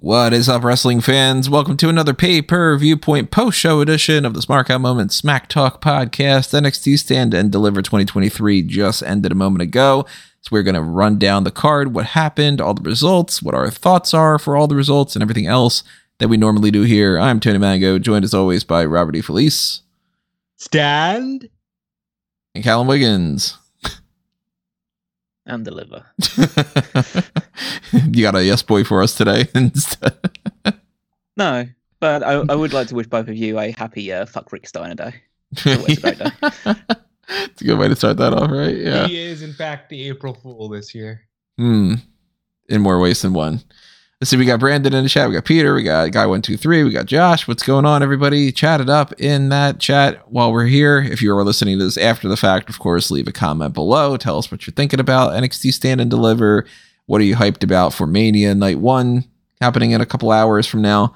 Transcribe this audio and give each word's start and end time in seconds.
What 0.00 0.32
is 0.32 0.48
up, 0.48 0.64
wrestling 0.64 1.02
fans? 1.02 1.50
Welcome 1.50 1.76
to 1.76 1.90
another 1.90 2.14
pay 2.14 2.40
per 2.40 2.74
viewpoint 2.78 3.30
post 3.30 3.58
show 3.58 3.82
edition 3.82 4.24
of 4.24 4.32
the 4.32 4.40
Smark 4.40 4.70
Out 4.70 4.80
Moment 4.80 5.12
Smack 5.12 5.48
Talk 5.48 5.82
podcast. 5.82 6.58
NXT 6.58 6.98
Stand 6.98 7.34
and 7.34 7.52
Deliver 7.52 7.82
2023 7.82 8.62
just 8.62 9.02
ended 9.02 9.30
a 9.30 9.34
moment 9.34 9.60
ago. 9.60 10.06
So 10.40 10.48
we're 10.52 10.62
going 10.62 10.74
to 10.74 10.80
run 10.80 11.18
down 11.18 11.44
the 11.44 11.50
card, 11.50 11.92
what 11.92 12.06
happened, 12.06 12.62
all 12.62 12.72
the 12.72 12.80
results, 12.80 13.42
what 13.42 13.54
our 13.54 13.70
thoughts 13.70 14.14
are 14.14 14.38
for 14.38 14.56
all 14.56 14.66
the 14.66 14.74
results, 14.74 15.14
and 15.14 15.22
everything 15.22 15.46
else 15.46 15.84
that 16.16 16.28
we 16.28 16.38
normally 16.38 16.70
do 16.70 16.82
here. 16.82 17.18
I'm 17.18 17.38
Tony 17.38 17.58
Mango, 17.58 17.98
joined 17.98 18.24
as 18.24 18.32
always 18.32 18.64
by 18.64 18.86
Robert 18.86 19.16
E. 19.16 19.20
Felice. 19.20 19.82
Stand. 20.56 21.50
And 22.54 22.64
Callum 22.64 22.86
Wiggins. 22.86 23.58
And 25.46 25.64
deliver. 25.64 26.04
you 27.92 28.22
got 28.22 28.34
a 28.34 28.44
yes 28.44 28.62
boy 28.62 28.84
for 28.84 29.02
us 29.02 29.16
today 29.16 29.48
no, 31.36 31.66
but 31.98 32.22
I, 32.22 32.32
I, 32.32 32.54
would 32.54 32.72
like 32.72 32.88
to 32.88 32.94
wish 32.94 33.06
both 33.06 33.28
of 33.28 33.36
you 33.36 33.58
a 33.58 33.72
happy 33.72 34.12
uh, 34.12 34.26
fuck 34.26 34.52
Rick 34.52 34.68
Steiner 34.68 34.94
day. 34.94 35.14
It's 35.64 36.04
a 36.04 36.14
day. 36.14 36.30
it's 37.28 37.60
a 37.60 37.64
good 37.64 37.78
way 37.78 37.88
to 37.88 37.96
start 37.96 38.16
that 38.18 38.32
off, 38.32 38.50
right? 38.50 38.76
Yeah. 38.76 39.06
He 39.06 39.18
is, 39.18 39.42
in 39.42 39.52
fact, 39.52 39.88
the 39.88 40.08
April 40.08 40.34
Fool 40.34 40.68
this 40.68 40.94
year. 40.94 41.22
Hmm. 41.58 41.94
In 42.68 42.80
more 42.80 43.00
ways 43.00 43.22
than 43.22 43.32
one. 43.32 43.62
Let's 44.20 44.28
see, 44.28 44.36
we 44.36 44.44
got 44.44 44.60
Brandon 44.60 44.92
in 44.92 45.02
the 45.02 45.08
chat. 45.08 45.30
We 45.30 45.34
got 45.34 45.46
Peter. 45.46 45.74
We 45.74 45.82
got 45.82 46.12
Guy 46.12 46.26
One 46.26 46.42
Two 46.42 46.58
Three. 46.58 46.84
We 46.84 46.90
got 46.90 47.06
Josh. 47.06 47.48
What's 47.48 47.62
going 47.62 47.86
on, 47.86 48.02
everybody? 48.02 48.52
Chat 48.52 48.82
it 48.82 48.90
up 48.90 49.14
in 49.18 49.48
that 49.48 49.78
chat 49.80 50.30
while 50.30 50.52
we're 50.52 50.66
here. 50.66 50.98
If 50.98 51.22
you 51.22 51.34
are 51.34 51.42
listening 51.42 51.78
to 51.78 51.84
this 51.86 51.96
after 51.96 52.28
the 52.28 52.36
fact, 52.36 52.68
of 52.68 52.78
course, 52.78 53.10
leave 53.10 53.28
a 53.28 53.32
comment 53.32 53.72
below. 53.72 54.18
Tell 54.18 54.36
us 54.36 54.52
what 54.52 54.66
you're 54.66 54.74
thinking 54.74 55.00
about 55.00 55.32
NXT 55.32 55.72
Stand 55.72 56.02
and 56.02 56.10
Deliver. 56.10 56.66
What 57.06 57.22
are 57.22 57.24
you 57.24 57.34
hyped 57.34 57.64
about 57.64 57.94
for 57.94 58.06
Mania 58.06 58.54
Night 58.54 58.78
One 58.78 59.24
happening 59.58 59.92
in 59.92 60.02
a 60.02 60.06
couple 60.06 60.30
hours 60.30 60.66
from 60.66 60.82
now? 60.82 61.14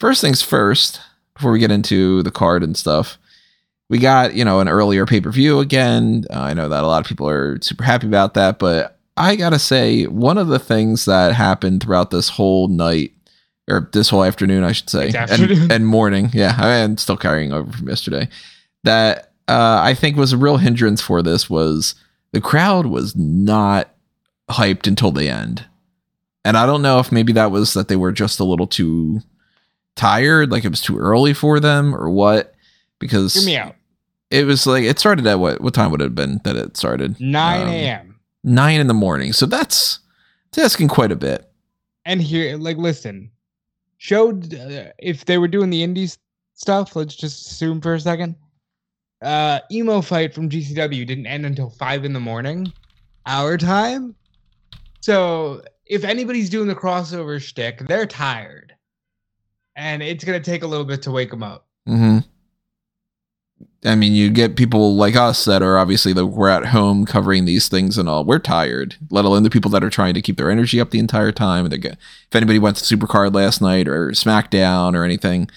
First 0.00 0.20
things 0.20 0.42
first, 0.42 1.00
before 1.34 1.52
we 1.52 1.60
get 1.60 1.70
into 1.70 2.24
the 2.24 2.32
card 2.32 2.64
and 2.64 2.76
stuff, 2.76 3.18
we 3.88 3.98
got 3.98 4.34
you 4.34 4.44
know 4.44 4.58
an 4.58 4.68
earlier 4.68 5.06
pay 5.06 5.20
per 5.20 5.30
view 5.30 5.60
again. 5.60 6.24
Uh, 6.28 6.40
I 6.40 6.54
know 6.54 6.68
that 6.68 6.82
a 6.82 6.88
lot 6.88 7.02
of 7.02 7.06
people 7.06 7.28
are 7.28 7.62
super 7.62 7.84
happy 7.84 8.08
about 8.08 8.34
that, 8.34 8.58
but 8.58 8.98
I 9.22 9.36
gotta 9.36 9.60
say, 9.60 10.06
one 10.06 10.36
of 10.36 10.48
the 10.48 10.58
things 10.58 11.04
that 11.04 11.32
happened 11.32 11.80
throughout 11.80 12.10
this 12.10 12.28
whole 12.28 12.66
night, 12.66 13.12
or 13.70 13.88
this 13.92 14.08
whole 14.08 14.24
afternoon, 14.24 14.64
I 14.64 14.72
should 14.72 14.90
say, 14.90 15.12
and, 15.14 15.70
and, 15.70 15.86
morning, 15.86 16.30
yeah, 16.34 16.56
I'm 16.58 16.98
still 16.98 17.16
carrying 17.16 17.52
over 17.52 17.70
from 17.70 17.88
yesterday, 17.88 18.28
that 18.82 19.32
uh, 19.46 19.80
I 19.80 19.94
think 19.94 20.16
was 20.16 20.32
a 20.32 20.36
real 20.36 20.56
hindrance 20.56 21.00
for 21.00 21.22
this 21.22 21.48
was 21.48 21.94
the 22.32 22.40
crowd 22.40 22.86
was 22.86 23.14
not 23.14 23.90
hyped 24.50 24.88
until 24.88 25.12
the 25.12 25.28
end. 25.28 25.66
And 26.44 26.56
I 26.56 26.66
don't 26.66 26.82
know 26.82 26.98
if 26.98 27.12
maybe 27.12 27.32
that 27.34 27.52
was 27.52 27.74
that 27.74 27.86
they 27.86 27.94
were 27.94 28.10
just 28.10 28.40
a 28.40 28.44
little 28.44 28.66
too 28.66 29.20
tired, 29.94 30.50
like 30.50 30.64
it 30.64 30.70
was 30.70 30.80
too 30.80 30.98
early 30.98 31.32
for 31.32 31.60
them 31.60 31.94
or 31.94 32.10
what, 32.10 32.56
because. 32.98 33.34
Hear 33.34 33.46
me 33.46 33.56
out. 33.56 33.76
It 34.32 34.46
was 34.46 34.66
like, 34.66 34.82
it 34.82 34.98
started 34.98 35.28
at 35.28 35.38
what? 35.38 35.60
What 35.60 35.74
time 35.74 35.92
would 35.92 36.00
it 36.00 36.04
have 36.04 36.14
been 36.16 36.40
that 36.42 36.56
it 36.56 36.76
started? 36.76 37.20
9 37.20 37.68
a.m. 37.68 38.00
Um, 38.00 38.11
nine 38.44 38.80
in 38.80 38.86
the 38.86 38.94
morning. 38.94 39.32
So 39.32 39.46
that's, 39.46 40.00
that's 40.52 40.72
asking 40.72 40.88
quite 40.88 41.12
a 41.12 41.16
bit. 41.16 41.50
And 42.04 42.20
here, 42.20 42.56
like, 42.56 42.76
listen, 42.76 43.30
showed 43.98 44.52
uh, 44.54 44.86
if 44.98 45.24
they 45.24 45.38
were 45.38 45.48
doing 45.48 45.70
the 45.70 45.82
indies 45.82 46.18
stuff, 46.54 46.96
let's 46.96 47.14
just 47.14 47.52
assume 47.52 47.80
for 47.80 47.94
a 47.94 48.00
second. 48.00 48.36
Uh, 49.20 49.60
emo 49.70 50.00
fight 50.00 50.34
from 50.34 50.48
GCW 50.50 51.06
didn't 51.06 51.26
end 51.26 51.46
until 51.46 51.70
five 51.70 52.04
in 52.04 52.12
the 52.12 52.20
morning, 52.20 52.72
our 53.26 53.56
time. 53.56 54.16
So 55.00 55.62
if 55.86 56.02
anybody's 56.02 56.50
doing 56.50 56.66
the 56.66 56.74
crossover 56.74 57.40
shtick, 57.40 57.86
they're 57.86 58.06
tired, 58.06 58.74
and 59.76 60.02
it's 60.02 60.24
gonna 60.24 60.40
take 60.40 60.64
a 60.64 60.66
little 60.66 60.84
bit 60.84 61.02
to 61.02 61.12
wake 61.12 61.30
them 61.30 61.44
up. 61.44 61.68
Mm-hmm. 61.88 62.18
I 63.84 63.96
mean, 63.96 64.12
you 64.12 64.30
get 64.30 64.56
people 64.56 64.94
like 64.94 65.16
us 65.16 65.44
that 65.44 65.60
are 65.60 65.76
obviously 65.76 66.12
that 66.12 66.26
we're 66.26 66.48
at 66.48 66.66
home 66.66 67.04
covering 67.04 67.44
these 67.46 67.68
things 67.68 67.98
and 67.98 68.08
all. 68.08 68.24
We're 68.24 68.38
tired, 68.38 68.94
let 69.10 69.24
alone 69.24 69.42
the 69.42 69.50
people 69.50 69.72
that 69.72 69.82
are 69.82 69.90
trying 69.90 70.14
to 70.14 70.22
keep 70.22 70.36
their 70.36 70.50
energy 70.52 70.80
up 70.80 70.90
the 70.90 71.00
entire 71.00 71.32
time. 71.32 71.68
Get 71.68 71.92
if 71.94 72.34
anybody 72.36 72.60
went 72.60 72.76
to 72.76 72.96
Supercard 72.96 73.34
last 73.34 73.60
night 73.60 73.88
or 73.88 74.10
SmackDown 74.10 74.94
or 74.94 75.04
anything. 75.04 75.50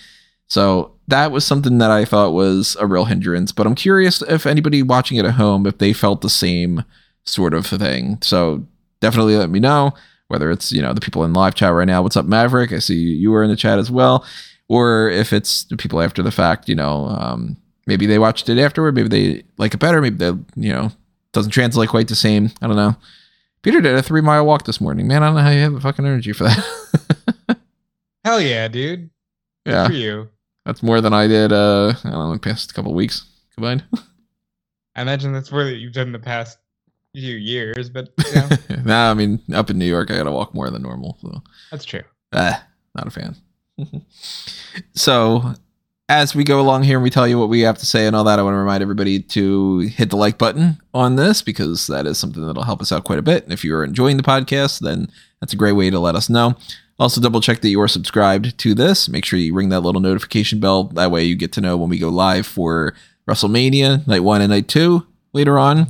So 0.47 0.95
that 1.07 1.31
was 1.31 1.45
something 1.45 1.77
that 1.77 1.91
I 1.91 2.03
thought 2.03 2.33
was 2.33 2.75
a 2.79 2.87
real 2.87 3.05
hindrance. 3.05 3.51
But 3.51 3.67
I'm 3.67 3.75
curious 3.75 4.23
if 4.23 4.47
anybody 4.47 4.81
watching 4.81 5.17
it 5.17 5.25
at 5.25 5.35
home 5.35 5.67
if 5.67 5.77
they 5.77 5.93
felt 5.93 6.21
the 6.21 6.29
same 6.29 6.83
sort 7.25 7.53
of 7.53 7.67
thing. 7.67 8.17
So 8.23 8.65
definitely 9.01 9.37
let 9.37 9.51
me 9.51 9.59
know 9.59 9.93
whether 10.29 10.49
it's 10.49 10.71
you 10.71 10.81
know 10.81 10.93
the 10.93 11.01
people 11.01 11.23
in 11.23 11.33
live 11.33 11.53
chat 11.53 11.73
right 11.73 11.85
now. 11.85 12.01
What's 12.01 12.17
up, 12.17 12.25
Maverick? 12.25 12.73
I 12.73 12.79
see 12.79 12.95
you 12.95 13.29
were 13.29 13.43
in 13.43 13.51
the 13.51 13.55
chat 13.55 13.77
as 13.77 13.91
well, 13.91 14.25
or 14.67 15.09
if 15.09 15.31
it's 15.31 15.65
the 15.65 15.77
people 15.77 16.01
after 16.01 16.23
the 16.23 16.31
fact. 16.31 16.67
You 16.67 16.73
know. 16.73 17.05
Um, 17.05 17.57
maybe 17.85 18.05
they 18.05 18.19
watched 18.19 18.49
it 18.49 18.57
afterward. 18.57 18.95
Maybe 18.95 19.09
they 19.09 19.43
like 19.57 19.73
it 19.73 19.79
better. 19.79 20.01
Maybe 20.01 20.17
they, 20.17 20.33
you 20.55 20.73
know, 20.73 20.91
doesn't 21.31 21.51
translate 21.51 21.89
quite 21.89 22.07
the 22.07 22.15
same. 22.15 22.51
I 22.61 22.67
don't 22.67 22.75
know. 22.75 22.95
Peter 23.61 23.81
did 23.81 23.95
a 23.95 24.01
three 24.01 24.21
mile 24.21 24.45
walk 24.45 24.65
this 24.65 24.79
morning. 24.79 25.07
Man, 25.07 25.23
I 25.23 25.27
don't 25.27 25.35
know 25.35 25.41
how 25.41 25.49
you 25.49 25.61
have 25.61 25.73
the 25.73 25.81
fucking 25.81 26.05
energy 26.05 26.33
for 26.33 26.43
that. 26.43 27.57
Hell 28.23 28.41
yeah, 28.41 28.67
dude. 28.67 29.09
Good 29.65 29.71
yeah. 29.71 29.87
for 29.87 29.93
you. 29.93 30.29
That's 30.65 30.81
more 30.81 31.01
than 31.01 31.13
I 31.13 31.27
did, 31.27 31.51
uh, 31.51 31.93
I 32.03 32.09
don't 32.09 32.13
know, 32.13 32.33
the 32.33 32.39
past 32.39 32.73
couple 32.73 32.93
weeks 32.93 33.25
combined. 33.53 33.83
I 34.95 35.01
imagine 35.01 35.33
that's 35.33 35.51
more 35.51 35.63
that 35.63 35.75
you've 35.75 35.93
done 35.93 36.11
the 36.11 36.19
past 36.19 36.57
few 37.13 37.35
years, 37.35 37.89
but 37.89 38.09
you 38.25 38.35
know. 38.35 38.49
nah, 38.85 39.11
I 39.11 39.13
mean, 39.13 39.41
up 39.53 39.69
in 39.69 39.77
New 39.77 39.85
York, 39.85 40.09
I 40.09 40.17
gotta 40.17 40.31
walk 40.31 40.53
more 40.53 40.69
than 40.69 40.81
normal. 40.81 41.17
So 41.21 41.43
that's 41.71 41.85
true. 41.85 42.03
Ah, 42.33 42.65
not 42.95 43.07
a 43.07 43.11
fan. 43.11 43.35
so 44.93 45.53
as 46.07 46.35
we 46.35 46.43
go 46.43 46.59
along 46.61 46.83
here 46.83 46.97
and 46.97 47.03
we 47.03 47.09
tell 47.09 47.27
you 47.27 47.39
what 47.39 47.49
we 47.49 47.61
have 47.61 47.79
to 47.79 47.85
say 47.85 48.05
and 48.05 48.15
all 48.15 48.23
that, 48.25 48.37
I 48.37 48.43
want 48.43 48.53
to 48.53 48.59
remind 48.59 48.83
everybody 48.83 49.19
to 49.19 49.79
hit 49.79 50.11
the 50.11 50.17
like 50.17 50.37
button 50.37 50.79
on 50.93 51.15
this 51.15 51.41
because 51.41 51.87
that 51.87 52.05
is 52.05 52.19
something 52.19 52.45
that'll 52.45 52.63
help 52.63 52.81
us 52.81 52.91
out 52.91 53.05
quite 53.05 53.17
a 53.17 53.23
bit. 53.23 53.43
And 53.43 53.51
if 53.51 53.63
you're 53.63 53.83
enjoying 53.83 54.17
the 54.17 54.23
podcast, 54.23 54.79
then 54.79 55.09
that's 55.39 55.53
a 55.53 55.57
great 55.57 55.71
way 55.71 55.89
to 55.89 55.99
let 55.99 56.15
us 56.15 56.29
know. 56.29 56.55
Also, 56.99 57.19
double 57.19 57.41
check 57.41 57.61
that 57.61 57.69
you 57.69 57.81
are 57.81 57.87
subscribed 57.87 58.57
to 58.59 58.73
this. 58.73 59.09
Make 59.09 59.25
sure 59.25 59.39
you 59.39 59.53
ring 59.53 59.69
that 59.69 59.81
little 59.81 59.99
notification 59.99 60.59
bell. 60.59 60.85
That 60.85 61.11
way, 61.11 61.23
you 61.23 61.35
get 61.35 61.51
to 61.53 61.61
know 61.61 61.75
when 61.75 61.89
we 61.89 61.97
go 61.97 62.09
live 62.09 62.45
for 62.45 62.93
WrestleMania 63.27 64.07
night 64.07 64.23
one 64.23 64.41
and 64.41 64.51
night 64.51 64.67
two 64.67 65.05
later 65.33 65.57
on. 65.57 65.87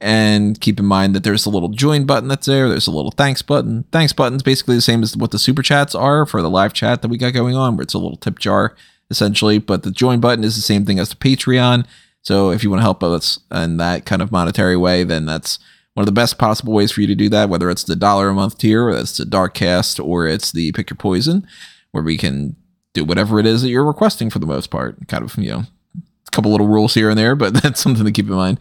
And 0.00 0.60
keep 0.60 0.80
in 0.80 0.84
mind 0.84 1.14
that 1.14 1.22
there's 1.22 1.46
a 1.46 1.50
little 1.50 1.68
join 1.68 2.04
button 2.04 2.28
that's 2.28 2.46
there. 2.46 2.68
There's 2.68 2.88
a 2.88 2.90
little 2.90 3.12
thanks 3.12 3.40
button. 3.40 3.84
Thanks 3.92 4.12
button 4.12 4.34
is 4.34 4.42
basically 4.42 4.74
the 4.74 4.82
same 4.82 5.04
as 5.04 5.16
what 5.16 5.30
the 5.30 5.38
super 5.38 5.62
chats 5.62 5.94
are 5.94 6.26
for 6.26 6.42
the 6.42 6.50
live 6.50 6.72
chat 6.72 7.00
that 7.00 7.08
we 7.08 7.16
got 7.16 7.32
going 7.32 7.54
on, 7.54 7.76
where 7.76 7.84
it's 7.84 7.94
a 7.94 7.98
little 7.98 8.16
tip 8.16 8.40
jar 8.40 8.74
essentially. 9.12 9.58
But 9.58 9.84
the 9.84 9.92
join 9.92 10.18
button 10.18 10.42
is 10.42 10.56
the 10.56 10.62
same 10.62 10.84
thing 10.84 10.98
as 10.98 11.10
the 11.10 11.14
Patreon. 11.14 11.86
So 12.22 12.50
if 12.50 12.64
you 12.64 12.70
want 12.70 12.80
to 12.80 12.84
help 12.84 13.02
us 13.04 13.38
in 13.52 13.76
that 13.76 14.06
kind 14.06 14.22
of 14.22 14.32
monetary 14.32 14.76
way, 14.76 15.04
then 15.04 15.26
that's 15.26 15.58
one 15.94 16.02
of 16.02 16.06
the 16.06 16.12
best 16.12 16.38
possible 16.38 16.72
ways 16.72 16.90
for 16.90 17.02
you 17.02 17.06
to 17.06 17.14
do 17.14 17.28
that, 17.28 17.48
whether 17.48 17.68
it's 17.68 17.84
the 17.84 17.96
dollar 17.96 18.30
a 18.30 18.34
month 18.34 18.58
tier, 18.58 18.84
or 18.84 18.96
it's 18.96 19.16
the 19.16 19.24
Darkcast, 19.24 20.02
or 20.02 20.26
it's 20.26 20.50
the 20.50 20.72
Pick 20.72 20.88
Your 20.90 20.96
Poison, 20.96 21.46
where 21.90 22.02
we 22.02 22.16
can 22.16 22.56
do 22.94 23.04
whatever 23.04 23.38
it 23.38 23.46
is 23.46 23.62
that 23.62 23.68
you're 23.68 23.84
requesting 23.84 24.30
for 24.30 24.38
the 24.38 24.46
most 24.46 24.70
part. 24.70 24.96
Kind 25.08 25.24
of, 25.24 25.36
you 25.36 25.50
know, 25.50 25.64
a 25.96 26.30
couple 26.30 26.50
little 26.50 26.68
rules 26.68 26.94
here 26.94 27.10
and 27.10 27.18
there, 27.18 27.36
but 27.36 27.54
that's 27.62 27.80
something 27.80 28.04
to 28.04 28.12
keep 28.12 28.26
in 28.26 28.34
mind. 28.34 28.58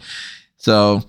So 0.57 1.03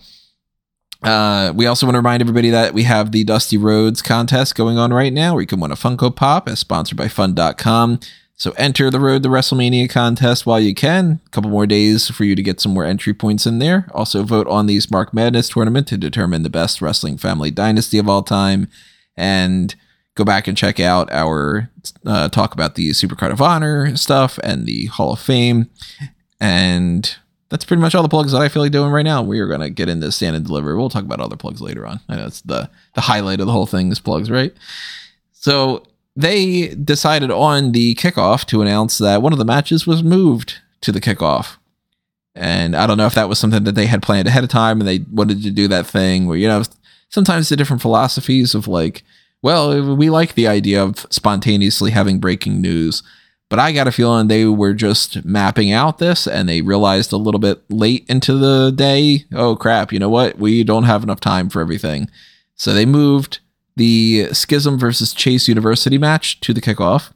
uh, 1.02 1.52
we 1.56 1.66
also 1.66 1.86
want 1.86 1.94
to 1.94 1.98
remind 1.98 2.20
everybody 2.20 2.50
that 2.50 2.75
we 2.75 2.84
have 2.84 3.10
the 3.10 3.25
Dusty 3.25 3.56
Roads 3.56 4.02
contest 4.02 4.54
going 4.54 4.78
on 4.78 4.92
right 4.92 5.12
now, 5.12 5.34
where 5.34 5.41
you 5.41 5.47
can 5.47 5.60
win 5.60 5.72
a 5.72 5.76
Funko 5.76 6.14
Pop 6.14 6.48
as 6.48 6.60
sponsored 6.60 6.97
by 6.97 7.08
Fun.com. 7.08 7.98
So 8.42 8.50
enter 8.56 8.91
the 8.91 8.98
Road 8.98 9.22
to 9.22 9.28
WrestleMania 9.28 9.88
contest 9.88 10.47
while 10.47 10.58
you 10.58 10.75
can. 10.75 11.20
A 11.25 11.28
couple 11.28 11.48
more 11.48 11.64
days 11.64 12.08
for 12.08 12.25
you 12.25 12.34
to 12.34 12.42
get 12.42 12.60
some 12.60 12.75
more 12.75 12.84
entry 12.84 13.14
points 13.14 13.47
in 13.47 13.60
there. 13.60 13.86
Also 13.92 14.25
vote 14.25 14.48
on 14.48 14.66
the 14.66 14.80
Mark 14.91 15.14
Madness 15.14 15.48
tournament 15.48 15.86
to 15.86 15.97
determine 15.97 16.42
the 16.42 16.50
best 16.50 16.82
wrestling 16.82 17.19
family 17.19 17.52
dynasty 17.52 17.99
of 17.99 18.08
all 18.08 18.25
time. 18.25 18.66
And 19.16 19.72
go 20.16 20.25
back 20.25 20.49
and 20.49 20.56
check 20.56 20.81
out 20.81 21.08
our 21.12 21.70
uh, 22.05 22.31
talk 22.31 22.52
about 22.52 22.75
the 22.75 22.90
Supercard 22.90 23.31
of 23.31 23.40
Honor 23.40 23.96
stuff 23.96 24.40
and 24.43 24.66
the 24.66 24.87
Hall 24.87 25.12
of 25.12 25.20
Fame. 25.20 25.70
And 26.40 27.14
that's 27.49 27.64
pretty 27.64 27.81
much 27.81 27.94
all 27.94 28.02
the 28.02 28.08
plugs 28.08 28.32
that 28.32 28.43
I 28.43 28.49
feel 28.49 28.62
like 28.62 28.72
doing 28.72 28.90
right 28.90 29.05
now. 29.05 29.22
We 29.22 29.38
are 29.38 29.46
going 29.46 29.61
to 29.61 29.70
get 29.70 29.88
into 29.88 30.11
stand 30.11 30.34
and 30.34 30.44
deliver. 30.44 30.76
We'll 30.76 30.88
talk 30.88 31.05
about 31.05 31.20
other 31.20 31.37
plugs 31.37 31.61
later 31.61 31.87
on. 31.87 32.00
I 32.08 32.16
know 32.16 32.26
it's 32.26 32.40
the 32.40 32.69
the 32.96 33.02
highlight 33.02 33.38
of 33.38 33.46
the 33.46 33.52
whole 33.52 33.66
thing 33.66 33.93
is 33.93 34.00
plugs, 34.00 34.32
right? 34.32 34.52
So 35.31 35.84
they 36.14 36.69
decided 36.69 37.31
on 37.31 37.73
the 37.73 37.94
kickoff 37.94 38.44
to 38.47 38.62
announce 38.62 38.99
that 38.99 39.23
one 39.23 39.32
of 39.32 39.38
the 39.38 39.44
matches 39.44 39.87
was 39.87 40.03
moved 40.03 40.61
to 40.82 40.93
the 40.93 41.00
kickoff. 41.00 41.56
And 42.35 42.75
I 42.75 42.87
don't 42.87 42.97
know 42.97 43.06
if 43.06 43.14
that 43.14 43.29
was 43.29 43.38
something 43.38 43.64
that 43.64 43.75
they 43.75 43.87
had 43.87 44.03
planned 44.03 44.29
ahead 44.29 44.44
of 44.44 44.50
time 44.50 44.81
and 44.81 44.88
they 44.88 45.00
wanted 45.11 45.43
to 45.43 45.50
do 45.50 45.69
that 45.69 45.87
thing 45.87 46.26
where, 46.26 46.38
you 46.38 46.49
know, 46.49 46.62
sometimes 47.09 47.49
the 47.49 47.56
different 47.56 47.82
philosophies 47.82 48.55
of 48.55 48.69
like, 48.69 49.05
well, 49.43 49.97
we 49.97 50.09
like 50.09 50.35
the 50.35 50.47
idea 50.47 50.82
of 50.82 51.06
spontaneously 51.11 51.91
having 51.91 52.20
breaking 52.20 52.61
news, 52.61 53.03
but 53.50 53.59
I 53.59 53.73
got 53.73 53.88
a 53.88 53.93
feeling 53.93 54.29
they 54.29 54.47
were 54.47 54.73
just 54.73 55.25
mapping 55.26 55.73
out 55.73 55.99
this 55.99 56.26
and 56.26 56.49
they 56.49 56.62
realized 56.62 57.12
a 57.12 57.19
little 57.19 57.41
bit 57.41 57.62
late 57.69 58.06
into 58.09 58.38
the 58.38 58.73
day, 58.75 59.25
oh 59.35 59.56
crap, 59.56 59.93
you 59.93 59.99
know 59.99 60.09
what? 60.09 60.38
We 60.38 60.64
don't 60.64 60.85
have 60.85 61.03
enough 61.03 61.20
time 61.20 61.50
for 61.50 61.61
everything. 61.61 62.09
So 62.55 62.73
they 62.73 62.87
moved 62.87 63.41
the 63.76 64.28
Schism 64.32 64.78
versus 64.78 65.12
Chase 65.12 65.48
University 65.48 65.98
match 65.98 66.40
to 66.40 66.52
the 66.52 66.60
kickoff. 66.60 67.12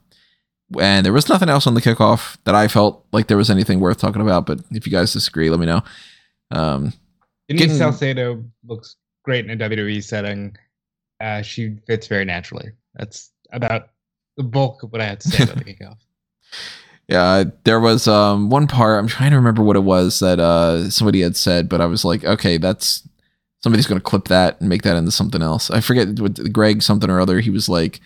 And 0.79 1.05
there 1.05 1.13
was 1.13 1.29
nothing 1.29 1.47
else 1.49 1.65
on 1.65 1.75
the 1.75 1.81
kickoff 1.81 2.37
that 2.43 2.53
I 2.55 2.67
felt 2.67 3.05
like 3.13 3.27
there 3.27 3.37
was 3.37 3.49
anything 3.49 3.79
worth 3.79 3.99
talking 3.99 4.21
about. 4.21 4.45
But 4.45 4.59
if 4.71 4.85
you 4.85 4.91
guys 4.91 5.13
disagree, 5.13 5.49
let 5.49 5.59
me 5.59 5.65
know. 5.65 5.81
Um, 6.51 6.93
Denise 7.47 7.61
Getting- 7.63 7.77
Salcedo 7.77 8.43
looks 8.65 8.97
great 9.23 9.49
in 9.49 9.61
a 9.61 9.69
WWE 9.69 10.03
setting. 10.03 10.57
Uh, 11.21 11.41
she 11.41 11.77
fits 11.87 12.07
very 12.07 12.25
naturally. 12.25 12.71
That's 12.95 13.31
about 13.51 13.89
the 14.35 14.43
bulk 14.43 14.83
of 14.83 14.91
what 14.91 14.99
I 15.01 15.05
had 15.05 15.19
to 15.21 15.29
say 15.29 15.43
about 15.45 15.57
the 15.57 15.63
kickoff. 15.73 15.97
Yeah, 17.07 17.45
there 17.63 17.79
was 17.79 18.05
um 18.07 18.49
one 18.49 18.67
part 18.67 18.99
I'm 18.99 19.07
trying 19.07 19.31
to 19.31 19.37
remember 19.37 19.63
what 19.63 19.77
it 19.77 19.83
was 19.83 20.19
that 20.19 20.39
uh 20.41 20.89
somebody 20.89 21.21
had 21.21 21.37
said, 21.37 21.69
but 21.69 21.79
I 21.79 21.85
was 21.85 22.03
like, 22.03 22.25
okay, 22.25 22.57
that's 22.57 23.06
somebody's 23.67 23.85
gonna 23.85 23.99
clip 23.99 24.29
that 24.29 24.57
and 24.61 24.69
make 24.69 24.83
that 24.83 24.95
into 24.95 25.11
something 25.11 25.41
else. 25.41 25.69
I 25.69 25.81
forget 25.81 26.21
what 26.21 26.53
Greg 26.53 26.81
something 26.81 27.09
or 27.09 27.19
other. 27.19 27.41
He 27.41 27.49
was 27.49 27.67
like, 27.67 27.99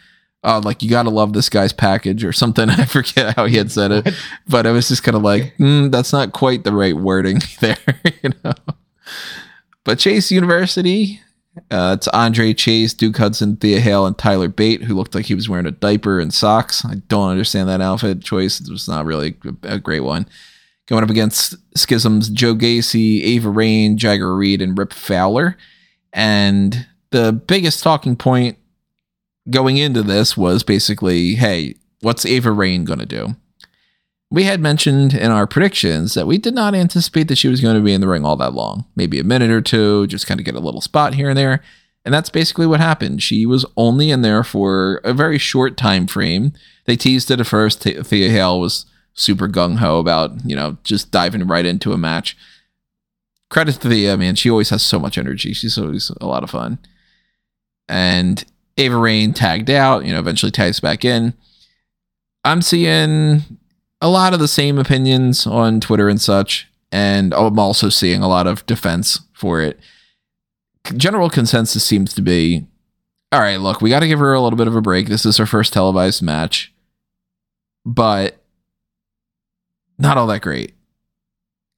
oh, 0.44 0.60
like 0.64 0.82
you 0.82 0.90
gotta 0.90 1.12
love 1.12 1.34
this 1.34 1.50
guy's 1.50 1.72
package 1.72 2.24
or 2.24 2.34
something. 2.34 2.68
I 2.72 2.86
forget 2.86 3.36
how 3.36 3.46
he 3.46 3.58
had 3.58 3.72
said 3.72 3.92
it, 3.92 4.16
but 4.48 4.66
I 4.66 4.72
was 4.72 4.88
just 4.88 5.04
kind 5.04 5.16
of 5.16 5.22
like, 5.22 5.56
mm, 5.58 5.92
that's 5.92 6.12
not 6.12 6.34
quite 6.34 6.64
the 6.64 6.74
right 6.74 6.98
wording 6.98 7.42
there, 7.60 7.78
you 8.24 8.32
know. 8.44 8.54
But 9.84 10.00
Chase 10.00 10.32
University, 10.32 11.22
uh, 11.70 11.94
it's 11.96 12.08
Andre 12.08 12.56
Chase, 12.56 12.96
Duke 12.96 13.18
Hudson, 13.18 13.58
Thea 13.58 13.82
Hale, 13.82 14.08
and 14.08 14.18
Tyler 14.18 14.48
Bate, 14.48 14.82
who 14.82 14.96
looked 14.96 15.14
like 15.14 15.28
he 15.28 15.36
was 15.36 15.48
wearing 15.48 15.68
a 15.68 15.72
diaper 15.72 16.20
and 16.20 16.34
socks. 16.34 16.84
I 16.84 16.96
don't 17.08 17.30
understand 17.30 17.70
that 17.70 17.82
outfit 17.82 18.24
choice. 18.24 18.60
It 18.60 18.72
was 18.72 18.88
not 18.88 19.06
really 19.06 19.36
a 19.62 19.78
great 19.78 20.00
one. 20.00 20.26
Going 20.88 21.04
up 21.04 21.10
against 21.10 21.56
Schisms, 21.78 22.30
Joe 22.30 22.56
Gacy, 22.56 23.22
Ava 23.24 23.50
Raine, 23.50 23.98
Jagger 23.98 24.36
Reid, 24.36 24.62
and 24.62 24.78
Rip 24.78 24.94
Fowler. 24.94 25.58
And 26.12 26.88
the 27.12 27.32
biggest 27.32 27.84
talking 27.84 28.16
point 28.16 28.58
going 29.50 29.78
into 29.78 30.04
this 30.04 30.36
was 30.36 30.64
basically, 30.64 31.36
hey, 31.36 31.76
what's 32.02 32.26
Ava 32.26 32.52
Raine 32.52 32.84
going 32.84 33.00
to 33.00 33.06
do? 33.06 33.36
We 34.30 34.46
had 34.46 34.62
mentioned 34.62 35.14
in 35.14 35.30
our 35.30 35.46
predictions 35.46 36.14
that 36.14 36.28
we 36.28 36.38
did 36.38 36.54
not 36.54 36.74
anticipate 36.74 37.28
that 37.28 37.38
she 37.38 37.50
was 37.50 37.60
going 37.60 37.76
to 37.76 37.82
be 37.82 37.94
in 37.94 38.02
the 38.02 38.08
ring 38.08 38.26
all 38.26 38.38
that 38.38 38.54
long. 38.54 38.86
Maybe 38.96 39.20
a 39.20 39.26
minute 39.26 39.52
or 39.52 39.62
two, 39.62 40.08
just 40.08 40.26
kind 40.26 40.40
of 40.40 40.46
get 40.46 40.56
a 40.56 40.62
little 40.62 40.80
spot 40.80 41.16
here 41.16 41.30
and 41.30 41.38
there. 41.38 41.62
And 42.06 42.14
that's 42.14 42.30
basically 42.30 42.66
what 42.66 42.80
happened. 42.80 43.22
She 43.22 43.46
was 43.46 43.66
only 43.78 44.10
in 44.10 44.22
there 44.22 44.44
for 44.44 45.02
a 45.04 45.14
very 45.14 45.38
short 45.38 45.78
time 45.78 46.08
frame. 46.08 46.54
They 46.86 46.96
teased 46.96 47.30
it 47.30 47.42
at 47.42 47.48
first. 47.48 47.82
Thea 47.84 48.30
Hale 48.30 48.60
was 48.60 48.86
super 49.14 49.48
gung 49.48 49.78
ho 49.78 50.00
about, 50.00 50.46
you 50.46 50.56
know, 50.56 50.78
just 50.84 51.12
diving 51.12 51.48
right 51.48 51.66
into 51.66 51.94
a 51.94 51.98
match. 51.98 52.38
Credit 53.50 53.76
to 53.76 53.90
Thea, 53.90 54.18
man. 54.18 54.36
She 54.36 54.50
always 54.50 54.70
has 54.70 54.84
so 54.84 55.00
much 55.00 55.18
energy. 55.18 55.54
She's 55.54 55.78
always 55.78 56.12
a 56.22 56.26
lot 56.26 56.44
of 56.44 56.50
fun. 56.50 56.80
And 57.90 58.44
Ava 58.78 58.98
Raine 58.98 59.34
tagged 59.34 59.70
out, 59.70 60.06
you 60.06 60.14
know, 60.14 60.20
eventually 60.20 60.52
tags 60.52 60.80
back 60.80 61.04
in. 61.04 61.34
I'm 62.44 62.62
seeing 62.62 63.44
a 64.00 64.10
lot 64.10 64.34
of 64.34 64.40
the 64.40 64.48
same 64.48 64.78
opinions 64.78 65.46
on 65.46 65.80
Twitter 65.80 66.10
and 66.10 66.20
such, 66.20 66.68
and 66.92 67.34
I'm 67.34 67.60
also 67.60 67.90
seeing 67.90 68.24
a 68.24 68.30
lot 68.30 68.48
of 68.48 68.66
defense 68.66 69.20
for 69.34 69.62
it. 69.62 69.80
General 70.98 71.30
consensus 71.30 71.84
seems 71.84 72.14
to 72.16 72.22
be 72.22 72.66
all 73.32 73.40
right, 73.40 73.62
look, 73.62 73.82
we 73.82 73.90
got 73.90 74.02
to 74.02 74.08
give 74.08 74.20
her 74.20 74.34
a 74.34 74.42
little 74.42 74.58
bit 74.58 74.68
of 74.68 74.76
a 74.76 74.82
break. 74.82 75.08
This 75.08 75.26
is 75.26 75.38
her 75.38 75.46
first 75.46 75.72
televised 75.72 76.22
match, 76.22 76.74
but 77.86 78.41
not 80.02 80.18
all 80.18 80.28
that 80.28 80.42
great. 80.42 80.74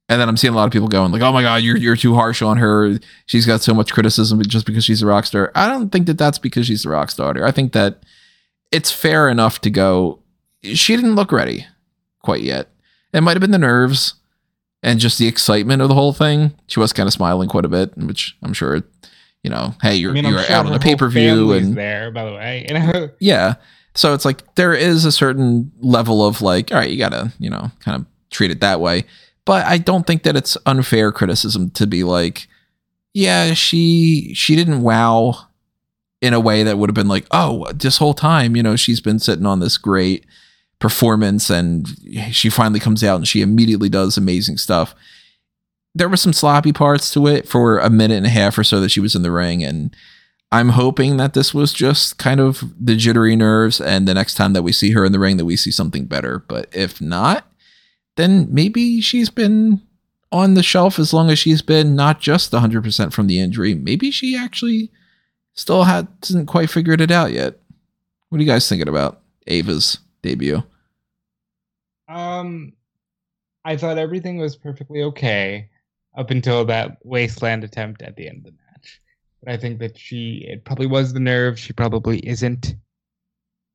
And 0.09 0.19
then 0.19 0.27
I'm 0.27 0.37
seeing 0.37 0.53
a 0.53 0.55
lot 0.55 0.65
of 0.65 0.71
people 0.71 0.87
going 0.89 1.11
like, 1.11 1.21
"Oh 1.21 1.31
my 1.31 1.41
god, 1.41 1.63
you're 1.63 1.77
you're 1.77 1.95
too 1.95 2.13
harsh 2.13 2.41
on 2.41 2.57
her. 2.57 2.99
She's 3.25 3.45
got 3.45 3.61
so 3.61 3.73
much 3.73 3.93
criticism 3.93 4.41
just 4.43 4.65
because 4.65 4.83
she's 4.83 5.01
a 5.01 5.07
rock 5.07 5.25
star." 5.25 5.51
I 5.55 5.67
don't 5.67 5.89
think 5.91 6.07
that 6.07 6.17
that's 6.17 6.37
because 6.37 6.67
she's 6.67 6.85
a 6.85 6.89
rock 6.89 7.09
star. 7.09 7.43
I 7.45 7.51
think 7.51 7.71
that 7.73 8.03
it's 8.71 8.91
fair 8.91 9.29
enough 9.29 9.61
to 9.61 9.69
go. 9.69 10.19
She 10.61 10.95
didn't 10.95 11.15
look 11.15 11.31
ready 11.31 11.65
quite 12.21 12.41
yet. 12.41 12.69
It 13.13 13.21
might 13.21 13.33
have 13.33 13.41
been 13.41 13.51
the 13.51 13.57
nerves 13.57 14.15
and 14.81 14.99
just 14.99 15.17
the 15.17 15.27
excitement 15.27 15.81
of 15.81 15.87
the 15.87 15.93
whole 15.95 16.13
thing. 16.13 16.53
She 16.67 16.79
was 16.79 16.91
kind 16.91 17.07
of 17.07 17.13
smiling 17.13 17.47
quite 17.47 17.65
a 17.65 17.69
bit, 17.69 17.97
which 17.97 18.35
I'm 18.43 18.53
sure, 18.53 18.81
you 19.43 19.49
know, 19.49 19.75
hey, 19.81 19.95
you're 19.95 20.11
I 20.11 20.13
mean, 20.13 20.25
you're 20.25 20.43
sure 20.43 20.55
out 20.55 20.65
on 20.65 20.73
a 20.73 20.79
pay 20.79 20.95
per 20.95 21.07
view 21.09 21.53
and 21.53 21.75
there, 21.75 22.11
by 22.11 22.25
the 22.25 22.33
way. 22.33 22.65
You 22.67 22.79
know, 22.79 23.09
yeah. 23.19 23.55
So 23.95 24.13
it's 24.13 24.25
like 24.25 24.55
there 24.55 24.73
is 24.73 25.05
a 25.05 25.11
certain 25.11 25.71
level 25.79 26.25
of 26.25 26.41
like, 26.41 26.71
all 26.71 26.79
right, 26.79 26.89
you 26.89 26.97
gotta, 26.97 27.31
you 27.39 27.49
know, 27.49 27.71
kind 27.79 28.01
of 28.01 28.07
treat 28.33 28.51
it 28.51 28.61
that 28.61 28.81
way. 28.81 29.05
But 29.45 29.65
I 29.65 29.77
don't 29.77 30.07
think 30.07 30.23
that 30.23 30.35
it's 30.35 30.57
unfair 30.65 31.11
criticism 31.11 31.69
to 31.71 31.87
be 31.87 32.03
like, 32.03 32.47
yeah, 33.13 33.53
she 33.53 34.33
she 34.33 34.55
didn't 34.55 34.81
wow 34.81 35.47
in 36.21 36.33
a 36.33 36.39
way 36.39 36.63
that 36.63 36.77
would 36.77 36.89
have 36.89 36.95
been 36.95 37.09
like, 37.09 37.27
oh, 37.31 37.69
this 37.73 37.97
whole 37.97 38.13
time, 38.13 38.55
you 38.55 38.63
know, 38.63 38.77
she's 38.77 39.01
been 39.01 39.19
sitting 39.19 39.45
on 39.45 39.59
this 39.59 39.77
great 39.77 40.25
performance 40.79 41.49
and 41.49 41.87
she 42.31 42.49
finally 42.49 42.79
comes 42.79 43.03
out 43.03 43.17
and 43.17 43.27
she 43.27 43.41
immediately 43.41 43.89
does 43.89 44.17
amazing 44.17 44.57
stuff. 44.57 44.95
There 45.93 46.09
were 46.09 46.17
some 46.17 46.33
sloppy 46.33 46.71
parts 46.71 47.11
to 47.13 47.27
it 47.27 47.47
for 47.47 47.77
a 47.77 47.89
minute 47.89 48.15
and 48.15 48.25
a 48.25 48.29
half 48.29 48.57
or 48.57 48.63
so 48.63 48.79
that 48.79 48.89
she 48.89 49.01
was 49.01 49.15
in 49.15 49.21
the 49.21 49.31
ring 49.31 49.63
and 49.63 49.95
I'm 50.53 50.69
hoping 50.69 51.17
that 51.17 51.33
this 51.33 51.53
was 51.53 51.73
just 51.73 52.17
kind 52.17 52.39
of 52.39 52.63
the 52.79 52.95
jittery 52.95 53.35
nerves 53.35 53.81
and 53.81 54.07
the 54.07 54.13
next 54.13 54.35
time 54.35 54.53
that 54.53 54.61
we 54.61 54.71
see 54.71 54.91
her 54.91 55.03
in 55.03 55.11
the 55.11 55.19
ring 55.19 55.37
that 55.37 55.45
we 55.45 55.57
see 55.57 55.71
something 55.71 56.05
better. 56.05 56.39
But 56.39 56.69
if 56.71 57.01
not, 57.01 57.47
then 58.15 58.47
maybe 58.53 59.01
she's 59.01 59.29
been 59.29 59.81
on 60.31 60.55
the 60.55 60.63
shelf 60.63 60.97
as 60.97 61.13
long 61.13 61.29
as 61.29 61.37
she's 61.37 61.61
been 61.61 61.95
not 61.95 62.19
just 62.19 62.51
100% 62.51 63.13
from 63.13 63.27
the 63.27 63.39
injury. 63.39 63.75
Maybe 63.75 64.11
she 64.11 64.35
actually 64.35 64.91
still 65.53 65.83
hasn't 65.83 66.47
quite 66.47 66.69
figured 66.69 67.01
it 67.01 67.11
out 67.11 67.31
yet. 67.31 67.59
What 68.29 68.39
are 68.39 68.41
you 68.41 68.47
guys 68.49 68.67
thinking 68.67 68.87
about 68.87 69.21
Ava's 69.47 69.99
debut? 70.23 70.63
um, 72.07 72.73
I 73.65 73.77
thought 73.77 73.97
everything 73.97 74.37
was 74.37 74.55
perfectly 74.55 75.03
okay 75.03 75.69
up 76.15 76.29
until 76.31 76.65
that 76.65 76.97
wasteland 77.03 77.63
attempt 77.63 78.01
at 78.01 78.15
the 78.15 78.27
end 78.27 78.39
of 78.39 78.43
the 78.43 78.51
match. 78.51 79.01
But 79.41 79.53
I 79.53 79.57
think 79.57 79.79
that 79.79 79.97
she, 79.97 80.45
it 80.47 80.63
probably 80.65 80.85
was 80.85 81.13
the 81.13 81.19
nerve. 81.19 81.59
She 81.59 81.73
probably 81.73 82.19
isn't 82.27 82.75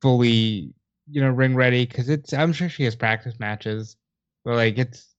fully, 0.02 0.72
you 1.10 1.20
know, 1.20 1.30
ring 1.30 1.54
ready 1.54 1.86
because 1.86 2.08
it's. 2.08 2.32
I'm 2.32 2.52
sure 2.52 2.68
she 2.68 2.84
has 2.84 2.94
practice 2.94 3.38
matches, 3.38 3.96
like 4.54 4.78
it's 4.78 5.14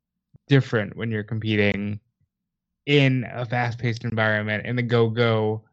different 0.48 0.98
when 0.98 1.12
you're 1.12 1.24
competing 1.24 2.00
in 2.86 3.26
a 3.32 3.46
fast-paced 3.46 4.04
environment 4.04 4.66
in 4.66 4.76
the 4.76 4.82
go-go. 4.82 5.64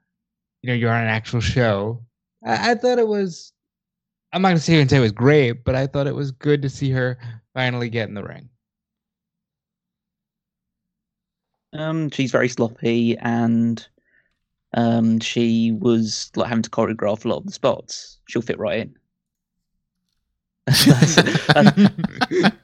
You 0.62 0.68
know, 0.68 0.74
you're 0.74 0.92
on 0.92 1.02
an 1.02 1.08
actual 1.08 1.40
show. 1.40 2.04
I, 2.44 2.72
I 2.72 2.74
thought 2.74 2.98
it 2.98 3.08
was. 3.08 3.52
I'm 4.32 4.42
not 4.42 4.48
gonna 4.48 4.60
say 4.60 4.74
even 4.74 4.88
say 4.88 4.98
it 4.98 5.00
was 5.00 5.12
great, 5.12 5.64
but 5.64 5.74
I 5.74 5.86
thought 5.86 6.06
it 6.06 6.14
was 6.14 6.30
good 6.32 6.62
to 6.62 6.68
see 6.68 6.90
her 6.90 7.18
finally 7.54 7.88
get 7.88 8.08
in 8.08 8.14
the 8.14 8.24
ring. 8.24 8.48
Um, 11.72 12.10
she's 12.10 12.32
very 12.32 12.48
sloppy, 12.48 13.16
and 13.18 13.86
um, 14.74 15.20
she 15.20 15.72
was 15.72 16.30
like 16.36 16.48
having 16.48 16.62
to 16.62 16.70
choreograph 16.70 17.24
a 17.24 17.28
lot 17.28 17.38
of 17.38 17.46
the 17.46 17.52
spots. 17.52 18.18
She'll 18.28 18.42
fit 18.42 18.58
right 18.58 18.80
in. 18.80 18.94
that's, 20.66 21.14
that's, 21.46 21.92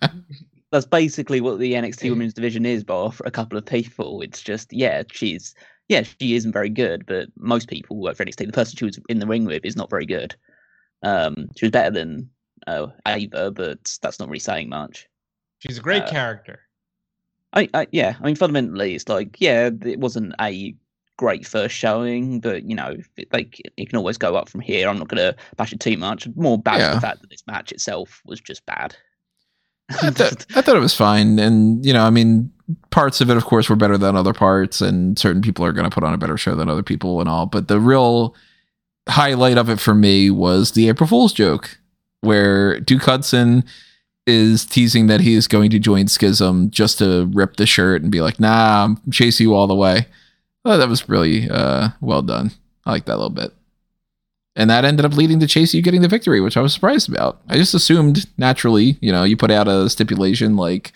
that's 0.73 0.87
basically 0.87 1.41
what 1.41 1.59
the 1.61 1.75
NXT 1.75 2.11
Women's 2.11 2.35
Division 2.35 2.67
is, 2.67 2.83
but 2.83 3.11
for 3.11 3.25
a 3.27 3.31
couple 3.31 3.57
of 3.59 3.65
people. 3.65 4.23
It's 4.23 4.41
just 4.43 4.73
yeah, 4.73 5.03
she's 5.13 5.55
yeah, 5.89 6.03
she 6.03 6.35
isn't 6.35 6.53
very 6.53 6.71
good, 6.71 7.07
but 7.07 7.29
most 7.37 7.69
people 7.69 7.95
who 7.97 8.03
work 8.03 8.17
for 8.17 8.25
NXT, 8.25 8.47
the 8.47 8.53
person 8.53 8.77
she 8.77 8.85
was 8.87 8.99
in 9.09 9.19
the 9.21 9.27
ring 9.27 9.45
with 9.45 9.65
is 9.65 9.77
not 9.77 9.91
very 9.91 10.07
good. 10.07 10.35
Um, 11.03 11.49
she 11.57 11.67
was 11.67 11.71
better 11.73 11.91
than 11.91 12.31
uh, 12.67 12.87
Ava, 13.07 13.51
but 13.51 13.99
that's 14.03 14.19
not 14.19 14.29
really 14.29 14.39
saying 14.39 14.69
much. 14.69 15.09
She's 15.59 15.79
a 15.79 15.83
great 15.83 16.05
Uh, 16.05 16.11
character. 16.11 16.61
I, 17.53 17.69
I 17.75 17.87
yeah, 17.93 18.17
I 18.21 18.25
mean 18.25 18.35
fundamentally 18.37 18.95
it's 18.95 19.09
like 19.09 19.41
yeah, 19.41 19.69
it 19.85 20.01
wasn't 20.01 20.35
a 20.41 20.75
great 21.19 21.47
first 21.47 21.75
showing, 21.75 22.41
but 22.41 22.65
you 22.65 22.75
know, 22.75 22.97
like 23.33 23.61
it 23.77 23.89
can 23.91 23.99
always 23.99 24.17
go 24.17 24.37
up 24.37 24.49
from 24.49 24.61
here. 24.61 24.89
I'm 24.89 24.99
not 24.99 25.09
gonna 25.09 25.35
bash 25.57 25.73
it 25.73 25.81
too 25.81 25.99
much. 25.99 26.27
More 26.35 26.59
bad 26.59 26.79
Yeah. 26.79 26.95
the 26.95 27.01
fact 27.01 27.21
that 27.21 27.31
this 27.31 27.47
match 27.47 27.71
itself 27.73 28.23
was 28.25 28.41
just 28.41 28.65
bad. 28.65 28.97
I, 29.91 29.95
thought, 30.11 30.47
I 30.55 30.63
thought 30.63 30.77
it 30.77 30.81
was 30.81 30.95
fine. 30.95 31.39
And, 31.39 31.85
you 31.85 31.93
know, 31.93 32.05
I 32.05 32.11
mean, 32.11 32.53
parts 32.91 33.21
of 33.21 33.31
it, 33.31 33.37
of 33.37 33.45
course, 33.45 33.69
were 33.69 33.77
better 33.77 33.99
than 33.99 34.17
other 34.17 34.33
parts, 34.33 34.81
and 34.81 35.19
certain 35.19 35.43
people 35.43 35.65
are 35.65 35.73
going 35.73 35.89
to 35.89 35.95
put 35.95 36.05
on 36.05 36.15
a 36.15 36.19
better 36.19 36.37
show 36.37 36.55
than 36.55 36.69
other 36.69 36.83
people 36.83 37.21
and 37.21 37.29
all. 37.29 37.47
But 37.47 37.69
the 37.69 37.81
real 37.81 38.35
highlight 39.09 39.59
of 39.59 39.69
it 39.69 39.81
for 39.81 39.95
me 39.95 40.31
was 40.31 40.73
the 40.73 40.89
April 40.89 41.09
Fool's 41.09 41.33
joke, 41.33 41.79
where 42.21 42.81
Duke 42.81 43.03
Hudson 43.03 43.65
is 44.27 44.65
teasing 44.65 45.09
that 45.09 45.21
he 45.21 45.35
is 45.35 45.49
going 45.49 45.71
to 45.71 45.79
join 45.79 46.07
Schism 46.07 46.71
just 46.71 46.99
to 46.99 47.29
rip 47.33 47.57
the 47.57 47.67
shirt 47.67 48.03
and 48.03 48.13
be 48.13 48.21
like, 48.21 48.39
nah, 48.39 48.85
I'm 48.85 49.11
chasing 49.11 49.49
you 49.49 49.55
all 49.55 49.67
the 49.67 49.75
way. 49.75 50.07
Oh, 50.65 50.79
that 50.79 50.89
was 50.89 51.09
really 51.09 51.51
uh, 51.51 51.89
well 52.01 52.23
done. 52.23 52.53
I 52.87 52.93
like 52.93 53.07
that 53.07 53.15
a 53.15 53.17
little 53.17 53.31
bit. 53.31 53.53
And 54.55 54.69
that 54.69 54.85
ended 54.85 55.07
up 55.07 55.15
leading 55.15 55.41
to 55.41 55.47
Chase 55.47 55.73
U 55.73 55.81
getting 55.81 56.03
the 56.03 56.09
victory, 56.09 56.41
which 56.41 56.57
I 56.57 56.61
was 56.61 56.75
surprised 56.75 57.09
about. 57.09 57.41
I 57.49 57.57
just 57.57 57.73
assumed 57.73 58.27
naturally, 58.37 58.99
you 59.01 59.11
know, 59.11 59.25
you 59.25 59.37
put 59.37 59.51
out 59.51 59.67
a 59.67 59.89
stipulation 59.89 60.57
like 60.57 60.93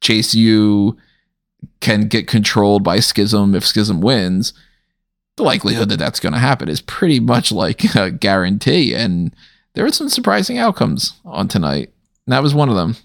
Chase 0.00 0.34
U 0.34 0.96
can 1.80 2.08
get 2.08 2.26
controlled 2.26 2.82
by 2.82 2.98
Schism 2.98 3.54
if 3.54 3.64
Schism 3.66 4.00
wins. 4.00 4.52
the 5.40 5.42
likelihood 5.46 5.88
that 5.88 5.98
that's 5.98 6.20
going 6.20 6.32
to 6.34 6.38
happen 6.38 6.68
is 6.68 6.82
pretty 6.82 7.18
much 7.18 7.50
like 7.50 7.94
a 7.94 8.10
guarantee. 8.10 8.94
And 8.94 9.34
there 9.74 9.84
were 9.84 9.92
some 9.92 10.08
surprising 10.08 10.58
outcomes 10.58 11.18
on 11.24 11.48
tonight. 11.48 11.92
And 12.26 12.32
that 12.32 12.42
was 12.42 12.54
one 12.54 12.68
of 12.68 12.76
them. 12.76 12.96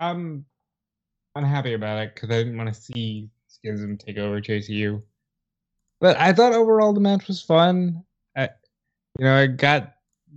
I'm 0.00 0.44
unhappy 1.34 1.72
about 1.72 1.98
it 2.02 2.14
because 2.14 2.30
I 2.30 2.34
didn't 2.42 2.58
want 2.58 2.72
to 2.72 2.80
see 2.80 3.30
Schism 3.46 3.96
take 3.96 4.18
over 4.18 4.40
JCU. 4.40 5.02
But 6.02 6.18
I 6.18 6.32
thought 6.32 6.52
overall 6.52 6.92
the 6.92 7.00
match 7.00 7.28
was 7.28 7.40
fun. 7.40 8.02
I, 8.36 8.48
you 9.18 9.24
know, 9.24 9.36
I 9.36 9.46
got 9.46 9.94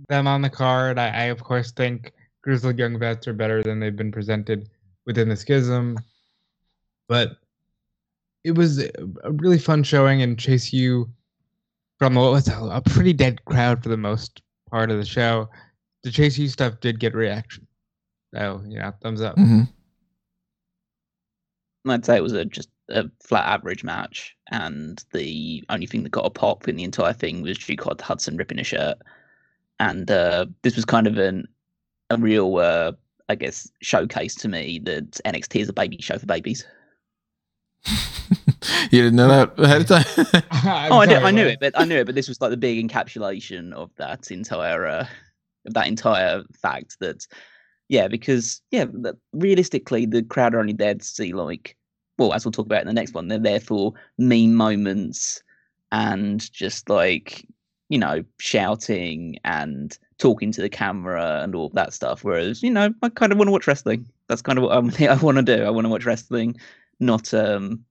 them 0.08 0.28
on 0.28 0.40
the 0.40 0.48
card. 0.48 0.96
I, 0.96 1.08
I 1.08 1.22
of 1.24 1.42
course 1.42 1.72
think 1.72 2.12
Grizzled 2.42 2.78
Young 2.78 3.00
Vets 3.00 3.26
are 3.26 3.32
better 3.32 3.64
than 3.64 3.80
they've 3.80 3.96
been 3.96 4.12
presented 4.12 4.70
within 5.06 5.28
the 5.28 5.34
Schism. 5.34 5.98
But 7.08 7.38
it 8.44 8.52
was 8.52 8.78
a 8.78 8.92
really 9.32 9.58
fun 9.58 9.82
showing, 9.82 10.22
and 10.22 10.38
Chase 10.38 10.72
U 10.72 11.10
from 11.98 12.14
what 12.14 12.30
was 12.30 12.46
a, 12.46 12.64
a 12.66 12.80
pretty 12.80 13.12
dead 13.12 13.44
crowd 13.44 13.82
for 13.82 13.88
the 13.88 13.96
most 13.96 14.42
part 14.70 14.92
of 14.92 14.98
the 14.98 15.04
show. 15.04 15.48
The 16.04 16.12
Chase 16.12 16.38
U 16.38 16.46
stuff 16.46 16.78
did 16.78 17.00
get 17.00 17.12
reaction. 17.12 17.66
So, 18.32 18.62
yeah, 18.68 18.92
thumbs 19.02 19.20
up. 19.20 19.34
Mm-hmm. 19.34 19.62
I'd 21.90 22.04
say 22.04 22.16
it 22.16 22.22
was 22.22 22.34
a 22.34 22.44
just 22.44 22.68
a 22.88 23.06
flat 23.20 23.46
average 23.46 23.82
match, 23.82 24.35
and 24.50 25.04
the 25.12 25.64
only 25.68 25.86
thing 25.86 26.02
that 26.02 26.10
got 26.10 26.26
a 26.26 26.30
pop 26.30 26.68
in 26.68 26.76
the 26.76 26.84
entire 26.84 27.12
thing 27.12 27.42
was 27.42 27.58
Duke 27.58 28.00
Hudson 28.00 28.36
ripping 28.36 28.58
a 28.58 28.64
shirt, 28.64 28.98
and 29.80 30.10
uh, 30.10 30.46
this 30.62 30.76
was 30.76 30.84
kind 30.84 31.06
of 31.06 31.18
an 31.18 31.48
a 32.10 32.16
real, 32.16 32.56
uh, 32.56 32.92
I 33.28 33.34
guess, 33.34 33.70
showcase 33.82 34.34
to 34.36 34.48
me 34.48 34.80
that 34.84 35.12
NXT 35.24 35.60
is 35.60 35.68
a 35.68 35.72
baby 35.72 35.98
show 36.00 36.18
for 36.18 36.26
babies. 36.26 36.64
you 37.86 39.02
didn't 39.02 39.16
know 39.16 39.28
that 39.28 39.58
ahead 39.58 39.82
of 39.82 39.88
time. 39.88 40.04
oh, 40.90 40.98
I, 40.98 41.06
did, 41.06 41.22
I 41.22 41.30
knew 41.30 41.46
it, 41.46 41.58
but 41.60 41.78
I 41.78 41.84
knew 41.84 41.98
it. 41.98 42.06
But 42.06 42.14
this 42.14 42.28
was 42.28 42.40
like 42.40 42.50
the 42.50 42.56
big 42.56 42.88
encapsulation 42.88 43.72
of 43.72 43.90
that 43.96 44.30
entire, 44.30 44.86
uh, 44.86 45.06
of 45.66 45.74
that 45.74 45.86
entire 45.86 46.42
fact 46.60 46.96
that, 47.00 47.26
yeah, 47.88 48.08
because 48.08 48.60
yeah, 48.70 48.86
realistically, 49.32 50.06
the 50.06 50.22
crowd 50.22 50.54
are 50.54 50.60
only 50.60 50.72
there 50.72 50.94
to 50.94 51.04
see 51.04 51.32
like, 51.32 51.76
well, 52.18 52.32
as 52.32 52.44
we'll 52.44 52.52
talk 52.52 52.66
about 52.66 52.80
in 52.80 52.86
the 52.86 52.92
next 52.92 53.14
one, 53.14 53.28
they're 53.28 53.38
there 53.38 53.60
for 53.60 53.92
meme 54.18 54.54
moments 54.54 55.42
and 55.92 56.50
just 56.52 56.88
like 56.88 57.46
you 57.88 57.98
know 57.98 58.24
shouting 58.38 59.38
and 59.44 59.98
talking 60.18 60.50
to 60.50 60.60
the 60.60 60.68
camera 60.68 61.40
and 61.42 61.54
all 61.54 61.70
that 61.70 61.92
stuff. 61.92 62.24
Whereas 62.24 62.62
you 62.62 62.70
know, 62.70 62.92
I 63.02 63.08
kind 63.10 63.32
of 63.32 63.38
want 63.38 63.48
to 63.48 63.52
watch 63.52 63.66
wrestling. 63.66 64.06
That's 64.28 64.42
kind 64.42 64.58
of 64.58 64.64
what 64.64 64.76
I'm, 64.76 64.90
I 65.08 65.14
want 65.22 65.36
to 65.36 65.42
do. 65.42 65.64
I 65.64 65.70
want 65.70 65.84
to 65.84 65.90
watch 65.90 66.04
wrestling, 66.04 66.56
not 67.00 67.32
um 67.34 67.84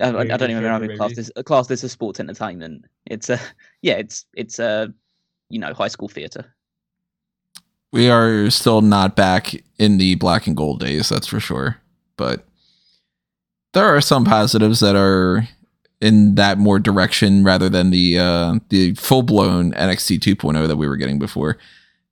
I, 0.00 0.08
I, 0.08 0.24
don't 0.24 0.50
even 0.50 0.62
know 0.62 0.70
how 0.70 0.78
to 0.78 0.96
class 0.96 1.14
this. 1.14 1.30
A 1.36 1.44
class 1.44 1.68
this 1.68 1.84
as 1.84 1.92
sports 1.92 2.18
entertainment. 2.18 2.84
It's 3.06 3.30
a 3.30 3.40
yeah. 3.82 3.94
It's 3.94 4.26
it's 4.34 4.58
a 4.58 4.92
you 5.50 5.58
know 5.58 5.72
high 5.72 5.88
school 5.88 6.08
theater. 6.08 6.54
We 7.92 8.10
are 8.10 8.50
still 8.50 8.80
not 8.80 9.14
back 9.14 9.54
in 9.78 9.98
the 9.98 10.16
black 10.16 10.48
and 10.48 10.56
gold 10.56 10.80
days, 10.80 11.08
that's 11.10 11.28
for 11.28 11.38
sure. 11.38 11.80
But 12.16 12.44
there 13.74 13.94
are 13.94 14.00
some 14.00 14.24
positives 14.24 14.80
that 14.80 14.96
are 14.96 15.46
in 16.00 16.34
that 16.34 16.58
more 16.58 16.78
direction 16.78 17.44
rather 17.44 17.68
than 17.68 17.90
the 17.90 18.18
uh, 18.18 18.58
the 18.70 18.94
full 18.94 19.22
blown 19.22 19.72
NXT 19.72 20.18
2.0 20.18 20.66
that 20.66 20.76
we 20.76 20.88
were 20.88 20.96
getting 20.96 21.18
before. 21.18 21.58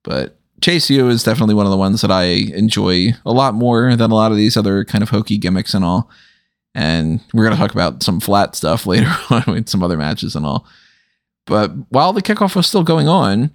But 0.02 0.36
Chase 0.60 0.90
U 0.90 1.08
is 1.08 1.24
definitely 1.24 1.54
one 1.54 1.66
of 1.66 1.72
the 1.72 1.78
ones 1.78 2.02
that 2.02 2.10
I 2.10 2.24
enjoy 2.24 3.14
a 3.24 3.32
lot 3.32 3.54
more 3.54 3.96
than 3.96 4.10
a 4.10 4.14
lot 4.14 4.30
of 4.30 4.36
these 4.36 4.56
other 4.56 4.84
kind 4.84 5.02
of 5.02 5.10
hokey 5.10 5.38
gimmicks 5.38 5.74
and 5.74 5.84
all 5.84 6.10
and 6.74 7.20
we're 7.32 7.44
going 7.44 7.54
to 7.56 7.60
talk 7.60 7.72
about 7.72 8.02
some 8.02 8.20
flat 8.20 8.56
stuff 8.56 8.86
later 8.86 9.12
on 9.30 9.44
with 9.46 9.68
some 9.68 9.82
other 9.82 9.96
matches 9.96 10.36
and 10.36 10.46
all. 10.46 10.66
But 11.46 11.72
while 11.88 12.12
the 12.12 12.22
kickoff 12.22 12.54
was 12.54 12.66
still 12.66 12.84
going 12.84 13.08
on, 13.08 13.50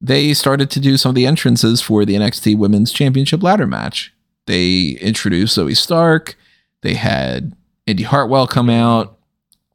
they 0.00 0.34
started 0.34 0.70
to 0.70 0.80
do 0.80 0.96
some 0.96 1.10
of 1.10 1.14
the 1.14 1.26
entrances 1.26 1.80
for 1.80 2.04
the 2.04 2.14
NXT 2.14 2.58
Women's 2.58 2.92
Championship 2.92 3.42
ladder 3.42 3.66
match. 3.66 4.12
They 4.46 4.98
introduced 5.00 5.56
Zoey 5.56 5.76
Stark. 5.76 6.36
They 6.82 6.94
had 6.94 7.54
Indi 7.86 8.04
Hartwell 8.04 8.46
come 8.46 8.70
out. 8.70 9.18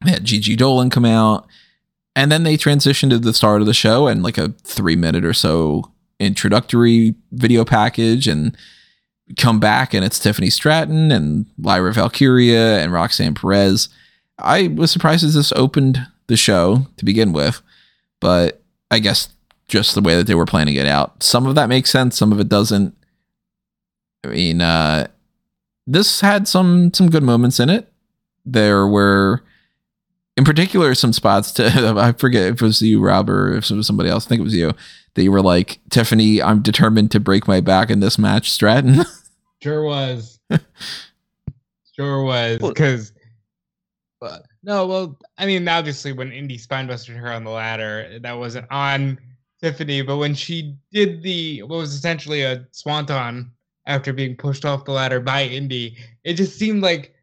They 0.03 0.11
had 0.11 0.23
Gigi 0.23 0.55
Dolan 0.55 0.89
come 0.89 1.05
out. 1.05 1.47
And 2.15 2.31
then 2.31 2.43
they 2.43 2.57
transitioned 2.57 3.09
to 3.09 3.19
the 3.19 3.33
start 3.33 3.61
of 3.61 3.67
the 3.67 3.73
show 3.73 4.07
and 4.07 4.23
like 4.23 4.37
a 4.37 4.49
three 4.63 4.95
minute 4.95 5.25
or 5.25 5.33
so 5.33 5.91
introductory 6.19 7.15
video 7.31 7.65
package. 7.65 8.27
And 8.27 8.55
come 9.37 9.59
back 9.59 9.93
and 9.93 10.05
it's 10.05 10.19
Tiffany 10.19 10.49
Stratton 10.49 11.11
and 11.11 11.45
Lyra 11.57 11.93
Valkyria 11.93 12.79
and 12.79 12.93
Roxanne 12.93 13.33
Perez. 13.33 13.89
I 14.37 14.67
was 14.67 14.91
surprised 14.91 15.23
as 15.23 15.33
this 15.33 15.51
opened 15.53 16.05
the 16.27 16.37
show 16.37 16.87
to 16.97 17.05
begin 17.05 17.33
with, 17.33 17.61
but 18.19 18.61
I 18.91 18.99
guess 18.99 19.29
just 19.67 19.95
the 19.95 20.01
way 20.01 20.15
that 20.15 20.27
they 20.27 20.35
were 20.35 20.45
planning 20.45 20.75
it 20.75 20.85
out. 20.85 21.23
Some 21.23 21.47
of 21.47 21.55
that 21.55 21.69
makes 21.69 21.89
sense, 21.89 22.17
some 22.17 22.31
of 22.31 22.39
it 22.39 22.49
doesn't. 22.49 22.95
I 24.23 24.27
mean, 24.27 24.61
uh, 24.61 25.07
this 25.87 26.21
had 26.21 26.47
some 26.47 26.93
some 26.93 27.09
good 27.09 27.23
moments 27.23 27.59
in 27.59 27.69
it. 27.69 27.91
There 28.45 28.87
were, 28.87 29.43
in 30.37 30.43
particular, 30.43 30.93
some 30.95 31.13
spots 31.13 31.51
to 31.53 31.65
I 31.97 32.11
forget 32.13 32.43
if 32.43 32.61
it 32.61 32.61
was 32.61 32.81
you, 32.81 33.01
Rob, 33.01 33.29
or 33.29 33.53
if 33.53 33.69
it 33.69 33.75
was 33.75 33.87
somebody 33.87 34.09
else. 34.09 34.25
I 34.25 34.29
think 34.29 34.41
it 34.41 34.45
was 34.45 34.55
you 34.55 34.73
that 35.15 35.23
you 35.23 35.31
were 35.31 35.41
like, 35.41 35.79
Tiffany, 35.89 36.41
I'm 36.41 36.61
determined 36.61 37.11
to 37.11 37.19
break 37.19 37.47
my 37.47 37.61
back 37.61 37.89
in 37.89 38.01
this 38.01 38.19
match, 38.19 38.51
Stratton. 38.51 39.05
sure 39.63 39.83
was. 39.83 40.39
sure 41.95 42.23
was. 42.23 42.59
Because, 42.59 43.13
but 44.19 44.45
no, 44.61 44.85
well, 44.85 45.17
I 45.37 45.45
mean, 45.45 45.67
obviously, 45.67 46.11
when 46.11 46.31
Indi 46.31 46.57
spinebusted 46.57 47.15
her 47.15 47.31
on 47.31 47.43
the 47.43 47.49
ladder, 47.49 48.19
that 48.21 48.37
wasn't 48.37 48.67
on 48.71 49.17
Tiffany, 49.61 50.01
but 50.01 50.17
when 50.17 50.35
she 50.35 50.75
did 50.91 51.23
the, 51.23 51.63
what 51.63 51.77
was 51.77 51.93
essentially 51.93 52.43
a 52.43 52.67
swanton 52.71 53.51
after 53.87 54.13
being 54.13 54.35
pushed 54.35 54.65
off 54.65 54.85
the 54.85 54.91
ladder 54.91 55.19
by 55.19 55.43
Indi. 55.43 55.95
it 56.23 56.33
just 56.33 56.57
seemed 56.57 56.81
like 56.81 57.13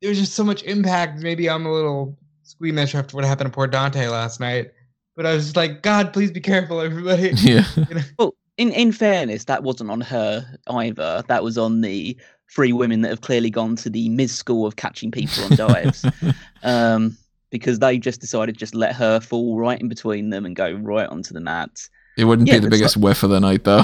there 0.00 0.10
was 0.10 0.18
just 0.18 0.34
so 0.34 0.44
much 0.44 0.62
impact. 0.64 1.20
Maybe 1.20 1.48
I'm 1.48 1.66
a 1.66 1.72
little 1.72 2.16
squeamish 2.42 2.94
after 2.94 3.16
what 3.16 3.24
happened 3.24 3.50
to 3.50 3.54
poor 3.54 3.66
Dante 3.66 4.06
last 4.08 4.38
night 4.38 4.72
but 5.16 5.26
I 5.26 5.34
was 5.34 5.44
just 5.44 5.56
like, 5.56 5.82
God, 5.82 6.12
please 6.12 6.30
be 6.30 6.40
careful, 6.40 6.80
everybody. 6.80 7.32
Yeah. 7.36 7.64
You 7.76 7.94
know? 7.94 8.02
Well, 8.18 8.34
in 8.56 8.70
in 8.72 8.92
fairness, 8.92 9.44
that 9.44 9.62
wasn't 9.62 9.90
on 9.90 10.00
her 10.00 10.46
either. 10.68 11.24
That 11.28 11.42
was 11.42 11.58
on 11.58 11.80
the 11.80 12.16
three 12.52 12.72
women 12.72 13.00
that 13.02 13.08
have 13.08 13.20
clearly 13.20 13.50
gone 13.50 13.74
to 13.76 13.90
the 13.90 14.08
Miz 14.08 14.32
school 14.32 14.66
of 14.66 14.76
catching 14.76 15.10
people 15.10 15.44
on 15.44 15.56
dives. 15.56 16.06
um, 16.62 17.16
because 17.50 17.78
they 17.78 17.98
just 17.98 18.20
decided 18.20 18.54
to 18.54 18.58
just 18.58 18.74
let 18.74 18.94
her 18.94 19.20
fall 19.20 19.56
right 19.56 19.80
in 19.80 19.88
between 19.88 20.30
them 20.30 20.44
and 20.44 20.56
go 20.56 20.72
right 20.72 21.08
onto 21.08 21.34
the 21.34 21.40
mat. 21.40 21.88
It 22.16 22.24
wouldn't 22.24 22.48
yeah, 22.48 22.54
be 22.54 22.60
the 22.60 22.70
biggest 22.70 22.96
like, 22.96 23.04
whiff 23.04 23.22
of 23.22 23.30
the 23.30 23.40
night, 23.40 23.64
though. 23.64 23.82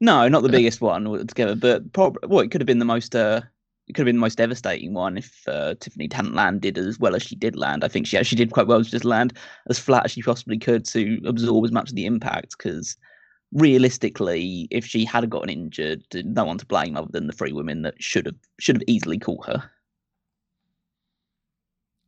No, 0.00 0.28
not 0.28 0.42
the 0.42 0.48
biggest 0.48 0.80
one 0.80 1.06
altogether, 1.06 1.54
but 1.54 1.92
probably 1.92 2.26
well, 2.28 2.40
it 2.40 2.50
could 2.50 2.60
have 2.60 2.66
been 2.66 2.78
the 2.78 2.84
most 2.84 3.14
uh, 3.14 3.42
it 3.86 3.94
could 3.94 4.02
have 4.02 4.06
been 4.06 4.16
the 4.16 4.20
most 4.20 4.38
devastating 4.38 4.94
one 4.94 5.18
if 5.18 5.46
uh, 5.48 5.74
Tiffany 5.80 6.08
hadn't 6.12 6.34
landed 6.34 6.78
as 6.78 6.98
well 6.98 7.14
as 7.14 7.22
she 7.22 7.34
did 7.34 7.56
land. 7.56 7.84
I 7.84 7.88
think 7.88 8.06
she 8.06 8.16
actually 8.16 8.36
did 8.36 8.52
quite 8.52 8.66
well 8.66 8.82
to 8.82 8.90
just 8.90 9.04
land 9.04 9.32
as 9.68 9.78
flat 9.78 10.04
as 10.04 10.12
she 10.12 10.22
possibly 10.22 10.58
could 10.58 10.84
to 10.86 11.20
absorb 11.26 11.64
as 11.64 11.72
much 11.72 11.90
of 11.90 11.96
the 11.96 12.06
impact. 12.06 12.54
Because 12.56 12.96
realistically, 13.52 14.68
if 14.70 14.86
she 14.86 15.04
had 15.04 15.28
gotten 15.28 15.50
injured, 15.50 16.04
no 16.14 16.44
one 16.44 16.58
to 16.58 16.66
blame 16.66 16.96
other 16.96 17.08
than 17.10 17.26
the 17.26 17.32
three 17.32 17.52
women 17.52 17.82
that 17.82 18.00
should 18.00 18.26
have 18.26 18.36
should 18.58 18.76
have 18.76 18.84
easily 18.86 19.18
caught 19.18 19.46
her. 19.46 19.70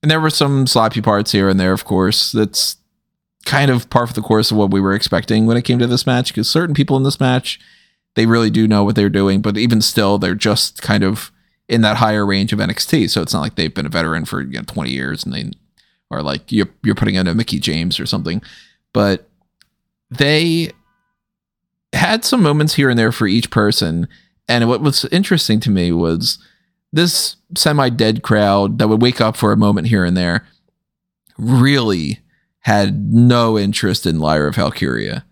And 0.03 0.11
there 0.11 0.21
were 0.21 0.31
some 0.31 0.67
sloppy 0.67 1.01
parts 1.01 1.33
here 1.33 1.49
and 1.49 1.61
there, 1.61 1.73
of 1.73 1.85
course. 1.85 2.33
That's 2.33 2.77
kind 3.45 3.71
of 3.71 3.91
par 3.91 4.07
for 4.07 4.15
the 4.15 4.23
course 4.23 4.51
of 4.51 4.57
what 4.57 4.71
we 4.71 4.81
were 4.81 4.95
expecting 4.95 5.47
when 5.47 5.57
it 5.57 5.63
came 5.63 5.79
to 5.81 5.87
this 5.87 6.07
match. 6.07 6.29
Because 6.29 6.49
certain 6.49 6.75
people 6.75 6.97
in 6.97 7.03
this 7.03 7.21
match, 7.21 7.61
they 8.15 8.27
really 8.27 8.51
do 8.51 8.69
know 8.69 8.85
what 8.85 8.95
they're 8.95 9.09
doing, 9.09 9.41
but 9.41 9.57
even 9.57 9.81
still, 9.81 10.19
they're 10.19 10.35
just 10.35 10.83
kind 10.83 11.03
of 11.03 11.33
in 11.69 11.81
that 11.81 11.97
higher 11.97 12.27
range 12.27 12.53
of 12.53 12.59
NXT. 12.59 13.11
So 13.11 13.23
it's 13.23 13.33
not 13.33 13.41
like 13.41 13.55
they've 13.55 13.75
been 13.75 13.87
a 13.87 13.91
veteran 13.91 14.25
for 14.25 14.43
you 14.43 14.59
know, 14.59 14.65
20 14.67 14.91
years 14.91 15.25
and 15.25 15.33
they 15.33 15.51
are 16.11 16.23
like 16.23 16.53
you're 16.53 16.69
you're 16.83 16.95
putting 16.95 17.15
in 17.15 17.27
a 17.27 17.35
Mickie 17.35 17.59
James 17.59 17.99
or 17.99 18.07
something. 18.07 18.43
But 18.93 19.29
they 20.11 20.73
had 21.93 22.25
some 22.25 22.43
moments 22.43 22.75
here 22.75 22.91
and 22.91 22.99
there 22.99 23.13
for 23.13 23.27
each 23.27 23.51
person. 23.51 24.09
And 24.49 24.69
what 24.69 24.83
was 24.83 25.05
interesting 25.07 25.61
to 25.61 25.71
me 25.71 25.93
was 25.93 26.39
this 26.93 27.37
semi 27.57 27.89
dead 27.89 28.23
crowd 28.23 28.79
that 28.79 28.89
would 28.89 29.01
wake 29.01 29.21
up 29.21 29.37
for 29.37 29.53
a 29.53 29.57
moment 29.57 29.89
here 29.89 30.05
and 30.05 30.17
there 30.17 30.47
really 31.39 32.21
had 32.61 33.13
no 33.13 33.59
interest 33.59 34.07
in 34.07 34.21
Lyra 34.21 34.49
of 34.49 34.57
Valkyria. 34.57 35.25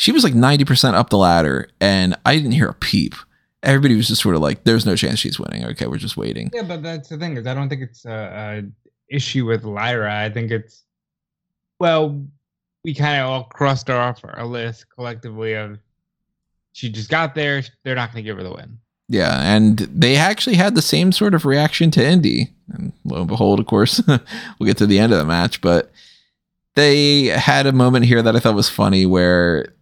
She 0.00 0.12
was 0.12 0.24
like 0.24 0.32
90% 0.32 0.94
up 0.94 1.10
the 1.10 1.18
ladder, 1.18 1.68
and 1.80 2.16
I 2.24 2.34
didn't 2.34 2.52
hear 2.52 2.68
a 2.68 2.74
peep 2.74 3.14
everybody 3.62 3.96
was 3.96 4.08
just 4.08 4.22
sort 4.22 4.34
of 4.34 4.40
like, 4.40 4.64
"There's 4.64 4.86
no 4.86 4.96
chance 4.96 5.18
she's 5.18 5.38
winning." 5.38 5.64
Okay, 5.66 5.86
we're 5.86 5.98
just 5.98 6.16
waiting. 6.16 6.50
Yeah, 6.54 6.62
but 6.62 6.82
that's 6.82 7.08
the 7.08 7.18
thing 7.18 7.36
is, 7.36 7.46
I 7.46 7.54
don't 7.54 7.68
think 7.68 7.82
it's 7.82 8.04
a, 8.04 8.62
a 8.62 9.14
issue 9.14 9.46
with 9.46 9.64
Lyra. 9.64 10.14
I 10.24 10.30
think 10.30 10.50
it's 10.50 10.84
well, 11.78 12.22
we 12.84 12.94
kind 12.94 13.20
of 13.20 13.28
all 13.28 13.44
crossed 13.44 13.88
her 13.88 13.96
off 13.96 14.20
our 14.24 14.46
list 14.46 14.86
collectively 14.90 15.54
of 15.54 15.78
she 16.72 16.90
just 16.90 17.10
got 17.10 17.34
there. 17.34 17.62
They're 17.82 17.94
not 17.94 18.12
going 18.12 18.24
to 18.24 18.28
give 18.28 18.36
her 18.36 18.42
the 18.42 18.52
win. 18.52 18.78
Yeah, 19.08 19.40
and 19.42 19.78
they 19.78 20.16
actually 20.16 20.56
had 20.56 20.74
the 20.74 20.82
same 20.82 21.10
sort 21.10 21.34
of 21.34 21.44
reaction 21.44 21.90
to 21.92 22.04
Indi. 22.04 22.52
And 22.72 22.92
lo 23.04 23.20
and 23.20 23.28
behold, 23.28 23.58
of 23.58 23.66
course, 23.66 24.00
we'll 24.06 24.66
get 24.66 24.76
to 24.78 24.86
the 24.86 25.00
end 25.00 25.12
of 25.12 25.18
the 25.18 25.24
match. 25.24 25.60
But 25.60 25.90
they 26.76 27.24
had 27.24 27.66
a 27.66 27.72
moment 27.72 28.04
here 28.04 28.22
that 28.22 28.36
I 28.36 28.38
thought 28.38 28.54
was 28.54 28.68
funny 28.68 29.06
where 29.06 29.74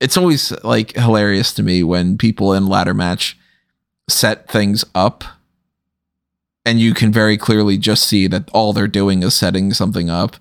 it's 0.00 0.16
always 0.16 0.52
like 0.62 0.94
hilarious 0.94 1.52
to 1.54 1.62
me 1.62 1.82
when 1.82 2.18
people 2.18 2.52
in 2.52 2.66
ladder 2.66 2.94
match 2.94 3.38
set 4.08 4.48
things 4.48 4.84
up 4.94 5.24
and 6.66 6.80
you 6.80 6.94
can 6.94 7.12
very 7.12 7.38
clearly 7.38 7.78
just 7.78 8.06
see 8.06 8.26
that 8.26 8.50
all 8.52 8.72
they're 8.72 8.88
doing 8.88 9.22
is 9.22 9.34
setting 9.34 9.72
something 9.72 10.10
up. 10.10 10.36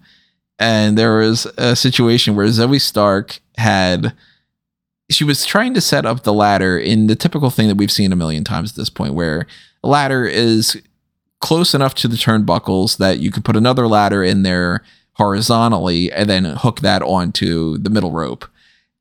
And 0.58 0.98
there 0.98 1.18
was 1.18 1.46
a 1.58 1.76
situation 1.76 2.36
where 2.36 2.48
Zoey 2.48 2.82
Stark 2.82 3.40
had 3.58 4.14
she 5.12 5.24
was 5.24 5.46
trying 5.46 5.76
to 5.76 5.82
set 5.82 6.04
up 6.04 6.24
the 6.24 6.34
ladder 6.34 6.80
in 6.80 7.06
the 7.06 7.16
typical 7.16 7.52
thing 7.52 7.68
that 7.68 7.78
we've 7.78 7.92
seen 7.92 8.12
a 8.12 8.16
million 8.16 8.44
times 8.44 8.72
at 8.72 8.76
this 8.76 8.90
point, 8.90 9.14
where 9.14 9.46
the 9.84 9.90
ladder 9.90 10.26
is 10.26 10.82
close 11.42 11.76
enough 11.76 11.94
to 11.94 12.08
the 12.08 12.16
turnbuckles 12.16 12.98
that 12.98 13.20
you 13.20 13.30
can 13.30 13.44
put 13.44 13.56
another 13.56 13.88
ladder 13.88 14.24
in 14.24 14.42
there 14.42 14.82
horizontally 15.14 16.12
and 16.12 16.28
then 16.28 16.44
hook 16.46 16.80
that 16.80 17.04
onto 17.04 17.78
the 17.78 17.90
middle 17.92 18.12
rope. 18.12 18.46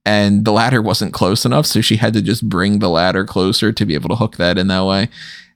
And 0.06 0.44
the 0.44 0.52
ladder 0.52 0.82
wasn't 0.82 1.14
close 1.14 1.46
enough, 1.46 1.64
so 1.64 1.80
she 1.80 1.96
had 1.96 2.12
to 2.12 2.20
just 2.20 2.46
bring 2.48 2.78
the 2.78 2.90
ladder 2.90 3.24
closer 3.24 3.72
to 3.72 3.86
be 3.86 3.94
able 3.94 4.10
to 4.10 4.16
hook 4.16 4.36
that 4.36 4.58
in 4.58 4.68
that 4.68 4.84
way 4.84 5.08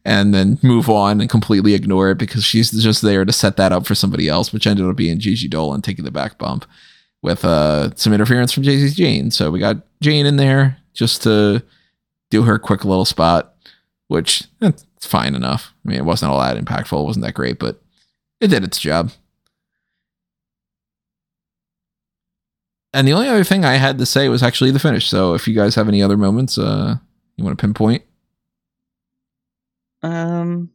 and 0.09 0.33
then 0.33 0.59
move 0.62 0.88
on 0.88 1.21
and 1.21 1.28
completely 1.28 1.75
ignore 1.75 2.11
it 2.11 2.19
because 2.19 2.43
she's 2.43 2.71
just 2.71 3.02
there 3.02 3.26
to 3.26 3.33
set 3.33 3.59
that 3.59 3.73
up 3.73 3.87
for 3.87 3.95
somebody 3.95 4.26
else, 4.26 4.55
which 4.55 4.67
ended 4.67 4.87
up 4.87 4.97
being 4.97 5.19
Gigi 5.19 5.49
Dolan 5.49 5.83
taking 5.83 6.07
the 6.07 6.11
back 6.11 6.38
bump 6.38 6.64
with 7.21 7.45
uh, 7.45 7.95
some 7.95 8.14
interference 8.14 8.50
from 8.50 8.62
Jacy 8.62 8.95
Jayne. 8.95 9.31
So 9.31 9.50
we 9.50 9.59
got 9.59 9.76
Jayne 10.00 10.25
in 10.25 10.37
there 10.37 10.78
just 10.95 11.23
to 11.25 11.62
do 12.31 12.43
her 12.45 12.59
quick 12.59 12.87
little 12.87 13.05
spot, 13.05 13.55
which 14.07 14.45
eh, 14.62 14.73
it's 14.97 15.07
fine 15.07 15.35
enough. 15.35 15.75
I 15.85 15.90
mean, 15.90 15.99
it 15.99 16.07
wasn't 16.07 16.33
all 16.33 16.40
that 16.40 16.57
impactful, 16.57 17.02
it 17.02 17.07
wasn't 17.07 17.26
that 17.26 17.35
great, 17.35 17.59
but 17.59 17.83
it 18.40 18.49
did 18.49 18.64
its 18.64 18.78
job. 18.78 19.11
And 22.92 23.07
the 23.07 23.12
only 23.12 23.28
other 23.28 23.45
thing 23.45 23.64
I 23.64 23.75
had 23.75 23.99
to 23.99 24.07
say 24.07 24.28
was 24.28 24.42
actually 24.42 24.71
the 24.71 24.78
finish. 24.78 25.09
So 25.09 25.35
if 25.35 25.47
you 25.47 25.54
guys 25.54 25.75
have 25.75 25.88
any 25.88 26.02
other 26.02 26.16
moments, 26.16 26.57
uh, 26.57 26.97
you 27.37 27.45
want 27.45 27.59
to 27.59 27.62
pinpoint? 27.62 28.02
Um, 30.02 30.71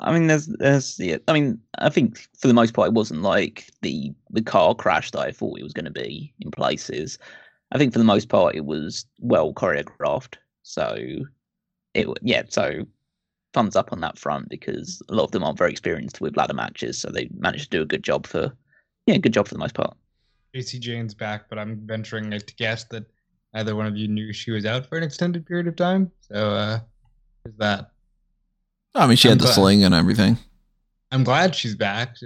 I 0.00 0.12
mean, 0.12 0.28
there's, 0.28 0.46
there's, 0.46 0.98
yeah. 0.98 1.18
I 1.28 1.32
mean, 1.32 1.60
I 1.78 1.90
think 1.90 2.26
for 2.38 2.48
the 2.48 2.54
most 2.54 2.72
part, 2.72 2.88
it 2.88 2.94
wasn't 2.94 3.22
like 3.22 3.70
the 3.82 4.12
the 4.30 4.42
car 4.42 4.74
crash 4.74 5.10
that 5.10 5.20
I 5.20 5.30
thought 5.30 5.58
it 5.58 5.62
was 5.62 5.72
going 5.72 5.84
to 5.84 5.90
be 5.90 6.32
in 6.40 6.50
places. 6.50 7.18
I 7.72 7.78
think 7.78 7.92
for 7.92 7.98
the 7.98 8.04
most 8.04 8.28
part, 8.28 8.56
it 8.56 8.64
was 8.64 9.04
well 9.18 9.52
choreographed. 9.52 10.36
So, 10.62 10.96
it 11.94 12.08
yeah. 12.22 12.42
So, 12.48 12.86
thumbs 13.52 13.76
up 13.76 13.92
on 13.92 14.00
that 14.00 14.18
front 14.18 14.48
because 14.48 15.02
a 15.08 15.14
lot 15.14 15.24
of 15.24 15.32
them 15.32 15.44
aren't 15.44 15.58
very 15.58 15.70
experienced 15.70 16.20
with 16.20 16.36
ladder 16.36 16.54
matches, 16.54 16.98
so 16.98 17.10
they 17.10 17.28
managed 17.36 17.70
to 17.70 17.78
do 17.78 17.82
a 17.82 17.86
good 17.86 18.02
job 18.02 18.26
for, 18.26 18.52
yeah, 19.06 19.18
good 19.18 19.34
job 19.34 19.48
for 19.48 19.54
the 19.54 19.60
most 19.60 19.74
part. 19.74 19.96
Jacy 20.54 20.78
Jayne's 20.78 21.14
back, 21.14 21.48
but 21.48 21.58
I'm 21.58 21.80
venturing 21.86 22.30
to 22.30 22.54
guess 22.56 22.84
that 22.84 23.04
neither 23.54 23.76
one 23.76 23.86
of 23.86 23.96
you 23.96 24.08
knew 24.08 24.32
she 24.32 24.50
was 24.50 24.66
out 24.66 24.86
for 24.86 24.96
an 24.98 25.04
extended 25.04 25.46
period 25.46 25.66
of 25.66 25.76
time. 25.76 26.10
So, 26.20 26.50
uh, 26.50 26.80
there's 27.44 27.56
that. 27.58 27.90
I 28.94 29.06
mean, 29.06 29.16
she 29.16 29.28
I'm 29.28 29.32
had 29.32 29.40
the 29.40 29.44
glad. 29.44 29.54
sling 29.54 29.84
and 29.84 29.94
everything. 29.94 30.36
I'm 31.12 31.24
glad 31.24 31.54
she's 31.54 31.74
back. 31.74 32.16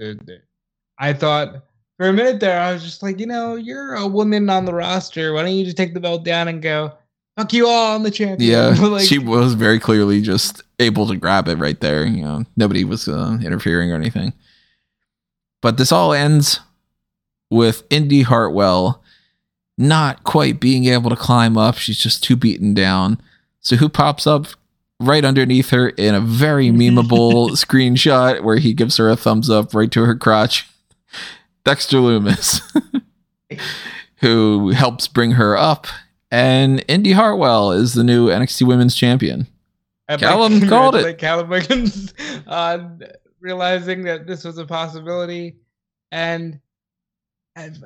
I 0.98 1.12
thought 1.12 1.64
for 1.96 2.08
a 2.08 2.12
minute 2.12 2.40
there, 2.40 2.60
I 2.60 2.72
was 2.72 2.82
just 2.82 3.02
like, 3.02 3.20
you 3.20 3.26
know, 3.26 3.56
you're 3.56 3.94
a 3.94 4.06
woman 4.06 4.50
on 4.50 4.64
the 4.64 4.74
roster. 4.74 5.32
Why 5.32 5.42
don't 5.42 5.52
you 5.52 5.64
just 5.64 5.76
take 5.76 5.94
the 5.94 6.00
belt 6.00 6.24
down 6.24 6.48
and 6.48 6.60
go, 6.60 6.92
fuck 7.36 7.52
you 7.52 7.66
all, 7.66 7.96
I'm 7.96 8.02
the 8.02 8.10
champion. 8.10 8.50
Yeah, 8.50 8.68
like, 8.88 9.06
she 9.06 9.18
was 9.18 9.54
very 9.54 9.78
clearly 9.78 10.20
just 10.20 10.62
able 10.78 11.06
to 11.08 11.16
grab 11.16 11.48
it 11.48 11.56
right 11.56 11.80
there. 11.80 12.04
You 12.06 12.24
know, 12.24 12.44
nobody 12.56 12.84
was 12.84 13.08
uh, 13.08 13.38
interfering 13.42 13.92
or 13.92 13.94
anything. 13.94 14.32
But 15.62 15.78
this 15.78 15.92
all 15.92 16.12
ends 16.12 16.60
with 17.50 17.84
Indi 17.90 18.22
Hartwell 18.22 19.02
not 19.76 20.22
quite 20.24 20.60
being 20.60 20.84
able 20.84 21.10
to 21.10 21.16
climb 21.16 21.56
up. 21.56 21.76
She's 21.76 21.98
just 21.98 22.22
too 22.22 22.36
beaten 22.36 22.74
down. 22.74 23.20
So 23.60 23.76
who 23.76 23.88
pops 23.88 24.26
up 24.26 24.46
right 25.00 25.24
underneath 25.24 25.70
her 25.70 25.88
in 25.90 26.14
a 26.14 26.20
very 26.20 26.68
memeable 26.70 27.50
screenshot 27.50 28.42
where 28.42 28.58
he 28.58 28.72
gives 28.72 28.96
her 28.98 29.08
a 29.08 29.16
thumbs 29.16 29.50
up 29.50 29.74
right 29.74 29.90
to 29.90 30.04
her 30.04 30.16
crotch? 30.16 30.68
Dexter 31.64 31.98
Loomis, 31.98 32.60
who 34.16 34.70
helps 34.70 35.08
bring 35.08 35.32
her 35.32 35.56
up 35.56 35.86
and 36.34 36.84
Indi 36.88 37.12
Hartwell 37.12 37.70
is 37.70 37.94
the 37.94 38.02
new 38.02 38.26
NXT 38.26 38.66
Women's 38.66 38.96
Champion. 38.96 39.46
I'd 40.08 40.18
Callum 40.18 40.68
called 40.68 40.96
it. 40.96 41.16
Callum 41.16 41.48
Wiggins 41.48 42.12
on 42.48 43.04
realizing 43.38 44.02
that 44.02 44.26
this 44.26 44.42
was 44.42 44.58
a 44.58 44.66
possibility. 44.66 45.58
And 46.10 46.58
I've, 47.56 47.82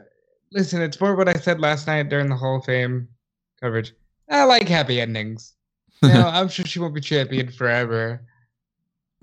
listen, 0.52 0.82
it's 0.82 1.00
more 1.00 1.14
what 1.14 1.28
I 1.28 1.34
said 1.34 1.60
last 1.60 1.86
night 1.86 2.08
during 2.08 2.28
the 2.28 2.36
Hall 2.36 2.56
of 2.56 2.64
Fame 2.64 3.08
coverage. 3.60 3.92
I 4.30 4.44
like 4.44 4.68
happy 4.68 5.00
endings. 5.00 5.54
You 6.00 6.10
know, 6.10 6.28
I'm 6.28 6.46
sure 6.46 6.64
she 6.64 6.78
won't 6.78 6.94
be 6.94 7.00
champion 7.00 7.50
forever. 7.50 8.22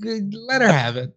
Let 0.02 0.62
her 0.62 0.68
have 0.68 0.98
it. 0.98 1.16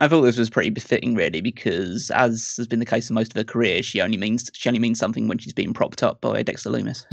I 0.00 0.08
thought 0.08 0.22
this 0.22 0.38
was 0.38 0.48
pretty 0.48 0.70
befitting, 0.70 1.14
really, 1.14 1.42
because 1.42 2.10
as 2.10 2.54
has 2.56 2.66
been 2.66 2.78
the 2.78 2.86
case 2.86 3.10
in 3.10 3.14
most 3.14 3.32
of 3.32 3.36
her 3.36 3.44
career, 3.44 3.82
she 3.82 4.00
only 4.00 4.16
means 4.16 4.50
she 4.54 4.70
only 4.70 4.78
means 4.78 4.98
something 4.98 5.28
when 5.28 5.36
she's 5.36 5.52
being 5.52 5.74
propped 5.74 6.02
up 6.02 6.22
by 6.22 6.42
Dexter 6.42 6.70
Loomis. 6.70 7.04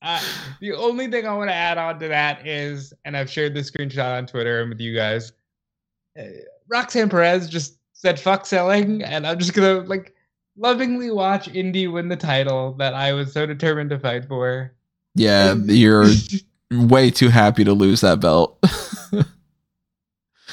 uh, 0.00 0.22
the 0.60 0.72
only 0.74 1.10
thing 1.10 1.26
I 1.26 1.34
want 1.34 1.50
to 1.50 1.54
add 1.54 1.76
on 1.76 1.98
to 2.00 2.08
that 2.08 2.46
is, 2.46 2.94
and 3.04 3.16
I've 3.16 3.30
shared 3.30 3.52
this 3.52 3.70
screenshot 3.70 4.16
on 4.16 4.26
Twitter 4.26 4.62
and 4.62 4.70
with 4.70 4.80
you 4.80 4.94
guys. 4.94 5.32
Uh, 6.18 6.22
Roxanne 6.68 7.08
Perez 7.08 7.48
just 7.48 7.78
said 7.92 8.18
"fuck 8.18 8.46
selling," 8.46 9.02
and 9.02 9.26
I'm 9.26 9.38
just 9.38 9.54
gonna 9.54 9.80
like 9.80 10.14
lovingly 10.56 11.10
watch 11.10 11.48
Indi 11.48 11.86
win 11.86 12.08
the 12.08 12.16
title 12.16 12.72
that 12.74 12.94
I 12.94 13.12
was 13.12 13.32
so 13.32 13.46
determined 13.46 13.90
to 13.90 13.98
fight 13.98 14.26
for. 14.26 14.74
yeah, 15.14 15.54
you're 15.64 16.06
way 16.70 17.10
too 17.10 17.28
happy 17.28 17.64
to 17.64 17.72
lose 17.72 18.00
that 18.02 18.20
belt. 18.20 18.62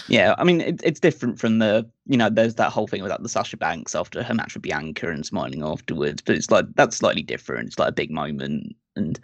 Yeah, 0.08 0.36
I 0.38 0.44
mean 0.44 0.62
it, 0.62 0.82
it's 0.84 1.00
different 1.00 1.40
from 1.40 1.60
the 1.60 1.90
you 2.06 2.18
know 2.18 2.30
there's 2.30 2.56
that 2.56 2.72
whole 2.72 2.88
thing 2.88 3.02
with 3.02 3.12
like, 3.12 3.22
the 3.22 3.30
Sasha 3.30 3.58
Banks 3.58 3.96
after 3.96 4.22
her 4.22 4.34
match 4.34 4.54
with 4.54 4.64
Bianca 4.64 5.10
and 5.10 5.26
smiling 5.26 5.64
afterwards, 5.64 6.22
but 6.22 6.36
it's 6.36 6.52
like 6.52 6.66
that's 6.76 6.98
slightly 6.98 7.24
different. 7.24 7.68
It's 7.68 7.80
like 7.80 7.90
a 7.90 7.94
big 7.94 8.12
moment, 8.12 8.76
and 8.96 9.20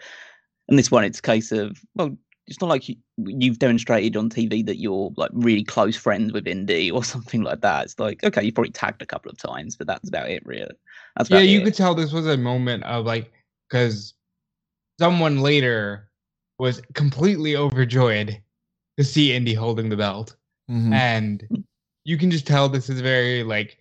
and 0.67 0.79
this 0.79 0.89
one 0.89 1.03
it's 1.03 1.19
a 1.19 1.23
case 1.23 1.51
of 1.51 1.79
well, 1.95 2.17
it's 2.51 2.59
not 2.61 2.69
like 2.69 2.89
you, 2.89 2.97
you've 3.17 3.59
demonstrated 3.59 4.17
on 4.17 4.29
TV 4.29 4.65
that 4.65 4.77
you're 4.77 5.11
like 5.15 5.31
really 5.33 5.63
close 5.63 5.95
friends 5.95 6.33
with 6.33 6.47
Indi 6.47 6.91
or 6.97 7.03
something 7.03 7.43
like 7.43 7.61
that. 7.61 7.85
It's 7.85 7.99
like 7.99 8.23
okay, 8.23 8.43
you've 8.43 8.55
probably 8.55 8.71
tagged 8.71 9.01
a 9.01 9.05
couple 9.05 9.31
of 9.31 9.37
times, 9.37 9.77
but 9.77 9.87
that's 9.87 10.09
about 10.09 10.29
it, 10.29 10.45
really. 10.45 10.75
That's 11.15 11.29
yeah, 11.29 11.39
you 11.39 11.61
it. 11.61 11.63
could 11.63 11.75
tell 11.75 11.95
this 11.95 12.11
was 12.11 12.27
a 12.27 12.37
moment 12.37 12.83
of 12.83 13.05
like 13.05 13.31
because 13.69 14.13
someone 14.99 15.39
later 15.39 16.09
was 16.59 16.81
completely 16.93 17.55
overjoyed 17.55 18.41
to 18.97 19.03
see 19.03 19.33
Indi 19.33 19.53
holding 19.53 19.89
the 19.89 19.97
belt. 19.97 20.35
Mhm. 20.69 20.93
and 20.93 21.65
you 22.03 22.17
can 22.17 22.31
just 22.31 22.47
tell 22.47 22.69
this 22.69 22.89
is 22.89 23.01
very 23.01 23.43
like 23.43 23.77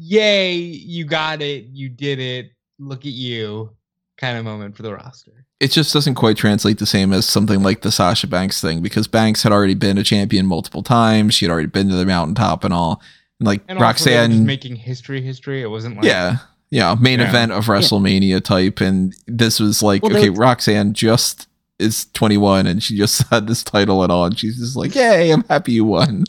yay 0.00 0.54
you 0.54 1.04
got 1.04 1.40
it 1.40 1.64
you 1.66 1.88
did 1.88 2.18
it 2.18 2.52
look 2.78 3.00
at 3.00 3.12
you 3.12 3.70
kind 4.18 4.36
of 4.36 4.44
moment 4.44 4.76
for 4.76 4.82
the 4.82 4.92
roster 4.92 5.46
It 5.62 5.70
just 5.70 5.92
doesn't 5.92 6.16
quite 6.16 6.36
translate 6.36 6.78
the 6.78 6.86
same 6.86 7.12
as 7.12 7.24
something 7.26 7.62
like 7.62 7.82
the 7.82 7.92
Sasha 7.92 8.26
Banks 8.26 8.60
thing 8.60 8.82
because 8.82 9.06
Banks 9.06 9.42
had 9.44 9.52
already 9.52 9.74
been 9.74 9.96
a 9.96 10.02
champion 10.02 10.46
multiple 10.46 10.82
times. 10.82 11.34
She 11.34 11.44
had 11.44 11.52
already 11.52 11.68
been 11.68 11.88
to 11.88 11.94
the 11.94 12.04
mountaintop 12.06 12.64
and 12.64 12.74
all. 12.74 13.00
And 13.38 13.46
like 13.46 13.62
and 13.68 13.78
also 13.78 13.92
just 13.92 14.06
Roxanne, 14.06 14.44
making 14.44 14.76
history 14.76 15.20
history 15.22 15.62
it 15.62 15.68
wasn't 15.68 15.96
like 15.96 16.04
yeah, 16.04 16.38
yeah, 16.70 16.96
main 17.00 17.20
Yeah. 17.20 17.28
event 17.28 17.52
of 17.52 17.66
WrestleMania 17.66 18.42
type. 18.42 18.80
And 18.80 19.14
this 19.28 19.60
was 19.60 19.82
like, 19.82 20.02
Well, 20.02 20.12
okay, 20.12 20.22
they- 20.24 20.30
Roxanne 20.30 20.94
just 20.94 21.46
is 21.78 22.06
21 22.12 22.66
and 22.66 22.82
she 22.82 22.96
just 22.96 23.26
had 23.30 23.46
this 23.46 23.62
title 23.62 24.02
and 24.02 24.10
all. 24.10 24.24
And 24.26 24.38
she's 24.38 24.58
just 24.58 24.76
like, 24.76 24.94
yay, 24.94 25.30
I'm 25.30 25.44
happy 25.44 25.72
you 25.72 25.84
won. 25.84 26.24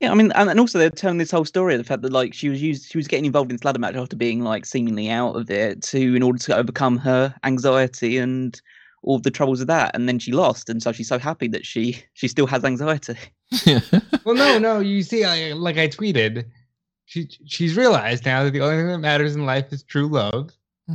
Yeah, 0.00 0.10
I 0.10 0.14
mean, 0.14 0.32
and, 0.32 0.50
and 0.50 0.58
also 0.58 0.78
they're 0.78 0.90
telling 0.90 1.18
this 1.18 1.30
whole 1.30 1.44
story 1.44 1.74
of 1.74 1.78
the 1.78 1.84
fact 1.84 2.02
that 2.02 2.12
like 2.12 2.34
she 2.34 2.48
was 2.48 2.60
used, 2.60 2.90
she 2.90 2.98
was 2.98 3.06
getting 3.06 3.24
involved 3.24 3.50
in 3.50 3.56
this 3.56 3.64
ladder 3.64 3.78
match 3.78 3.94
after 3.94 4.16
being 4.16 4.40
like 4.40 4.66
seemingly 4.66 5.10
out 5.10 5.36
of 5.36 5.50
it 5.50 5.82
to 5.82 6.16
in 6.16 6.22
order 6.22 6.38
to 6.38 6.56
overcome 6.56 6.96
her 6.98 7.34
anxiety 7.44 8.18
and 8.18 8.60
all 9.02 9.18
the 9.18 9.30
troubles 9.30 9.60
of 9.60 9.66
that, 9.66 9.94
and 9.94 10.08
then 10.08 10.18
she 10.18 10.32
lost, 10.32 10.68
and 10.68 10.82
so 10.82 10.92
she's 10.92 11.08
so 11.08 11.18
happy 11.18 11.48
that 11.48 11.66
she 11.66 12.02
she 12.14 12.26
still 12.28 12.46
has 12.46 12.64
anxiety. 12.64 13.16
well 14.24 14.34
no 14.34 14.58
no 14.58 14.80
you 14.80 15.02
see 15.02 15.24
I, 15.24 15.52
like 15.52 15.76
i 15.76 15.86
tweeted 15.86 16.46
she 17.04 17.28
she's 17.44 17.76
realized 17.76 18.24
now 18.24 18.44
that 18.44 18.52
the 18.52 18.60
only 18.60 18.76
thing 18.76 18.86
that 18.86 18.98
matters 18.98 19.36
in 19.36 19.44
life 19.44 19.72
is 19.72 19.82
true 19.82 20.08
love 20.08 20.50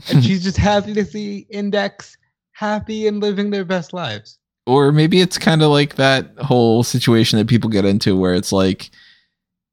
and 0.09 0.23
she's 0.23 0.43
just 0.43 0.57
happy 0.57 0.93
to 0.95 1.05
see 1.05 1.45
index 1.49 2.17
happy 2.53 3.07
and 3.07 3.21
living 3.21 3.51
their 3.51 3.65
best 3.65 3.93
lives 3.93 4.36
or 4.67 4.91
maybe 4.91 5.21
it's 5.21 5.37
kind 5.37 5.63
of 5.63 5.71
like 5.71 5.95
that 5.95 6.29
whole 6.39 6.83
situation 6.83 7.39
that 7.39 7.47
people 7.47 7.69
get 7.69 7.85
into 7.85 8.17
where 8.17 8.33
it's 8.33 8.51
like 8.51 8.91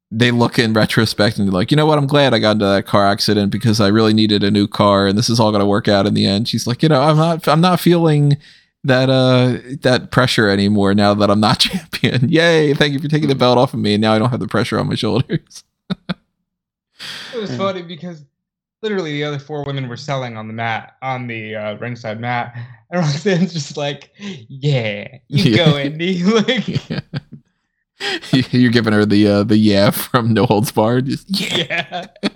they 0.09 0.31
look 0.31 0.57
in 0.57 0.73
retrospect 0.73 1.37
and 1.37 1.47
they're 1.47 1.53
like, 1.53 1.69
you 1.69 1.77
know 1.77 1.85
what, 1.85 1.97
I'm 1.97 2.07
glad 2.07 2.33
I 2.33 2.39
got 2.39 2.51
into 2.51 2.65
that 2.65 2.85
car 2.85 3.05
accident 3.05 3.51
because 3.51 3.81
I 3.81 3.87
really 3.87 4.13
needed 4.13 4.43
a 4.43 4.49
new 4.49 4.67
car 4.67 5.07
and 5.07 5.17
this 5.17 5.29
is 5.29 5.39
all 5.39 5.51
going 5.51 5.59
to 5.59 5.65
work 5.65 5.87
out 5.89 6.07
in 6.07 6.13
the 6.13 6.25
end. 6.25 6.47
She's 6.47 6.65
like, 6.65 6.81
you 6.81 6.89
know, 6.89 7.01
I'm 7.01 7.17
not, 7.17 7.47
I'm 7.47 7.61
not 7.61 7.79
feeling 7.79 8.37
that 8.85 9.09
uh 9.09 9.57
that 9.81 10.11
pressure 10.11 10.47
anymore 10.47 10.93
now 10.93 11.13
that 11.15 11.29
I'm 11.29 11.39
not 11.39 11.59
champion. 11.59 12.29
Yay! 12.29 12.73
Thank 12.75 12.93
you 12.93 12.99
for 12.99 13.07
taking 13.07 13.29
the 13.29 13.35
belt 13.35 13.57
off 13.57 13.73
of 13.73 13.79
me, 13.79 13.95
and 13.95 14.01
now 14.01 14.13
I 14.13 14.19
don't 14.19 14.29
have 14.29 14.39
the 14.39 14.47
pressure 14.47 14.79
on 14.79 14.87
my 14.87 14.95
shoulders. 14.95 15.63
It 17.33 17.41
was 17.41 17.57
funny 17.57 17.81
because 17.81 18.23
literally 18.81 19.13
the 19.13 19.23
other 19.23 19.39
four 19.39 19.63
women 19.63 19.87
were 19.87 19.97
selling 19.97 20.37
on 20.37 20.47
the 20.47 20.53
mat 20.53 20.95
on 21.01 21.27
the 21.27 21.55
uh, 21.55 21.75
ringside 21.77 22.19
mat, 22.19 22.53
and 22.91 23.01
Roxanne's 23.01 23.53
just 23.53 23.77
like, 23.77 24.11
"Yeah, 24.19 25.07
you 25.27 25.51
Yeah. 25.51 25.65
go, 25.65 25.77
Indi." 25.77 26.23
like, 26.23 26.67
You're 28.51 28.71
giving 28.71 28.93
her 28.93 29.05
the 29.05 29.27
uh, 29.27 29.43
the 29.43 29.57
yeah 29.57 29.89
from 29.89 30.33
No 30.33 30.45
Holds 30.45 30.71
Barred. 30.71 31.05
Just, 31.05 31.27
yeah. 31.29 32.07
yeah, 32.21 32.29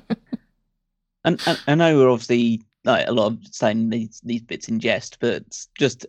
And, 1.26 1.42
and 1.46 1.60
I 1.68 1.76
know 1.76 1.98
we're 1.98 2.10
obviously 2.10 2.62
like 2.86 3.08
a 3.08 3.12
lot 3.12 3.28
of 3.28 3.40
saying 3.52 3.90
these 3.90 4.22
these 4.24 4.42
bits 4.42 4.70
in 4.70 4.80
jest, 4.80 5.18
but 5.20 5.44
just 5.78 6.06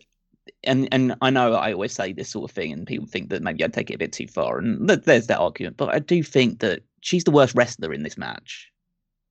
and 0.63 0.87
and 0.93 1.15
I 1.21 1.29
know 1.29 1.53
I 1.55 1.73
always 1.73 1.91
say 1.91 2.13
this 2.13 2.29
sort 2.29 2.49
of 2.49 2.55
thing, 2.55 2.71
and 2.71 2.87
people 2.87 3.07
think 3.07 3.29
that 3.29 3.43
maybe 3.43 3.63
I 3.63 3.67
take 3.67 3.91
it 3.91 3.95
a 3.95 3.99
bit 3.99 4.13
too 4.13 4.27
far, 4.27 4.57
and 4.57 4.87
th- 4.87 5.01
there's 5.03 5.27
that 5.27 5.39
argument. 5.39 5.75
But 5.77 5.93
I 5.93 5.99
do 5.99 6.23
think 6.23 6.59
that 6.59 6.83
she's 7.01 7.25
the 7.25 7.31
worst 7.31 7.53
wrestler 7.53 7.93
in 7.93 8.03
this 8.03 8.17
match. 8.17 8.71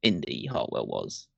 Indi 0.03 0.47
Hartwell 0.47 0.87
was, 0.87 1.29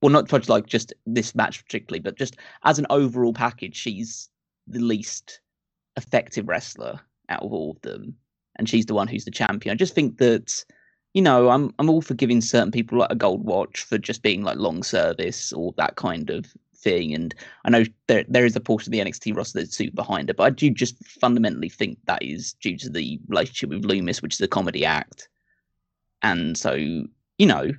well, 0.00 0.10
not 0.10 0.28
just 0.28 0.48
like 0.48 0.66
just 0.66 0.92
this 1.06 1.34
match 1.34 1.64
particularly, 1.64 2.00
but 2.00 2.16
just 2.18 2.36
as 2.64 2.78
an 2.78 2.86
overall 2.90 3.32
package, 3.32 3.76
she's 3.76 4.28
the 4.66 4.80
least 4.80 5.40
effective 5.96 6.48
wrestler 6.48 7.00
out 7.28 7.42
of 7.42 7.52
all 7.52 7.72
of 7.72 7.80
them, 7.82 8.14
and 8.56 8.68
she's 8.68 8.86
the 8.86 8.94
one 8.94 9.08
who's 9.08 9.24
the 9.24 9.30
champion. 9.30 9.72
I 9.72 9.76
just 9.76 9.94
think 9.94 10.18
that 10.18 10.64
you 11.14 11.22
know, 11.22 11.50
I'm 11.50 11.74
I'm 11.78 11.90
all 11.90 12.02
for 12.02 12.14
giving 12.14 12.40
certain 12.40 12.70
people 12.70 12.98
like 12.98 13.12
a 13.12 13.16
gold 13.16 13.44
watch 13.44 13.84
for 13.84 13.98
just 13.98 14.22
being 14.22 14.42
like 14.42 14.56
long 14.56 14.82
service 14.82 15.52
or 15.52 15.74
that 15.76 15.96
kind 15.96 16.30
of 16.30 16.46
thing. 16.74 17.14
And 17.14 17.34
I 17.64 17.70
know 17.70 17.84
there 18.06 18.24
there 18.28 18.46
is 18.46 18.56
a 18.56 18.60
portion 18.60 18.88
of 18.88 18.92
the 18.92 19.10
NXT 19.10 19.36
roster 19.36 19.60
that's 19.60 19.76
super 19.76 19.94
behind 19.94 20.30
it, 20.30 20.36
but 20.36 20.44
I 20.44 20.50
do 20.50 20.70
just 20.70 21.04
fundamentally 21.04 21.68
think 21.68 21.98
that 22.06 22.22
is 22.22 22.54
due 22.54 22.78
to 22.78 22.88
the 22.88 23.20
relationship 23.28 23.70
with 23.70 23.84
Loomis, 23.84 24.22
which 24.22 24.34
is 24.34 24.40
a 24.40 24.48
comedy 24.48 24.84
act. 24.84 25.28
And 26.22 26.56
so, 26.56 26.74
you 26.74 27.46
know, 27.46 27.72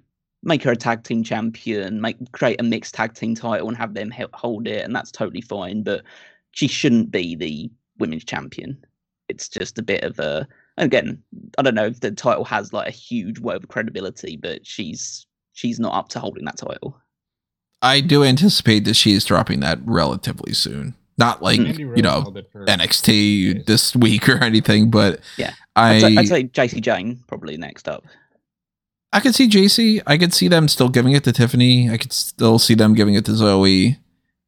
make 0.44 0.62
her 0.64 0.72
a 0.72 0.76
tag 0.76 1.04
team 1.04 1.24
champion, 1.24 2.02
make 2.02 2.18
create 2.34 2.60
a 2.60 2.64
mixed 2.64 2.94
tag 2.94 3.14
team 3.14 3.34
title 3.36 3.68
and 3.68 3.78
have 3.78 3.94
them 3.94 4.12
he- 4.12 4.26
hold 4.34 4.68
it, 4.68 4.84
and 4.84 4.96
that's 4.96 5.12
totally 5.12 5.42
fine. 5.42 5.84
But 5.84 6.04
she 6.52 6.68
shouldn't 6.68 7.10
be 7.12 7.36
the 7.36 7.72
women's 7.98 8.26
champion. 8.26 8.78
It's 9.30 9.48
just 9.50 9.80
a 9.80 9.84
bit 9.84 10.04
of 10.04 10.20
a 10.20 10.48
again, 10.78 11.22
I 11.58 11.62
don't 11.62 11.76
know 11.76 11.86
if 11.86 12.00
the 12.02 12.12
title 12.12 12.44
has 12.46 12.74
like 12.74 12.88
a 12.88 12.92
huge 12.92 13.40
wave 13.40 13.64
of 13.64 13.70
credibility, 13.70 14.38
but 14.38 14.66
she's 14.68 15.26
she's 15.54 15.80
not 15.80 15.94
up 15.94 16.10
to 16.10 16.20
holding 16.20 16.46
that 16.46 16.58
title. 16.58 17.00
I 17.82 18.00
do 18.00 18.24
anticipate 18.24 18.86
that 18.86 18.96
she 18.96 19.14
is 19.14 19.26
dropping 19.26 19.60
that 19.62 19.80
relatively 19.84 20.54
soon. 20.54 20.96
Not 21.18 21.44
like 21.44 21.60
Mandy 21.60 21.86
Rose 21.86 21.98
you 21.98 22.04
know 22.04 22.22
held 22.22 22.38
it 22.38 22.50
for- 22.52 22.66
NXT 22.66 23.66
this 23.66 23.96
week 23.96 24.28
or 24.30 24.44
anything, 24.44 24.90
but 24.90 25.20
Yeah. 25.38 25.54
I 25.76 25.96
I'd, 25.96 26.02
say, 26.02 26.16
I'd 26.18 26.28
say 26.28 26.44
Jacy 26.44 26.82
Jayne 26.82 27.24
probably 27.28 27.58
next 27.58 27.88
up. 27.88 28.04
I 29.14 29.20
could 29.20 29.36
see 29.36 29.48
Jacy. 29.48 30.02
I 30.08 30.18
could 30.18 30.34
see 30.34 30.48
them 30.48 30.68
still 30.68 30.90
giving 30.90 31.14
it 31.14 31.24
to 31.26 31.32
Tiffany. 31.32 31.90
I 31.90 31.98
could 31.98 32.12
still 32.12 32.58
see 32.60 32.74
them 32.74 32.94
giving 32.96 33.14
it 33.14 33.26
to 33.26 33.36
Zoe. 33.36 33.98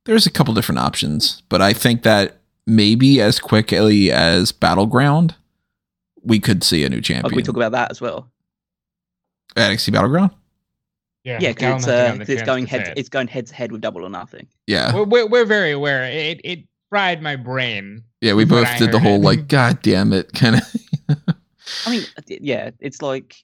There's 0.06 0.26
a 0.26 0.32
couple 0.32 0.54
different 0.54 0.80
options, 0.80 1.44
but 1.50 1.62
I 1.62 1.72
think 1.74 2.04
that 2.04 2.38
maybe 2.68 3.22
as 3.22 3.40
quickly 3.40 4.12
as 4.12 4.52
Battleground, 4.52 5.36
we 6.24 6.40
could 6.40 6.64
see 6.64 6.84
a 6.84 6.90
new 6.90 6.98
Oh, 6.98 7.02
champion. 7.02 7.30
can 7.30 7.36
we 7.38 7.44
talk 7.44 7.56
about 7.56 7.72
that 7.74 7.92
as 7.92 8.02
well? 8.02 8.30
NXT 9.56 9.94
Battleground? 9.94 10.32
yeah, 11.24 11.40
Yeah, 11.42 11.50
because 11.54 11.84
it's, 11.84 11.88
Nothing 11.88 12.22
uh, 12.22 12.26
had 12.26 12.30
it's 12.30 12.42
going 12.44 12.66
head 12.68 12.88
it. 12.90 12.98
it's 12.98 13.10
going 13.10 13.28
head 13.28 13.48
to 13.48 13.56
head 13.56 13.72
with 13.72 13.82
Double 13.82 14.04
or 14.04 14.10
Nothing. 14.10 14.48
Yeah. 14.68 14.94
We're, 14.96 15.04
we're, 15.06 15.28
we're 15.28 15.46
very 15.46 15.72
aware. 15.72 16.04
It 16.06 16.42
it 16.44 16.60
fried 16.90 17.22
my 17.22 17.36
brain. 17.36 18.04
Yeah, 18.22 18.34
we 18.34 18.46
both 18.46 18.68
did 18.78 18.92
the 18.92 19.00
whole 19.00 19.16
it. 19.16 19.24
like, 19.24 19.48
God 19.48 19.82
damn 19.82 20.12
it, 20.14 20.34
kind 20.34 20.56
of. 20.56 20.76
I 21.86 21.90
mean, 21.92 22.04
uh, 22.18 22.22
yeah, 22.28 22.72
it's 22.80 23.02
like 23.02 23.36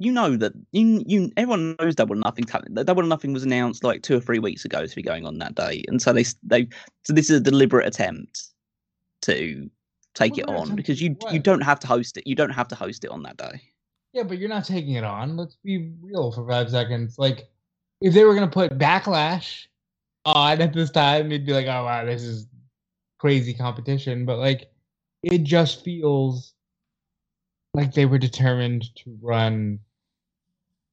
you 0.00 0.10
know 0.10 0.34
that 0.36 0.52
you 0.72 1.04
you 1.06 1.30
everyone 1.36 1.76
knows 1.78 1.94
Double 1.94 2.14
or 2.14 2.18
Nothing. 2.18 2.46
Double 2.72 3.02
or 3.02 3.06
Nothing 3.06 3.34
was 3.34 3.44
announced 3.44 3.84
like 3.84 4.02
two 4.02 4.16
or 4.16 4.20
three 4.20 4.38
weeks 4.38 4.64
ago 4.64 4.86
to 4.86 4.96
be 4.96 5.02
going 5.02 5.26
on 5.26 5.38
that 5.38 5.54
day, 5.54 5.84
and 5.88 6.00
so 6.00 6.12
they 6.12 6.24
they 6.42 6.66
so 7.02 7.12
this 7.12 7.28
is 7.28 7.36
a 7.36 7.40
deliberate 7.40 7.86
attempt 7.86 8.48
to 9.22 9.68
take 10.14 10.38
it 10.38 10.48
on 10.48 10.74
because 10.74 11.00
you 11.02 11.10
do 11.10 11.26
you 11.26 11.34
what? 11.34 11.42
don't 11.44 11.60
have 11.60 11.78
to 11.80 11.86
host 11.86 12.16
it. 12.16 12.26
You 12.26 12.34
don't 12.34 12.50
have 12.50 12.66
to 12.68 12.74
host 12.74 13.04
it 13.04 13.10
on 13.10 13.22
that 13.24 13.36
day. 13.36 13.60
Yeah, 14.14 14.22
but 14.22 14.38
you're 14.38 14.48
not 14.48 14.64
taking 14.64 14.94
it 14.94 15.04
on. 15.04 15.36
Let's 15.36 15.56
be 15.62 15.92
real 16.00 16.32
for 16.32 16.48
five 16.48 16.70
seconds. 16.70 17.16
Like, 17.18 17.48
if 18.00 18.14
they 18.14 18.24
were 18.24 18.34
gonna 18.34 18.48
put 18.48 18.78
Backlash 18.78 19.66
on 20.24 20.62
at 20.62 20.72
this 20.72 20.90
time, 20.90 21.26
it'd 21.26 21.46
be 21.46 21.52
like, 21.52 21.66
oh 21.66 21.84
wow, 21.84 22.06
this 22.06 22.22
is 22.22 22.46
crazy 23.18 23.52
competition. 23.52 24.24
But 24.24 24.38
like, 24.38 24.72
it 25.22 25.44
just 25.44 25.84
feels 25.84 26.54
like 27.74 27.92
they 27.92 28.06
were 28.06 28.18
determined 28.18 28.86
to 28.96 29.16
run. 29.20 29.78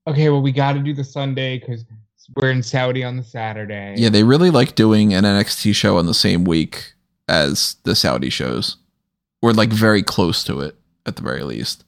Okay, 0.08 0.30
well, 0.30 0.42
we 0.42 0.52
got 0.52 0.74
to 0.74 0.80
do 0.80 0.94
the 0.94 1.04
Sunday 1.04 1.60
because 1.60 1.84
we're 2.36 2.52
in 2.52 2.64
Saudi 2.64 3.04
on 3.04 3.18
the 3.18 3.24
Saturday. 3.24 3.96
Yeah, 3.98 4.10
they 4.10 4.24
really 4.24 4.50
like 4.50 4.76
doing 4.76 5.14
an 5.14 5.24
NXT 5.26 5.76
show 5.76 5.98
on 5.98 6.06
the 6.06 6.14
same 6.14 6.44
week 6.46 6.94
as 7.28 7.76
the 7.84 7.96
Saudi 7.96 8.30
shows, 8.30 8.78
or 9.42 9.54
like 9.54 9.70
very 9.70 10.02
close 10.02 10.44
to 10.46 10.62
it 10.62 10.76
at 11.06 11.16
the 11.18 11.22
very 11.24 11.44
least. 11.44 11.84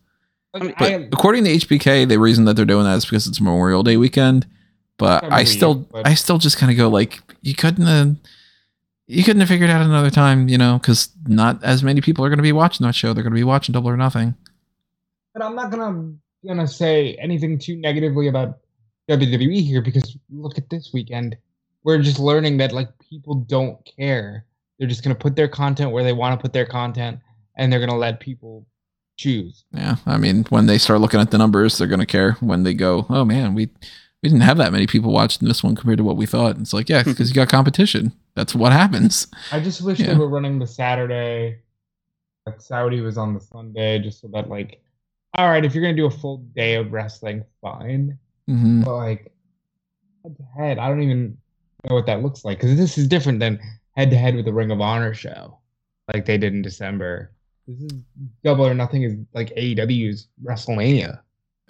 Like, 0.54 0.78
But 0.78 0.92
I- 0.92 1.08
according 1.14 1.44
to 1.46 1.52
HBK, 1.52 2.06
the 2.08 2.20
reason 2.20 2.46
that 2.46 2.56
they're 2.56 2.66
doing 2.66 2.84
that 2.86 2.96
is 2.98 3.06
because 3.06 3.28
it's 3.28 3.40
Memorial 3.40 3.84
Day 3.84 3.98
weekend. 3.98 4.48
But 4.98 5.24
I 5.24 5.28
I 5.28 5.30
believe, 5.44 5.48
still, 5.50 5.76
but- 5.76 6.06
I 6.08 6.14
still 6.16 6.38
just 6.40 6.58
kind 6.58 6.72
of 6.72 6.78
go 6.78 6.90
like, 6.90 7.20
you 7.42 7.56
couldn't 7.56 7.86
have, 7.86 8.16
you 9.08 9.24
couldn't 9.24 9.40
have 9.40 9.48
figured 9.50 9.70
out 9.70 9.82
another 9.82 10.10
time, 10.10 10.50
you 10.50 10.58
know, 10.58 10.78
because 10.78 11.10
not 11.26 11.64
as 11.64 11.84
many 11.84 12.02
people 12.02 12.26
are 12.26 12.30
going 12.30 12.38
to 12.38 12.44
be 12.44 12.52
watching 12.52 12.86
that 12.86 12.96
show. 12.96 13.14
They're 13.14 13.24
going 13.24 13.34
to 13.34 13.40
be 13.40 13.44
watching 13.46 13.72
Double 13.74 13.90
or 13.90 13.96
Nothing. 13.98 14.36
but 15.34 15.42
I'm 15.44 15.56
not 15.56 15.72
gonna 15.72 16.14
gonna 16.46 16.68
say 16.68 17.16
anything 17.16 17.58
too 17.60 17.76
negatively 17.76 18.28
about 18.28 18.60
WWE 19.10 19.62
here 19.66 19.82
because 19.82 20.18
look 20.30 20.58
at 20.58 20.70
this 20.70 20.92
weekend. 20.94 21.38
We're 21.84 22.02
just 22.02 22.20
learning 22.20 22.58
that 22.58 22.72
like 22.72 22.90
people 23.00 23.36
don't 23.36 23.78
care. 23.98 24.46
They're 24.78 24.88
just 24.88 25.04
gonna 25.04 25.16
put 25.16 25.36
their 25.36 25.48
content 25.48 25.92
where 25.92 26.04
they 26.04 26.14
want 26.14 26.38
to 26.40 26.42
put 26.42 26.54
their 26.54 26.66
content, 26.66 27.20
and 27.58 27.72
they're 27.72 27.80
gonna 27.80 27.98
let 27.98 28.20
people 28.20 28.66
choose. 29.18 29.66
Yeah, 29.74 29.98
I 30.06 30.18
mean, 30.18 30.46
when 30.50 30.66
they 30.66 30.78
start 30.78 31.02
looking 31.02 31.20
at 31.20 31.32
the 31.32 31.38
numbers, 31.38 31.78
they're 31.78 31.88
going 31.90 32.00
to 32.00 32.06
care. 32.06 32.34
When 32.40 32.64
they 32.64 32.74
go, 32.74 33.06
oh 33.10 33.26
man, 33.26 33.54
we 33.54 33.68
we 34.24 34.30
didn't 34.30 34.42
have 34.42 34.58
that 34.58 34.72
many 34.72 34.88
people 34.88 35.12
watching 35.12 35.46
this 35.48 35.62
one 35.64 35.76
compared 35.76 35.98
to 35.98 36.04
what 36.06 36.16
we 36.16 36.26
thought. 36.26 36.58
It's 36.58 36.72
like, 36.74 36.88
yeah, 36.90 37.04
because 37.06 37.30
you 37.30 37.36
got 37.36 37.50
competition. 37.50 38.14
That's 38.36 38.56
what 38.56 38.72
happens. 38.72 39.28
I 39.52 39.60
just 39.60 39.82
wish 39.82 40.00
Yeah. 40.00 40.08
they 40.14 40.16
were 40.16 40.30
running 40.30 40.58
the 40.60 40.68
Saturday. 40.68 41.60
That 42.46 42.62
Saudi 42.62 43.02
was 43.02 43.18
on 43.18 43.34
the 43.34 43.42
Sunday, 43.42 44.00
just 44.00 44.22
so 44.22 44.30
that 44.34 44.48
like, 44.50 44.82
all 45.34 45.50
right, 45.50 45.64
if 45.64 45.74
you're 45.74 45.84
gonna 45.84 45.96
do 45.96 46.06
a 46.06 46.12
full 46.12 46.38
day 46.56 46.76
of 46.76 46.92
wrestling, 46.92 47.44
fine. 47.62 48.18
hmm 48.48 48.84
But 48.84 48.96
like 48.96 49.32
head 50.24 50.36
to 50.38 50.44
head, 50.58 50.80
I 50.80 50.88
don't 50.88 51.02
even 51.04 51.38
know 51.88 51.96
what 51.96 52.06
that 52.08 52.22
looks 52.22 52.44
like 52.44 52.60
because 52.60 52.78
this 52.78 52.98
is 52.98 53.08
different 53.08 53.40
than 53.40 53.60
head 53.96 54.10
to 54.12 54.18
head 54.18 54.36
with 54.36 54.46
the 54.46 54.54
Ring 54.54 54.72
of 54.72 54.82
Honor 54.82 55.14
show, 55.14 55.60
like 56.14 56.26
they 56.26 56.38
did 56.38 56.54
in 56.54 56.62
December. 56.62 57.32
This 57.68 57.80
is 57.82 58.02
Double 58.44 58.66
or 58.66 58.74
Nothing 58.74 59.04
is 59.04 59.16
like 59.34 59.54
AEW's 59.56 60.28
WrestleMania. 60.44 61.20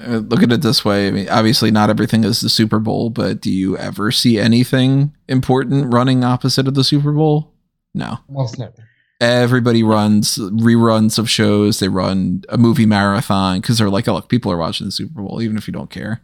Uh, 0.01 0.17
look 0.17 0.41
at 0.41 0.51
it 0.51 0.61
this 0.61 0.85
way. 0.85 1.09
I 1.09 1.11
mean, 1.11 1.27
obviously, 1.29 1.71
not 1.71 1.89
everything 1.89 2.23
is 2.23 2.39
the 2.39 2.47
Super 2.49 2.79
Bowl, 2.79 3.09
but 3.09 3.41
do 3.41 3.51
you 3.51 3.77
ever 3.77 4.11
see 4.11 4.39
anything 4.39 5.13
important 5.27 5.93
running 5.93 6.23
opposite 6.23 6.69
of 6.69 6.73
the 6.73 6.85
Super 6.85 7.11
Bowl? 7.11 7.53
No. 7.93 8.17
Almost 8.29 8.59
never. 8.59 8.88
Everybody 9.21 9.83
runs 9.83 10.37
reruns 10.37 11.19
of 11.19 11.29
shows. 11.29 11.79
They 11.79 11.89
run 11.89 12.43
a 12.47 12.57
movie 12.57 12.85
marathon 12.85 13.59
because 13.59 13.77
they're 13.77 13.89
like, 13.89 14.07
oh, 14.07 14.13
look, 14.13 14.29
people 14.29 14.51
are 14.51 14.57
watching 14.57 14.85
the 14.85 14.91
Super 14.91 15.21
Bowl, 15.21 15.41
even 15.41 15.57
if 15.57 15.67
you 15.67 15.73
don't 15.73 15.89
care. 15.89 16.21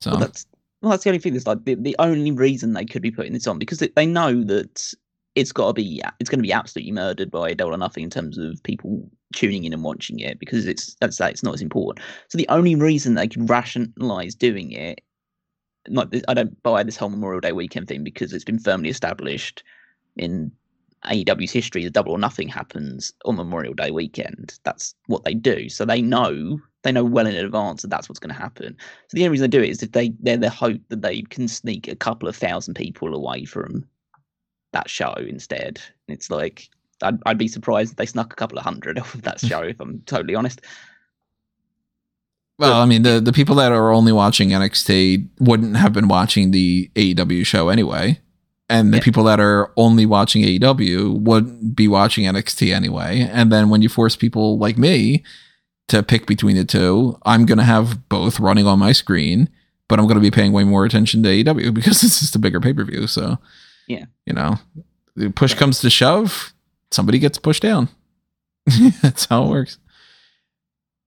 So, 0.00 0.12
Well, 0.12 0.20
that's 0.20 0.46
well, 0.80 0.90
that's 0.90 1.04
the 1.04 1.10
only 1.10 1.20
thing. 1.20 1.34
That's 1.34 1.46
like 1.46 1.64
the, 1.64 1.74
the 1.74 1.96
only 1.98 2.32
reason 2.32 2.72
they 2.72 2.84
could 2.84 3.02
be 3.02 3.10
putting 3.10 3.32
this 3.34 3.46
on 3.46 3.58
because 3.58 3.78
they, 3.78 3.88
they 3.94 4.06
know 4.06 4.42
that 4.44 4.92
it's 5.34 5.52
got 5.52 5.68
to 5.68 5.72
be 5.72 6.02
it's 6.18 6.28
going 6.28 6.40
to 6.40 6.46
be 6.46 6.52
absolutely 6.52 6.92
murdered 6.92 7.30
by 7.30 7.54
Double 7.54 7.74
or 7.74 7.78
Nothing 7.78 8.04
in 8.04 8.10
terms 8.10 8.36
of 8.36 8.62
people 8.64 9.08
tuning 9.34 9.64
in 9.64 9.72
and 9.72 9.84
watching 9.84 10.18
it 10.18 10.38
because 10.38 10.66
it's 10.66 10.96
I 11.00 11.08
say 11.10 11.30
it's 11.30 11.42
not 11.42 11.54
as 11.54 11.62
important. 11.62 12.04
So 12.28 12.36
the 12.36 12.48
only 12.48 12.74
reason 12.74 13.14
they 13.14 13.28
can 13.28 13.46
rationalize 13.46 14.34
doing 14.34 14.72
it, 14.72 15.00
not 15.88 16.12
I 16.28 16.34
don't 16.34 16.60
buy 16.62 16.82
this 16.82 16.96
whole 16.96 17.10
Memorial 17.10 17.40
Day 17.40 17.52
weekend 17.52 17.88
thing 17.88 18.02
because 18.02 18.32
it's 18.32 18.44
been 18.44 18.58
firmly 18.58 18.90
established 18.90 19.62
in 20.16 20.52
AEW's 21.06 21.50
history 21.50 21.84
the 21.84 21.90
Double 21.90 22.12
or 22.12 22.18
Nothing 22.18 22.48
happens 22.48 23.12
on 23.24 23.36
Memorial 23.36 23.74
Day 23.74 23.90
weekend. 23.90 24.58
That's 24.64 24.94
what 25.06 25.24
they 25.24 25.34
do. 25.34 25.68
So 25.68 25.84
they 25.84 26.00
know 26.02 26.60
they 26.82 26.92
know 26.92 27.04
well 27.04 27.26
in 27.26 27.36
advance 27.36 27.82
that 27.82 27.88
that's 27.88 28.08
what's 28.08 28.18
going 28.18 28.34
to 28.34 28.40
happen. 28.40 28.76
So 29.08 29.14
the 29.14 29.22
only 29.22 29.30
reason 29.30 29.50
they 29.50 29.56
do 29.56 29.62
it 29.62 29.70
is 29.70 29.82
if 29.82 29.92
they 29.92 30.12
they're 30.20 30.36
the 30.36 30.50
hope 30.50 30.80
that 30.88 31.02
they 31.02 31.22
can 31.22 31.48
sneak 31.48 31.88
a 31.88 31.96
couple 31.96 32.28
of 32.28 32.36
thousand 32.36 32.74
people 32.74 33.14
away 33.14 33.44
from 33.44 33.84
that 34.72 34.88
show 34.90 35.14
instead. 35.18 35.80
And 36.08 36.16
It's 36.16 36.30
like 36.30 36.68
I'd, 37.02 37.18
I'd 37.26 37.38
be 37.38 37.48
surprised 37.48 37.92
if 37.92 37.96
they 37.96 38.06
snuck 38.06 38.32
a 38.32 38.36
couple 38.36 38.58
of 38.58 38.64
hundred 38.64 38.98
off 39.00 39.14
of 39.14 39.22
that 39.22 39.40
show. 39.40 39.62
if 39.62 39.80
I'm 39.80 40.00
totally 40.06 40.34
honest. 40.34 40.60
well, 42.58 42.80
I 42.80 42.86
mean, 42.86 43.02
the 43.02 43.20
the 43.20 43.32
people 43.32 43.56
that 43.56 43.72
are 43.72 43.92
only 43.92 44.12
watching 44.12 44.50
NXT 44.50 45.28
wouldn't 45.40 45.76
have 45.76 45.92
been 45.92 46.08
watching 46.08 46.52
the 46.52 46.90
AEW 46.94 47.44
show 47.44 47.68
anyway, 47.68 48.20
and 48.72 48.92
the 48.92 48.96
Yeah. 48.98 49.02
people 49.04 49.24
that 49.24 49.38
are 49.40 49.70
only 49.76 50.06
watching 50.06 50.42
AEW 50.42 51.12
would 51.20 51.76
be 51.76 51.86
watching 51.88 52.24
NXT 52.26 52.72
anyway. 52.74 53.28
And 53.32 53.52
then 53.52 53.68
when 53.70 53.82
you 53.82 53.88
force 53.88 54.16
people 54.16 54.58
like 54.58 54.78
me 54.78 55.22
to 55.88 56.02
pick 56.02 56.26
between 56.26 56.56
the 56.56 56.64
two, 56.64 57.18
I'm 57.24 57.44
going 57.46 57.58
to 57.58 57.64
have 57.64 58.08
both 58.08 58.40
running 58.40 58.66
on 58.66 58.78
my 58.78 58.92
screen, 58.92 59.48
but 59.88 59.98
I'm 59.98 60.06
going 60.06 60.16
to 60.16 60.20
be 60.20 60.30
paying 60.30 60.52
way 60.52 60.64
more 60.64 60.84
attention 60.84 61.22
to 61.22 61.28
AEW 61.28 61.72
because 61.78 62.02
it's 62.02 62.20
just 62.20 62.34
a 62.36 62.38
bigger 62.38 62.60
pay 62.60 62.72
per 62.72 62.84
view. 62.84 63.06
So, 63.06 63.38
Yeah. 63.86 64.06
you 64.26 64.32
know, 64.32 64.58
the 65.16 65.30
push 65.30 65.54
comes 65.54 65.80
to 65.80 65.90
shove, 65.90 66.52
somebody 66.90 67.18
gets 67.18 67.38
pushed 67.38 67.62
down. 67.62 67.88
That's 69.02 69.26
how 69.26 69.44
it 69.44 69.48
works. 69.50 69.78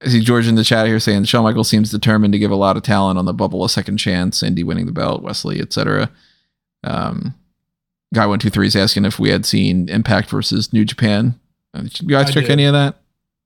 I 0.03 0.09
see 0.09 0.19
George 0.19 0.45
in 0.47 0.55
the 0.55 0.63
chat 0.63 0.85
here 0.87 0.99
saying 0.99 1.23
Shawn 1.23 1.43
Michaels 1.43 1.69
seems 1.69 1.89
determined 1.89 2.33
to 2.33 2.39
give 2.39 2.51
a 2.51 2.55
lot 2.55 2.77
of 2.77 2.83
talent 2.83 3.17
on 3.17 3.25
the 3.25 3.33
bubble 3.33 3.63
a 3.63 3.69
second 3.69 3.97
chance, 3.97 4.43
Indy 4.43 4.61
winning 4.63 4.85
the 4.85 4.91
belt, 4.91 5.23
Wesley, 5.23 5.59
etc. 5.61 6.11
Um, 6.83 7.33
Guy 8.15 8.25
one 8.25 8.39
two 8.39 8.49
three 8.49 8.67
is 8.67 8.75
asking 8.75 9.05
if 9.05 9.19
we 9.19 9.29
had 9.29 9.45
seen 9.45 9.89
Impact 9.89 10.29
versus 10.29 10.73
New 10.73 10.85
Japan. 10.85 11.39
Uh, 11.73 11.81
Did 11.81 12.01
you 12.01 12.07
guys 12.07 12.29
I 12.29 12.31
check 12.31 12.43
did. 12.43 12.51
any 12.51 12.65
of 12.65 12.73
that? 12.73 12.95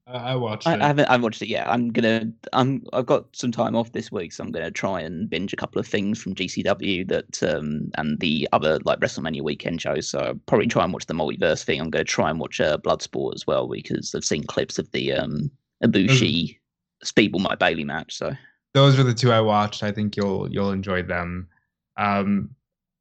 I, 0.10 0.32
I 0.32 0.36
watched 0.36 0.68
I, 0.68 0.74
it. 0.74 0.82
I 0.82 0.88
haven't. 0.88 1.06
I 1.06 1.12
haven't 1.12 1.24
watched 1.24 1.42
it 1.42 1.50
yet. 1.50 1.68
I'm 1.68 1.92
gonna. 1.92 2.32
I'm. 2.54 2.84
I've 2.94 3.06
got 3.06 3.36
some 3.36 3.52
time 3.52 3.76
off 3.76 3.92
this 3.92 4.12
week, 4.12 4.34
so 4.34 4.44
I'm 4.44 4.52
gonna 4.52 4.72
try 4.72 5.02
and 5.02 5.30
binge 5.30 5.54
a 5.54 5.56
couple 5.56 5.80
of 5.80 5.88
things 5.88 6.22
from 6.22 6.36
GCW 6.36 7.08
that 7.10 7.44
um 7.44 7.92
and 7.96 8.20
the 8.20 8.48
other 8.52 8.80
like 8.86 9.00
WrestleMania 9.00 9.42
weekend 9.42 9.82
shows. 9.82 10.10
So 10.10 10.20
I'll 10.20 10.36
probably 10.48 10.68
try 10.68 10.84
and 10.84 10.94
watch 10.94 11.06
the 11.06 11.14
multiverse 11.14 11.64
thing. 11.64 11.80
I'm 11.80 11.90
gonna 11.90 12.04
try 12.04 12.30
and 12.30 12.40
watch 12.40 12.60
uh, 12.60 12.78
Bloodsport 12.78 13.36
as 13.36 13.46
well 13.46 13.68
because 13.68 14.14
I've 14.16 14.26
seen 14.26 14.44
clips 14.44 14.80
of 14.80 14.90
the 14.92 15.14
um 15.14 15.52
Ibushi 15.84 16.58
Speedball 17.06 17.42
Mike 17.42 17.60
Bailey 17.60 17.84
match. 17.84 18.16
So 18.16 18.34
Those 18.74 18.98
are 19.00 19.04
the 19.04 19.14
two 19.14 19.32
I 19.32 19.42
watched. 19.42 19.84
I 19.84 19.92
think 19.92 20.18
you'll 20.18 20.52
you'll 20.52 20.72
enjoy 20.72 21.04
them. 21.04 21.48
Um, 21.98 22.50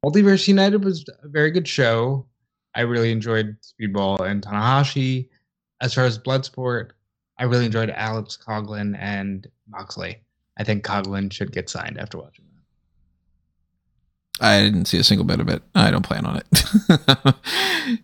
Multiverse 0.04 0.46
United 0.46 0.84
was 0.84 1.04
a 1.22 1.28
very 1.28 1.50
good 1.50 1.66
show. 1.66 2.26
I 2.74 2.82
really 2.82 3.10
enjoyed 3.10 3.56
Speedball 3.60 4.20
and 4.20 4.42
Tanahashi. 4.42 5.28
As 5.80 5.94
far 5.94 6.04
as 6.04 6.18
Bloodsport, 6.18 6.90
I 7.38 7.44
really 7.44 7.66
enjoyed 7.66 7.90
Alex 7.90 8.38
Coughlin 8.40 8.96
and 8.98 9.46
Moxley. 9.68 10.22
I 10.58 10.64
think 10.64 10.84
Coughlin 10.84 11.32
should 11.32 11.52
get 11.52 11.68
signed 11.68 11.98
after 11.98 12.18
watching 12.18 12.44
that. 14.40 14.44
I 14.44 14.60
didn't 14.62 14.86
see 14.86 14.98
a 14.98 15.04
single 15.04 15.24
bit 15.24 15.40
of 15.40 15.48
it. 15.48 15.62
I 15.74 15.90
don't 15.90 16.04
plan 16.04 16.24
on 16.24 16.36
it, 16.36 16.46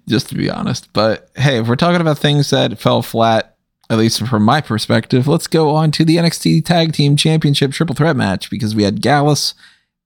just 0.09 0.29
to 0.31 0.35
be 0.35 0.51
honest. 0.51 0.93
But 0.93 1.31
hey, 1.37 1.59
if 1.59 1.69
we're 1.69 1.77
talking 1.77 2.01
about 2.01 2.19
things 2.19 2.51
that 2.51 2.79
fell 2.79 3.03
flat, 3.03 3.57
at 3.89 3.99
least 3.99 4.27
from 4.27 4.43
my 4.43 4.61
perspective, 4.61 5.29
let's 5.29 5.47
go 5.47 5.71
on 5.71 5.91
to 5.93 6.05
the 6.05 6.17
NXT 6.17 6.65
Tag 6.65 6.93
Team 6.93 7.17
Championship 7.17 7.73
Triple 7.73 7.95
Threat 7.95 8.17
match 8.17 8.51
because 8.51 8.75
we 8.75 8.83
had 8.83 9.01
Gallus, 9.01 9.55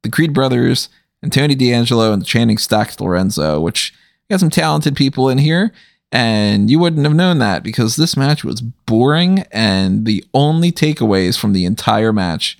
the 0.03 0.11
Creed 0.11 0.35
brothers, 0.35 0.89
and 1.23 1.33
Tony 1.33 1.55
D'Angelo 1.55 2.13
and 2.13 2.25
Channing 2.25 2.59
Stacks 2.59 3.01
Lorenzo, 3.01 3.61
which 3.61 3.93
got 4.31 4.41
some 4.41 4.51
talented 4.51 4.95
people 4.97 5.29
in 5.29 5.39
here. 5.39 5.73
And 6.11 6.71
you 6.71 6.79
wouldn't 6.79 7.05
have 7.05 7.15
known 7.15 7.39
that 7.41 7.63
because 7.63 7.97
this 7.97 8.17
match 8.17 8.43
was 8.43 8.61
boring. 8.63 9.41
And 9.53 10.07
the 10.07 10.25
only 10.33 10.73
takeaways 10.73 11.39
from 11.39 11.53
the 11.53 11.65
entire 11.67 12.13
match 12.13 12.59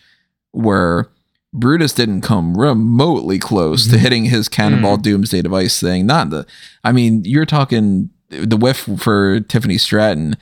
were 0.53 1.11
Brutus 1.55 1.95
didn't 1.95 2.21
come 2.21 2.59
remotely 2.59 3.39
close 3.39 3.87
to 3.89 3.97
Mhm. 3.97 4.01
hitting 4.01 4.25
his 4.27 4.51
Cannonball 4.51 4.99
Doomsday 4.99 5.41
device 5.41 5.81
thing. 5.81 6.05
Not 6.05 6.29
the, 6.29 6.47
I 6.85 6.93
mean, 6.93 7.25
you're 7.25 7.47
talking 7.47 8.11
the 8.29 8.59
whiff 8.59 8.87
for 8.99 9.41
Tiffany 9.41 9.79
Stratton. 9.79 10.37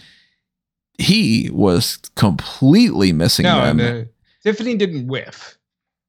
He 0.99 1.49
was 1.53 1.99
completely 2.17 3.13
missing 3.13 3.45
No, 3.45 3.61
them. 3.61 3.77
the, 3.77 4.09
Tiffany 4.43 4.75
didn't 4.77 5.07
whiff. 5.07 5.57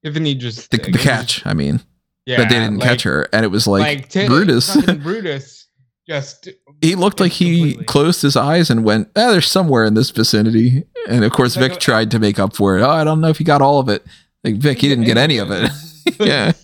Tiffany 0.04 0.34
just 0.34 0.72
the, 0.72 0.78
the 0.78 0.98
catch, 0.98 1.46
I 1.46 1.54
mean, 1.54 1.80
Yeah, 2.28 2.38
that 2.38 2.50
they 2.50 2.60
didn't 2.60 2.78
like- 2.78 2.90
catch 2.90 3.04
her. 3.04 3.28
And 3.34 3.44
it 3.44 3.48
was 3.48 3.66
like, 3.68 3.82
Like, 3.82 4.10
Ti- 4.10 4.28
Brutus. 4.28 4.76
Brutus 4.98 5.68
just 6.08 6.50
he 6.82 6.96
looked 6.96 7.20
like 7.20 7.32
he 7.32 7.58
completely. 7.60 7.86
closed 7.86 8.22
his 8.22 8.36
eyes 8.36 8.70
and 8.70 8.84
went, 8.84 9.08
ah, 9.16 9.32
there's 9.32 9.50
somewhere 9.50 9.84
in 9.86 9.94
this 9.94 10.10
vicinity. 10.12 10.84
And 11.10 11.24
of 11.24 11.32
course, 11.32 11.56
Vic 11.56 11.80
tried 11.80 12.12
to 12.12 12.20
make 12.20 12.38
up 12.38 12.56
for 12.56 12.78
it. 12.78 12.82
Oh, 12.82 12.90
I 12.90 13.04
don't 13.04 13.22
know 13.22 13.30
if 13.30 13.38
he 13.40 13.44
got 13.44 13.62
all 13.62 13.80
of 13.80 13.90
it. 13.90 14.06
Like, 14.44 14.56
Vic, 14.56 14.80
he 14.80 14.88
didn't 14.90 15.06
get 15.06 15.18
any 15.18 15.38
of 15.38 15.50
it. 15.52 15.72
yeah. 16.20 16.52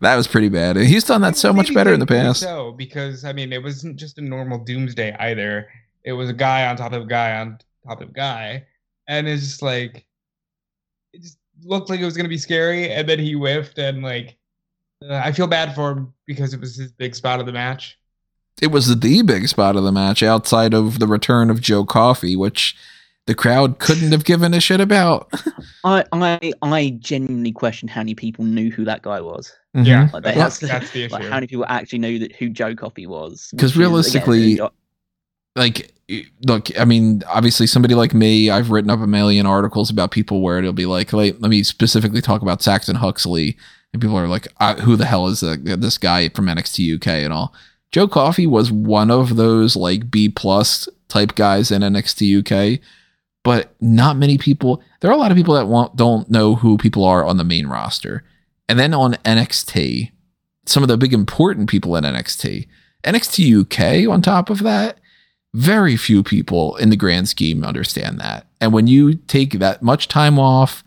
That 0.00 0.14
was 0.14 0.28
pretty 0.28 0.48
bad. 0.48 0.76
And 0.76 0.86
he's 0.86 1.02
done 1.02 1.22
that 1.22 1.36
so 1.36 1.52
much 1.52 1.74
better 1.74 1.92
in 1.92 1.98
the 1.98 2.06
past. 2.06 2.38
So 2.40 2.70
because 2.72 3.24
I 3.24 3.32
mean, 3.32 3.52
it 3.52 3.60
wasn't 3.62 3.96
just 3.96 4.16
a 4.18 4.20
normal 4.22 4.58
Doomsday 4.58 5.16
either. 5.18 5.68
It 6.04 6.12
was 6.12 6.30
a 6.30 6.34
guy 6.34 6.68
on 6.68 6.76
top 6.76 6.92
of 6.92 7.02
a 7.02 7.06
guy 7.06 7.36
on 7.40 7.58
top 7.84 8.00
of 8.00 8.10
a 8.10 8.12
guy, 8.12 8.64
and 9.08 9.26
it's 9.26 9.42
just 9.42 9.62
like 9.62 10.06
it 11.12 11.22
just 11.22 11.38
looked 11.64 11.90
like 11.90 12.00
it 12.00 12.04
was 12.04 12.16
gonna 12.16 12.28
be 12.28 12.38
scary, 12.38 12.90
and 12.90 13.08
then 13.08 13.18
he 13.18 13.32
whiffed, 13.32 13.78
and 13.78 14.02
like 14.02 14.36
uh, 15.08 15.14
I 15.24 15.32
feel 15.32 15.46
bad 15.46 15.74
for 15.74 15.92
him 15.92 16.12
because 16.26 16.54
it 16.54 16.60
was 16.60 16.76
his 16.76 16.92
big 16.92 17.14
spot 17.14 17.40
of 17.40 17.46
the 17.46 17.52
match. 17.52 17.98
It 18.62 18.68
was 18.68 18.98
the 18.98 19.22
big 19.22 19.48
spot 19.48 19.76
of 19.76 19.84
the 19.84 19.92
match 19.92 20.22
outside 20.22 20.72
of 20.72 20.98
the 20.98 21.06
return 21.06 21.50
of 21.50 21.60
Joe 21.60 21.84
Coffey, 21.84 22.36
which 22.36 22.74
the 23.26 23.34
crowd 23.34 23.78
couldn't 23.78 24.12
have 24.12 24.24
given 24.24 24.54
a 24.54 24.60
shit 24.60 24.80
about. 24.80 25.30
I 25.84 26.04
I 26.12 26.52
I 26.62 26.96
genuinely 27.00 27.52
question 27.52 27.88
how 27.88 28.00
many 28.00 28.14
people 28.14 28.44
knew 28.44 28.70
who 28.70 28.84
that 28.86 29.02
guy 29.02 29.20
was. 29.20 29.52
Yeah, 29.74 30.08
Like, 30.14 30.22
that's, 30.22 30.60
have- 30.60 30.70
that's 30.70 30.90
the 30.92 31.02
issue. 31.04 31.12
Like 31.12 31.24
how 31.24 31.34
many 31.34 31.48
people 31.48 31.66
actually 31.68 31.98
knew 31.98 32.18
that 32.20 32.34
who 32.34 32.48
Joe 32.48 32.74
Coffey 32.74 33.06
was? 33.06 33.52
'Cause 33.58 33.62
which 33.62 33.64
is, 33.64 33.70
again, 33.76 33.80
realistically, 33.82 34.60
like 35.56 35.92
look 36.42 36.68
i 36.78 36.84
mean 36.84 37.22
obviously 37.26 37.66
somebody 37.66 37.94
like 37.94 38.14
me 38.14 38.48
i've 38.48 38.70
written 38.70 38.90
up 38.90 39.00
a 39.00 39.06
million 39.06 39.44
articles 39.44 39.90
about 39.90 40.12
people 40.12 40.40
where 40.40 40.58
it'll 40.58 40.72
be 40.72 40.86
like 40.86 41.12
let, 41.12 41.40
let 41.40 41.50
me 41.50 41.64
specifically 41.64 42.20
talk 42.20 42.42
about 42.42 42.62
saxon 42.62 42.96
huxley. 42.96 43.56
And 43.92 44.02
people 44.02 44.16
are 44.16 44.28
like 44.28 44.46
who 44.80 44.94
the 44.94 45.06
hell 45.06 45.26
is 45.26 45.40
the, 45.40 45.56
this 45.56 45.98
guy 45.98 46.28
from 46.28 46.46
nxt 46.46 46.94
uk 46.96 47.06
and 47.06 47.32
all? 47.32 47.54
Joe 47.90 48.06
coffey 48.06 48.46
was 48.46 48.70
one 48.70 49.10
of 49.10 49.36
those 49.36 49.74
like 49.74 50.10
b 50.10 50.28
plus 50.28 50.88
type 51.08 51.34
guys 51.34 51.70
in 51.70 51.82
nxt 51.82 52.38
uk 52.38 52.80
but 53.42 53.74
not 53.80 54.16
many 54.16 54.38
people 54.38 54.82
there 55.00 55.10
are 55.10 55.14
a 55.14 55.16
lot 55.16 55.30
of 55.30 55.36
people 55.36 55.54
that 55.54 55.66
want, 55.66 55.96
don't 55.96 56.30
know 56.30 56.56
who 56.56 56.76
people 56.76 57.04
are 57.04 57.24
on 57.24 57.36
the 57.36 57.44
main 57.44 57.66
roster. 57.66 58.22
And 58.68 58.78
then 58.78 58.94
on 58.94 59.14
nxt 59.14 60.12
some 60.66 60.82
of 60.82 60.88
the 60.88 60.98
big 60.98 61.14
important 61.14 61.68
people 61.68 61.96
in 61.96 62.04
nxt 62.04 62.68
nxt 63.02 63.60
uk 63.60 64.12
on 64.12 64.22
top 64.22 64.50
of 64.50 64.62
that 64.62 64.98
very 65.56 65.96
few 65.96 66.22
people 66.22 66.76
in 66.76 66.90
the 66.90 66.96
grand 66.96 67.30
scheme 67.30 67.64
understand 67.64 68.20
that. 68.20 68.46
And 68.60 68.74
when 68.74 68.86
you 68.86 69.14
take 69.14 69.52
that 69.52 69.80
much 69.80 70.06
time 70.06 70.38
off 70.38 70.84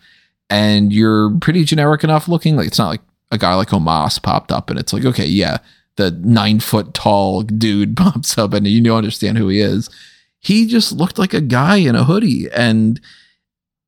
and 0.48 0.94
you're 0.94 1.32
pretty 1.40 1.64
generic 1.64 2.04
enough 2.04 2.28
looking, 2.28 2.56
like 2.56 2.68
it's 2.68 2.78
not 2.78 2.90
like 2.90 3.02
a 3.32 3.38
guy 3.40 3.56
like 3.56 3.70
Omos 3.70 4.22
popped 4.22 4.52
up 4.52 4.70
and 4.70 4.78
it's 4.78 4.94
like, 4.94 5.06
okay, 5.06 5.26
yeah, 5.26 5.58
the 5.96 6.12
nine 6.12 6.60
foot 6.60 6.94
tall 6.94 7.42
dude 7.42 7.98
pops 7.98 8.38
up 8.38 8.54
and 8.54 8.68
you 8.68 8.80
don't 8.84 9.00
understand 9.00 9.40
who 9.40 9.48
he 9.48 9.60
is. 9.60 9.90
He 10.38 10.68
just 10.68 10.92
looked 10.92 11.18
like 11.18 11.34
a 11.34 11.42
guy 11.42 11.78
in 11.78 11.96
a 11.96 12.04
hoodie. 12.04 12.48
And 12.52 13.02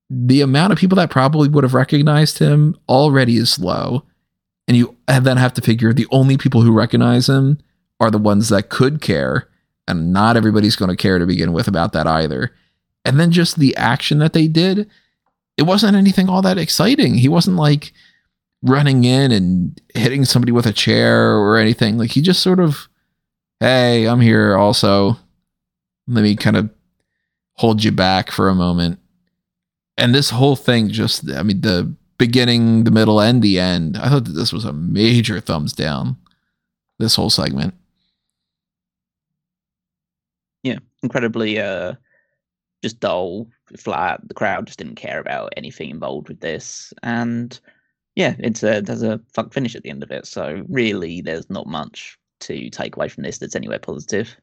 the 0.09 0.41
amount 0.41 0.73
of 0.73 0.79
people 0.79 0.95
that 0.95 1.11
probably 1.11 1.47
would 1.47 1.63
have 1.63 1.75
recognized 1.75 2.39
him 2.39 2.75
already 2.89 3.37
is 3.37 3.59
low. 3.59 4.03
And 4.67 4.75
you 4.75 4.97
then 5.07 5.37
have 5.37 5.53
to 5.53 5.61
figure 5.61 5.93
the 5.93 6.07
only 6.09 6.37
people 6.37 6.63
who 6.63 6.71
recognize 6.71 7.29
him 7.29 7.59
are 7.99 8.09
the 8.09 8.17
ones 8.17 8.49
that 8.49 8.69
could 8.69 8.99
care 8.99 9.47
and 9.87 10.13
not 10.13 10.37
everybody's 10.37 10.75
going 10.75 10.89
to 10.89 10.97
care 10.97 11.19
to 11.19 11.25
begin 11.25 11.53
with 11.53 11.67
about 11.67 11.93
that 11.93 12.07
either. 12.07 12.53
And 13.03 13.19
then 13.19 13.31
just 13.31 13.57
the 13.57 13.75
action 13.75 14.19
that 14.19 14.33
they 14.33 14.47
did, 14.47 14.89
it 15.57 15.63
wasn't 15.63 15.95
anything 15.95 16.29
all 16.29 16.41
that 16.43 16.57
exciting. 16.57 17.15
He 17.15 17.27
wasn't 17.27 17.57
like 17.57 17.93
running 18.61 19.03
in 19.03 19.31
and 19.31 19.81
hitting 19.93 20.25
somebody 20.25 20.51
with 20.51 20.65
a 20.65 20.73
chair 20.73 21.35
or 21.35 21.57
anything. 21.57 21.97
Like 21.97 22.11
he 22.11 22.21
just 22.21 22.41
sort 22.41 22.59
of, 22.59 22.87
hey, 23.59 24.07
I'm 24.07 24.21
here 24.21 24.55
also. 24.55 25.17
Let 26.07 26.21
me 26.21 26.35
kind 26.35 26.57
of 26.57 26.69
hold 27.53 27.83
you 27.83 27.91
back 27.91 28.31
for 28.31 28.49
a 28.49 28.55
moment. 28.55 28.99
And 29.97 30.15
this 30.15 30.29
whole 30.31 30.55
thing 30.55 30.89
just, 30.89 31.29
I 31.31 31.43
mean, 31.43 31.61
the 31.61 31.95
beginning, 32.17 32.83
the 32.83 32.91
middle, 32.91 33.19
and 33.19 33.41
the 33.41 33.59
end, 33.59 33.97
I 33.97 34.09
thought 34.09 34.25
that 34.25 34.33
this 34.33 34.53
was 34.53 34.65
a 34.65 34.73
major 34.73 35.39
thumbs 35.39 35.73
down. 35.73 36.17
This 36.99 37.15
whole 37.15 37.29
segment. 37.31 37.73
Incredibly 41.03 41.59
uh 41.59 41.93
just 42.81 42.99
dull, 42.99 43.47
flat. 43.77 44.21
The 44.27 44.33
crowd 44.33 44.67
just 44.67 44.79
didn't 44.79 44.95
care 44.95 45.19
about 45.19 45.53
anything 45.55 45.89
involved 45.89 46.29
with 46.29 46.39
this, 46.39 46.93
and 47.03 47.59
yeah, 48.15 48.35
it's 48.39 48.63
a 48.63 48.81
there's 48.81 49.03
a 49.03 49.21
fuck 49.33 49.53
finish 49.53 49.75
at 49.75 49.83
the 49.83 49.89
end 49.89 50.03
of 50.03 50.11
it. 50.11 50.25
So 50.25 50.63
really, 50.67 51.21
there's 51.21 51.49
not 51.49 51.67
much 51.67 52.17
to 52.41 52.69
take 52.69 52.95
away 52.95 53.07
from 53.07 53.23
this 53.23 53.37
that's 53.37 53.55
anywhere 53.55 53.79
positive. 53.79 54.35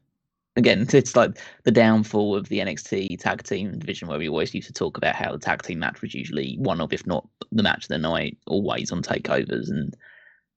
Again, 0.55 0.87
it's 0.93 1.15
like 1.15 1.37
the 1.63 1.71
downfall 1.71 2.35
of 2.35 2.49
the 2.49 2.59
NXT 2.59 3.19
tag 3.19 3.43
team 3.43 3.77
division, 3.77 4.07
where 4.07 4.19
we 4.19 4.29
always 4.29 4.53
used 4.53 4.67
to 4.67 4.73
talk 4.73 4.97
about 4.97 5.15
how 5.15 5.31
the 5.31 5.39
tag 5.39 5.61
team 5.61 5.79
match 5.79 6.01
was 6.01 6.13
usually 6.13 6.55
one 6.59 6.81
of, 6.81 6.93
if 6.93 7.05
not 7.05 7.27
the 7.51 7.63
match 7.63 7.83
of 7.85 7.89
the 7.89 7.97
night, 7.97 8.37
always 8.47 8.91
on 8.91 9.03
takeovers, 9.03 9.69
and 9.69 9.95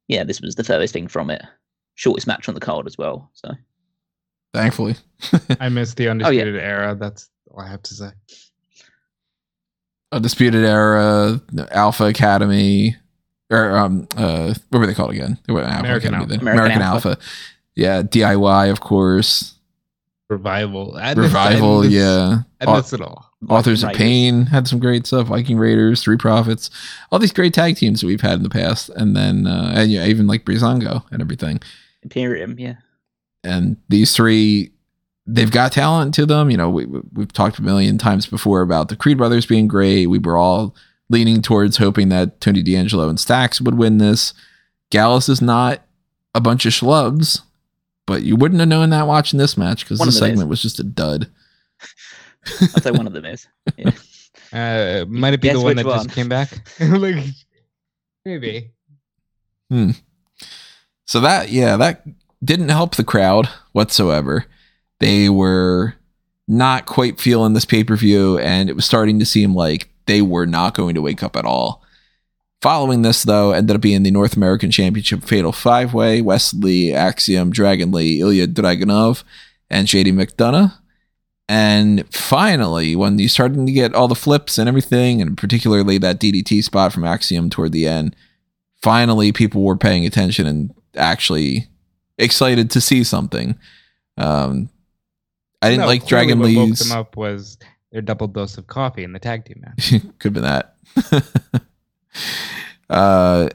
yeah, 0.08 0.24
this 0.24 0.40
was 0.40 0.54
the 0.54 0.64
furthest 0.64 0.92
thing 0.92 1.08
from 1.08 1.30
it. 1.30 1.42
Shortest 1.94 2.26
match 2.26 2.48
on 2.48 2.54
the 2.54 2.60
card 2.60 2.86
as 2.86 2.96
well. 2.96 3.30
So 3.34 3.50
Thankfully. 4.52 4.96
I 5.60 5.68
missed 5.68 5.94
Oh, 6.00 6.04
the 6.04 6.10
undisputed 6.10 6.56
era. 6.56 6.94
That's 6.98 7.28
all 7.50 7.60
I 7.60 7.68
have 7.70 7.82
to 7.82 7.94
say. 7.94 8.10
Undisputed 10.10 10.62
Era, 10.64 11.40
Alpha 11.70 12.04
Academy, 12.04 12.96
or 13.50 13.74
um, 13.76 14.06
uh, 14.14 14.52
what 14.68 14.78
were 14.80 14.86
they 14.86 14.92
called 14.92 15.12
again? 15.12 15.38
They 15.46 15.54
were 15.54 15.62
Alpha 15.62 15.80
American 15.80 16.14
Academy. 16.14 16.34
Alpha. 16.34 16.42
American 16.42 16.58
American 16.58 16.82
Alpha. 16.82 17.18
Yeah, 17.74 18.02
DIY, 18.02 18.70
of 18.70 18.80
course. 18.80 19.54
Revival. 20.28 20.96
I 20.96 21.12
Revival, 21.14 21.82
miss- 21.82 21.92
yeah. 21.92 22.40
I 22.60 22.76
miss 22.76 22.92
it 22.92 23.00
all. 23.00 23.30
Authors 23.48 23.82
of 23.82 23.88
Raiders. 23.88 23.98
Pain 23.98 24.46
had 24.46 24.68
some 24.68 24.78
great 24.78 25.06
stuff. 25.06 25.28
Viking 25.28 25.56
Raiders, 25.56 26.00
Street 26.00 26.20
Profits, 26.20 26.68
all 27.10 27.18
these 27.18 27.32
great 27.32 27.54
tag 27.54 27.76
teams 27.76 28.00
that 28.02 28.06
we've 28.06 28.20
had 28.20 28.34
in 28.34 28.42
the 28.42 28.50
past, 28.50 28.90
and 28.90 29.16
then 29.16 29.46
uh, 29.46 29.72
and 29.74 29.90
yeah, 29.90 30.04
even 30.04 30.26
like 30.26 30.44
Breezango 30.44 31.04
and 31.10 31.22
everything. 31.22 31.60
Imperium, 32.02 32.58
yeah. 32.58 32.74
And 33.44 33.76
these 33.88 34.14
three, 34.14 34.70
they've 35.26 35.50
got 35.50 35.72
talent 35.72 36.14
to 36.14 36.26
them. 36.26 36.50
You 36.50 36.56
know, 36.56 36.70
we, 36.70 36.86
we- 36.86 37.00
we've 37.12 37.32
talked 37.32 37.58
a 37.58 37.62
million 37.62 37.98
times 37.98 38.26
before 38.26 38.62
about 38.62 38.88
the 38.88 38.96
Creed 38.96 39.18
brothers 39.18 39.46
being 39.46 39.66
great. 39.68 40.06
We 40.06 40.18
were 40.18 40.36
all 40.36 40.74
leaning 41.10 41.42
towards 41.42 41.76
hoping 41.76 42.08
that 42.10 42.40
Tony 42.40 42.62
D'Angelo 42.62 43.08
and 43.08 43.18
Stacks 43.20 43.60
would 43.60 43.76
win 43.76 43.98
this. 43.98 44.32
Gallus 44.90 45.28
is 45.28 45.42
not 45.42 45.82
a 46.34 46.40
bunch 46.40 46.64
of 46.66 46.72
schlubs, 46.72 47.40
but 48.06 48.22
you 48.22 48.36
wouldn't 48.36 48.60
have 48.60 48.68
known 48.68 48.90
that 48.90 49.06
watching 49.06 49.38
this 49.38 49.56
match 49.56 49.84
because 49.84 49.98
the 49.98 50.04
this 50.06 50.16
of 50.16 50.20
them 50.20 50.28
is. 50.30 50.32
segment 50.32 50.48
was 50.50 50.62
just 50.62 50.78
a 50.80 50.84
dud. 50.84 51.30
I'll 52.60 52.82
say 52.82 52.90
one 52.90 53.06
of 53.06 53.12
them 53.12 53.24
is. 53.24 53.46
Yeah. 53.76 53.90
Uh, 54.54 55.06
might 55.08 55.32
it 55.32 55.40
be 55.40 55.48
Guess 55.48 55.56
the 55.56 55.64
one 55.64 55.76
that 55.76 55.86
one? 55.86 56.02
just 56.04 56.14
came 56.14 56.28
back? 56.28 56.50
like, 56.80 57.24
maybe. 58.26 58.70
So 61.06 61.20
that 61.20 61.48
yeah, 61.48 61.76
that 61.78 62.02
didn't 62.44 62.70
help 62.70 62.96
the 62.96 63.04
crowd 63.04 63.48
whatsoever. 63.72 64.46
They 65.00 65.28
were 65.28 65.94
not 66.48 66.86
quite 66.86 67.20
feeling 67.20 67.52
this 67.52 67.64
pay-per-view 67.64 68.38
and 68.38 68.68
it 68.68 68.76
was 68.76 68.84
starting 68.84 69.18
to 69.18 69.26
seem 69.26 69.54
like 69.54 69.88
they 70.06 70.22
were 70.22 70.46
not 70.46 70.74
going 70.74 70.94
to 70.94 71.02
wake 71.02 71.22
up 71.22 71.36
at 71.36 71.44
all. 71.44 71.82
Following 72.60 73.02
this 73.02 73.22
though 73.22 73.52
ended 73.52 73.76
up 73.76 73.82
being 73.82 74.02
the 74.02 74.10
North 74.10 74.36
American 74.36 74.70
Championship 74.70 75.24
Fatal 75.24 75.52
5-way, 75.52 76.22
Wes 76.22 76.52
Lee, 76.52 76.92
Axiom, 76.92 77.50
Dragon 77.50 77.90
Lee, 77.90 78.20
Ilja 78.20 78.46
Dragunov, 78.46 79.24
and 79.70 79.88
JD 79.88 80.12
McDonagh. 80.12 80.72
And 81.48 82.06
finally, 82.14 82.94
when 82.96 83.18
you 83.18 83.28
starting 83.28 83.66
to 83.66 83.72
get 83.72 83.94
all 83.94 84.08
the 84.08 84.14
flips 84.14 84.58
and 84.58 84.68
everything, 84.68 85.20
and 85.20 85.36
particularly 85.36 85.98
that 85.98 86.20
DDT 86.20 86.62
spot 86.62 86.92
from 86.92 87.04
Axiom 87.04 87.50
toward 87.50 87.72
the 87.72 87.86
end, 87.86 88.14
finally 88.80 89.32
people 89.32 89.62
were 89.62 89.76
paying 89.76 90.06
attention 90.06 90.46
and 90.46 90.72
actually 90.96 91.68
excited 92.18 92.70
to 92.72 92.80
see 92.80 93.04
something. 93.04 93.58
Um, 94.16 94.68
I 95.60 95.70
didn't 95.70 95.82
No, 95.82 95.86
like 95.86 96.06
Dragon 96.06 96.38
what 96.40 96.46
woke 96.54 96.68
Lee's. 96.68 96.78
them 96.80 96.98
up 96.98 97.16
was 97.16 97.58
their 97.92 98.02
double 98.02 98.26
dose 98.26 98.58
of 98.58 98.66
coffee 98.66 99.04
in 99.04 99.12
the 99.12 99.18
tag 99.18 99.44
team 99.44 99.62
match. 99.64 99.94
Could 100.18 100.32
be 100.34 100.40
that. 100.40 100.76
uh, 102.90 103.48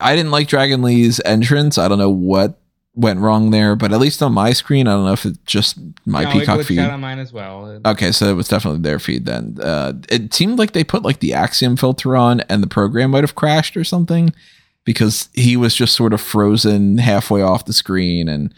I 0.00 0.16
didn't 0.16 0.30
like 0.30 0.48
Dragon 0.48 0.82
Lee's 0.82 1.20
entrance. 1.24 1.78
I 1.78 1.88
don't 1.88 1.98
know 1.98 2.10
what 2.10 2.60
went 2.94 3.18
wrong 3.18 3.50
there, 3.50 3.74
but 3.74 3.92
at 3.92 3.98
least 3.98 4.22
on 4.22 4.32
my 4.32 4.52
screen, 4.52 4.86
I 4.86 4.92
don't 4.92 5.04
know 5.04 5.12
if 5.12 5.26
it's 5.26 5.38
just 5.46 5.78
my 6.06 6.24
no, 6.24 6.30
Peacock 6.32 6.60
it 6.60 6.64
feed. 6.64 6.78
on 6.78 7.00
mine 7.00 7.18
as 7.18 7.32
well. 7.32 7.80
Okay, 7.84 8.12
so 8.12 8.26
it 8.26 8.34
was 8.34 8.46
definitely 8.46 8.80
their 8.80 9.00
feed 9.00 9.24
then. 9.24 9.58
Uh, 9.60 9.94
it 10.08 10.32
seemed 10.32 10.58
like 10.58 10.72
they 10.72 10.84
put 10.84 11.02
like 11.02 11.18
the 11.18 11.34
Axiom 11.34 11.76
filter 11.76 12.16
on, 12.16 12.40
and 12.42 12.62
the 12.62 12.68
program 12.68 13.10
might 13.10 13.24
have 13.24 13.34
crashed 13.34 13.76
or 13.76 13.82
something 13.84 14.32
because 14.84 15.28
he 15.34 15.56
was 15.56 15.74
just 15.74 15.94
sort 15.94 16.12
of 16.12 16.20
frozen 16.20 16.98
halfway 16.98 17.42
off 17.42 17.64
the 17.64 17.72
screen, 17.72 18.28
and 18.28 18.54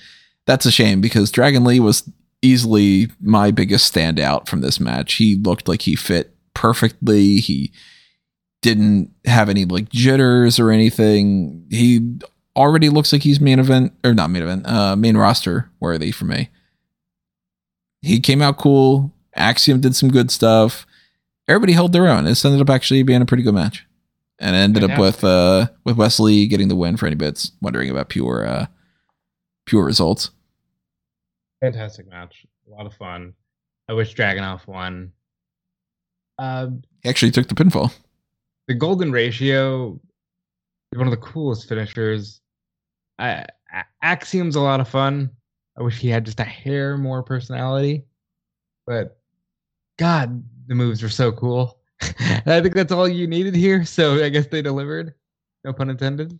that's 0.46 0.66
a 0.66 0.70
shame 0.70 1.00
because 1.00 1.30
Dragon 1.30 1.64
Lee 1.64 1.80
was 1.80 2.08
easily 2.42 3.08
my 3.20 3.50
biggest 3.50 3.92
standout 3.92 4.48
from 4.48 4.60
this 4.60 4.78
match. 4.78 5.14
He 5.14 5.36
looked 5.36 5.68
like 5.68 5.82
he 5.82 5.96
fit 5.96 6.34
perfectly. 6.54 7.36
He 7.36 7.72
didn't 8.62 9.12
have 9.24 9.48
any 9.48 9.64
like 9.64 9.88
jitters 9.88 10.58
or 10.58 10.70
anything. 10.70 11.66
He 11.70 12.18
already 12.54 12.88
looks 12.88 13.12
like 13.12 13.22
he's 13.22 13.40
main 13.40 13.58
event 13.58 13.92
or 14.04 14.14
not 14.14 14.30
main 14.30 14.42
event, 14.42 14.66
uh, 14.66 14.96
main 14.96 15.16
roster 15.16 15.70
worthy 15.80 16.10
for 16.10 16.24
me 16.24 16.50
he 18.06 18.20
came 18.20 18.40
out 18.40 18.56
cool. 18.56 19.12
Axiom 19.34 19.80
did 19.80 19.96
some 19.96 20.10
good 20.10 20.30
stuff. 20.30 20.86
Everybody 21.48 21.72
held 21.72 21.92
their 21.92 22.08
own. 22.08 22.24
This 22.24 22.44
ended 22.44 22.60
up 22.60 22.70
actually 22.70 23.02
being 23.02 23.22
a 23.22 23.26
pretty 23.26 23.42
good 23.42 23.54
match, 23.54 23.86
and 24.38 24.55
it 24.55 24.59
ended 24.59 24.85
up 24.85 24.99
with 24.99 25.25
uh 25.25 25.66
with 25.85 25.96
Wes 25.96 26.18
Lee 26.20 26.46
getting 26.46 26.68
the 26.68 26.77
win. 26.77 26.96
For 26.96 27.07
any 27.07 27.16
bits 27.16 27.53
wondering 27.61 27.90
about 27.90 28.09
pure 28.09 28.46
uh 28.46 28.66
pure 29.66 29.85
results, 29.85 30.31
Fantastic 31.61 32.09
match. 32.09 32.46
A 32.68 32.70
lot 32.70 32.87
of 32.87 32.94
fun. 32.94 33.35
I 33.88 33.92
wish 33.92 34.14
Dragunov 34.14 34.66
won. 34.66 35.12
Uh, 36.38 36.68
he 37.03 37.09
actually 37.09 37.31
took 37.31 37.49
the 37.49 37.55
pinfall. 37.55 37.92
the 38.68 38.75
golden 38.75 39.11
ratio 39.12 39.99
is 40.92 40.99
one 40.99 41.07
of 41.07 41.12
the 41.12 41.16
coolest 41.16 41.68
finishers. 41.68 42.40
A- 43.18 43.46
Axiom's 44.03 44.57
a 44.57 44.61
lot 44.61 44.81
of 44.81 44.88
fun. 44.88 45.31
I 45.79 45.83
wish 45.83 45.99
he 45.99 46.09
had 46.09 46.25
just 46.27 46.40
a 46.40 46.44
hair 46.44 46.96
more 46.99 47.22
personality, 47.22 48.05
but 48.87 49.18
God, 49.99 50.42
the 50.66 50.75
moves 50.75 51.03
were 51.03 51.09
so 51.09 51.33
cool. 51.33 51.79
I 52.00 52.61
think 52.61 52.74
that's 52.74 52.92
all 52.92 53.09
you 53.09 53.26
needed 53.26 53.54
here. 53.54 53.85
So 53.85 54.22
I 54.24 54.28
guess 54.28 54.46
they 54.46 54.62
delivered. 54.62 55.14
No 55.64 55.72
pun 55.72 55.90
intended. 55.90 56.38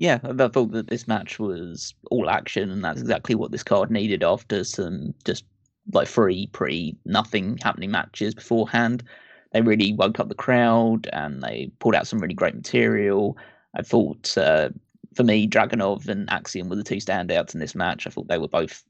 yeah, 0.00 0.18
I 0.24 0.48
thought 0.48 0.72
that 0.72 0.88
this 0.88 1.06
match 1.06 1.38
was 1.38 1.94
all 2.10 2.30
action, 2.30 2.70
and 2.70 2.82
that's 2.82 3.02
exactly 3.02 3.34
what 3.34 3.52
this 3.52 3.62
card 3.62 3.90
needed 3.90 4.24
after 4.24 4.64
some 4.64 5.14
just 5.26 5.44
like 5.92 6.08
three 6.08 6.46
pre 6.48 6.96
nothing 7.04 7.58
happening 7.58 7.90
matches 7.90 8.34
beforehand. 8.34 9.04
They 9.52 9.60
really 9.60 9.92
woke 9.92 10.18
up 10.18 10.28
the 10.30 10.34
crowd, 10.34 11.06
and 11.12 11.42
they 11.42 11.70
pulled 11.80 11.94
out 11.94 12.06
some 12.06 12.18
really 12.18 12.34
great 12.34 12.54
material. 12.54 13.36
I 13.76 13.82
thought, 13.82 14.36
uh, 14.38 14.70
for 15.14 15.22
me, 15.22 15.46
Dragunov 15.46 16.08
and 16.08 16.30
Axiom 16.30 16.70
were 16.70 16.76
the 16.76 16.82
two 16.82 16.96
standouts 16.96 17.52
in 17.52 17.60
this 17.60 17.74
match. 17.74 18.06
I 18.06 18.10
thought 18.10 18.28
they 18.28 18.38
were 18.38 18.48
both 18.48 18.82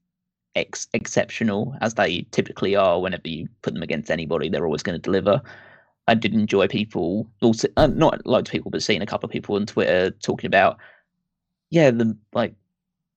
ex- 0.55 0.89
exceptional, 0.93 1.75
as 1.81 1.95
they 1.95 2.27
typically 2.31 2.77
are. 2.77 3.01
Whenever 3.01 3.29
you 3.29 3.49
put 3.63 3.75
them 3.75 3.83
against 3.83 4.11
anybody, 4.11 4.49
they're 4.49 4.67
always 4.67 4.83
going 4.83 4.99
to 4.99 5.03
deliver. 5.03 5.41
I 6.09 6.15
did 6.15 6.35
enjoy 6.35 6.67
people, 6.67 7.29
also 7.41 7.69
uh, 7.77 7.87
not 7.87 8.27
loads 8.27 8.49
of 8.49 8.53
people, 8.53 8.71
but 8.71 8.83
seeing 8.83 9.03
a 9.03 9.07
couple 9.07 9.27
of 9.27 9.33
people 9.33 9.55
on 9.57 9.67
Twitter 9.67 10.11
talking 10.11 10.49
about 10.49 10.79
yeah, 11.71 11.91
the 11.91 12.17
like 12.33 12.55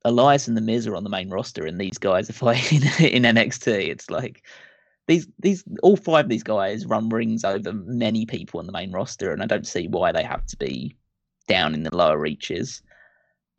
Elias 0.05 0.47
and 0.47 0.55
the 0.55 0.61
Miz 0.61 0.87
are 0.87 0.95
on 0.95 1.03
the 1.03 1.09
main 1.09 1.29
roster, 1.29 1.65
and 1.65 1.79
these 1.79 1.97
guys 1.97 2.29
are 2.29 2.33
fighting 2.47 2.83
in 2.83 3.23
NXT. 3.23 3.89
It's 3.89 4.09
like 4.09 4.43
these 5.07 5.27
these 5.39 5.63
all 5.81 5.97
five 5.97 6.25
of 6.25 6.29
these 6.29 6.43
guys 6.43 6.85
run 6.85 7.09
rings 7.09 7.43
over 7.43 7.73
many 7.73 8.25
people 8.25 8.59
on 8.59 8.67
the 8.67 8.71
main 8.71 8.91
roster, 8.91 9.31
and 9.31 9.41
I 9.43 9.47
don't 9.47 9.67
see 9.67 9.87
why 9.87 10.11
they 10.11 10.23
have 10.23 10.45
to 10.47 10.57
be 10.57 10.95
down 11.47 11.73
in 11.73 11.83
the 11.83 11.95
lower 11.95 12.17
reaches. 12.17 12.81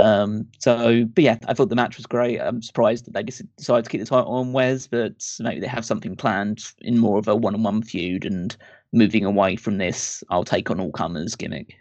Um, 0.00 0.48
so, 0.58 1.04
but 1.04 1.24
yeah, 1.24 1.38
I 1.46 1.54
thought 1.54 1.68
the 1.68 1.76
match 1.76 1.96
was 1.96 2.06
great. 2.06 2.40
I'm 2.40 2.62
surprised 2.62 3.04
that 3.06 3.14
they 3.14 3.22
decided 3.22 3.84
to 3.84 3.90
keep 3.90 4.00
the 4.00 4.06
title 4.06 4.32
on 4.32 4.52
Wes, 4.52 4.88
but 4.88 5.24
maybe 5.38 5.60
they 5.60 5.68
have 5.68 5.84
something 5.84 6.16
planned 6.16 6.64
in 6.80 6.98
more 6.98 7.18
of 7.18 7.28
a 7.28 7.36
one-on-one 7.36 7.82
feud 7.82 8.24
and 8.24 8.56
moving 8.92 9.24
away 9.24 9.56
from 9.56 9.78
this 9.78 10.24
"I'll 10.30 10.44
take 10.44 10.70
on 10.70 10.80
all 10.80 10.90
comers" 10.90 11.36
gimmick. 11.36 11.76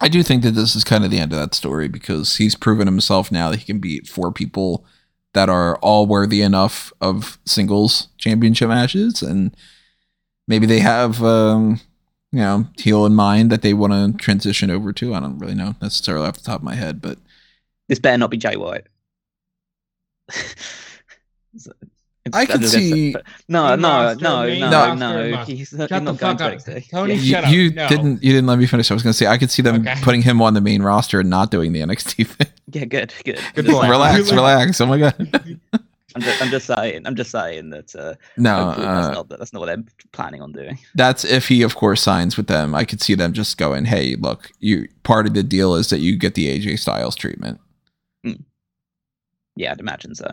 I 0.00 0.08
do 0.08 0.22
think 0.22 0.44
that 0.44 0.52
this 0.52 0.76
is 0.76 0.84
kind 0.84 1.04
of 1.04 1.10
the 1.10 1.18
end 1.18 1.32
of 1.32 1.38
that 1.40 1.54
story 1.54 1.88
because 1.88 2.36
he's 2.36 2.54
proven 2.54 2.86
himself 2.86 3.32
now 3.32 3.50
that 3.50 3.58
he 3.58 3.64
can 3.64 3.80
beat 3.80 4.06
four 4.06 4.30
people 4.30 4.84
that 5.34 5.48
are 5.48 5.76
all 5.78 6.06
worthy 6.06 6.40
enough 6.42 6.92
of 7.00 7.38
singles 7.44 8.08
championship 8.18 8.68
matches, 8.68 9.20
and 9.22 9.56
maybe 10.46 10.66
they 10.66 10.78
have, 10.78 11.22
um, 11.24 11.80
you 12.32 12.40
know, 12.40 12.66
heel 12.76 13.06
in 13.06 13.14
mind 13.14 13.50
that 13.50 13.62
they 13.62 13.72
want 13.74 13.92
to 13.92 14.12
transition 14.22 14.70
over 14.70 14.92
to. 14.92 15.14
I 15.14 15.20
don't 15.20 15.38
really 15.38 15.54
know 15.54 15.74
necessarily 15.80 16.26
off 16.28 16.34
the 16.36 16.42
top 16.44 16.60
of 16.60 16.64
my 16.64 16.74
head, 16.74 17.00
but 17.00 17.18
This 17.88 17.98
better 17.98 18.18
not 18.18 18.30
be 18.30 18.36
Jay 18.36 18.56
White. 18.56 18.86
I 22.30 22.42
I'm 22.42 22.46
could 22.46 22.60
just 22.60 22.74
gonna 22.74 22.84
say- 22.84 22.90
see- 23.12 23.14
No, 23.48 23.74
no, 23.74 24.12
no, 24.14 24.46
no, 24.46 24.94
no. 24.94 25.44
He's 25.44 25.72
not, 25.72 25.88
the 25.88 25.94
you're 25.94 26.00
not 26.04 26.18
fuck 26.18 26.36
going 26.38 26.58
to 26.58 26.80
Tony, 26.82 27.14
you, 27.14 27.20
shut 27.32 27.44
up. 27.44 27.50
you 27.52 27.70
No. 27.72 27.88
didn't 27.88 28.22
you 28.22 28.32
didn't 28.32 28.46
let 28.46 28.58
me 28.58 28.66
finish. 28.66 28.90
I 28.90 28.94
was 28.94 29.02
going 29.02 29.12
to 29.12 29.16
say 29.16 29.26
I 29.26 29.38
could 29.38 29.50
see 29.50 29.62
them 29.62 29.76
Okay. 29.80 29.94
putting 30.02 30.20
him 30.20 30.42
on 30.42 30.52
the 30.52 30.60
main 30.60 30.82
roster 30.82 31.20
and 31.20 31.30
not 31.30 31.50
doing 31.50 31.72
the 31.72 31.80
NXT 31.80 32.26
thing. 32.26 32.46
Yeah, 32.70 32.84
good, 32.84 33.14
good. 33.24 33.40
Good 33.54 33.64
point. 33.66 33.88
relax, 33.88 34.30
relax. 34.30 34.78
Oh 34.82 34.86
my 34.86 34.98
god. 34.98 35.58
I'm 36.14 36.22
just, 36.22 36.42
I'm 36.42 36.50
just 36.50 36.66
saying. 36.66 37.06
I'm 37.06 37.14
just 37.16 37.30
saying 37.30 37.70
that. 37.70 37.94
Uh, 37.94 38.14
No, 38.36 38.64
hopefully 38.64 38.86
that's 38.86 39.06
uh, 39.08 39.12
not 39.12 39.28
that's 39.28 39.52
not 39.52 39.60
what 39.60 39.66
they're 39.66 39.84
planning 40.12 40.40
on 40.42 40.52
doing. 40.52 40.78
that's 40.94 41.24
if 41.24 41.48
he 41.48 41.62
of 41.62 41.74
course 41.76 42.00
signs 42.02 42.36
with 42.36 42.46
them 42.46 42.74
i 42.74 42.84
could 42.84 43.00
see 43.02 43.14
them 43.14 43.32
just 43.32 43.58
going 43.58 43.84
hey 43.84 44.16
look 44.16 44.50
you 44.58 44.88
part 45.02 45.26
of 45.26 45.34
the 45.34 45.42
deal 45.42 45.74
is 45.74 45.90
that 45.90 45.98
you 46.00 46.16
get 46.16 46.34
the 46.34 46.46
aj 46.58 46.78
styles 46.78 47.14
treatment 47.14 47.60
Yeah, 49.56 49.72
I'd 49.72 49.80
imagine 49.80 50.14
so. 50.14 50.32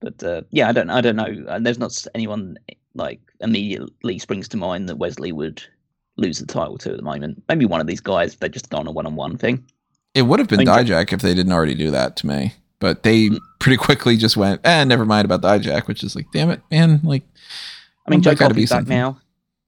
But 0.00 0.22
uh, 0.22 0.42
yeah, 0.50 0.68
I 0.68 0.72
don't. 0.72 0.90
I 0.90 1.00
don't 1.00 1.16
know. 1.16 1.44
Uh, 1.48 1.58
there's 1.60 1.78
not 1.78 2.06
anyone 2.14 2.58
like 2.94 3.20
immediately 3.40 4.18
springs 4.18 4.48
to 4.48 4.56
mind 4.58 4.88
that 4.88 4.96
Wes 4.96 5.18
Lee 5.18 5.32
would 5.32 5.62
lose 6.18 6.38
the 6.38 6.44
title 6.46 6.76
to 6.78 6.90
at 6.90 6.96
the 6.98 7.02
moment. 7.02 7.42
Maybe 7.48 7.64
one 7.64 7.80
of 7.80 7.86
these 7.86 8.00
guys. 8.02 8.34
if 8.34 8.40
They 8.40 8.48
just 8.50 8.68
gone 8.68 8.86
a 8.86 8.90
one-on-one 8.92 9.38
thing. 9.38 9.64
it 10.14 10.22
would 10.22 10.40
have 10.40 10.48
been 10.48 10.60
I 10.68 10.76
mean, 10.82 10.86
dijak 10.86 11.12
if 11.14 11.22
they 11.22 11.32
didn't 11.34 11.52
already 11.52 11.74
do 11.74 11.90
that 11.90 12.16
to 12.16 12.26
me 12.26 12.52
but 12.82 13.04
they 13.04 13.30
pretty 13.60 13.76
quickly 13.78 14.16
just 14.16 14.36
went 14.36 14.60
eh 14.66 14.84
never 14.84 15.06
mind 15.06 15.24
about 15.24 15.40
dijak 15.40 15.86
which 15.86 16.02
is 16.02 16.14
like 16.14 16.26
damn 16.32 16.50
it 16.50 16.60
man 16.70 17.00
like 17.04 17.22
I 18.06 18.10
mean, 18.10 18.20
Well, 18.20 18.34
Joe 18.34 18.38
gotta 18.38 18.54
be 18.54 18.62
Coffey's 18.66 18.70
back 18.70 18.86
now, 18.86 19.20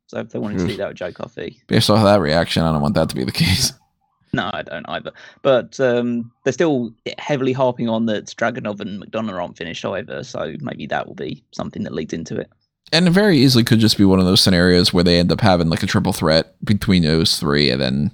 So 0.07 0.19
if 0.19 0.31
they 0.31 0.39
wanted 0.39 0.59
to 0.61 0.67
do 0.67 0.77
that 0.77 0.89
with 0.89 0.97
Joe 0.97 1.13
Coffey, 1.13 1.61
Based 1.67 1.91
off 1.91 1.99
of 1.99 2.05
that 2.05 2.21
reaction, 2.21 2.63
I 2.63 2.73
don't 2.73 2.83
want 2.83 2.95
that 2.95 3.09
to 3.11 3.15
be 3.15 3.25
the 3.25 3.33
case. 3.33 3.73
no, 4.33 4.51
I 4.53 4.63
don't 4.63 4.89
either. 4.89 5.13
But 5.43 5.79
um, 5.81 6.33
they're 6.43 6.53
still 6.53 6.93
heavily 7.19 7.53
harping 7.53 7.89
on 7.89 8.07
that 8.07 8.27
Dragunov 8.27 8.81
and 8.81 9.03
McDonagh 9.03 9.41
aren't 9.41 9.57
finished 9.57 9.85
either. 9.85 10.25
So 10.25 10.55
maybe 10.61 10.87
that 10.87 11.07
will 11.07 11.15
be 11.15 11.45
something 11.53 11.85
that 11.85 11.95
leads 11.95 12.13
into 12.13 12.37
it. 12.37 12.51
And 12.93 13.07
it 13.07 13.13
very 13.13 13.39
easily 13.39 13.65
could 13.65 13.79
just 13.79 13.97
be 13.97 14.05
one 14.05 14.19
of 14.19 14.27
those 14.27 14.41
scenarios 14.41 14.93
where 14.93 15.05
they 15.05 15.19
end 15.19 15.33
up 15.33 15.41
having 15.41 15.69
like 15.69 15.83
a 15.83 15.87
triple 15.87 16.13
threat 16.13 16.55
between 16.65 17.03
those 17.03 17.39
three, 17.39 17.71
and 17.71 17.81
then 17.81 18.11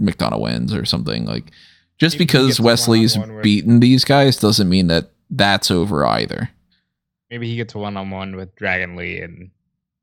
McDonagh 0.00 0.40
wins 0.40 0.72
or 0.72 0.84
something. 0.84 1.24
Like 1.24 1.50
just 1.98 2.16
Maybe 2.16 2.24
because 2.26 2.60
Wes 2.60 2.88
Lee's 2.88 3.18
with- 3.18 3.42
beaten 3.42 3.80
these 3.80 4.04
guys 4.04 4.36
doesn't 4.36 4.68
mean 4.68 4.88
that 4.88 5.10
that's 5.30 5.70
over 5.70 6.04
either. 6.06 6.50
Maybe 7.30 7.48
he 7.48 7.56
gets 7.56 7.74
a 7.74 7.78
one 7.78 7.96
on 7.96 8.10
one 8.10 8.36
with 8.36 8.54
Dragon 8.56 8.96
Lee, 8.96 9.20
and 9.20 9.50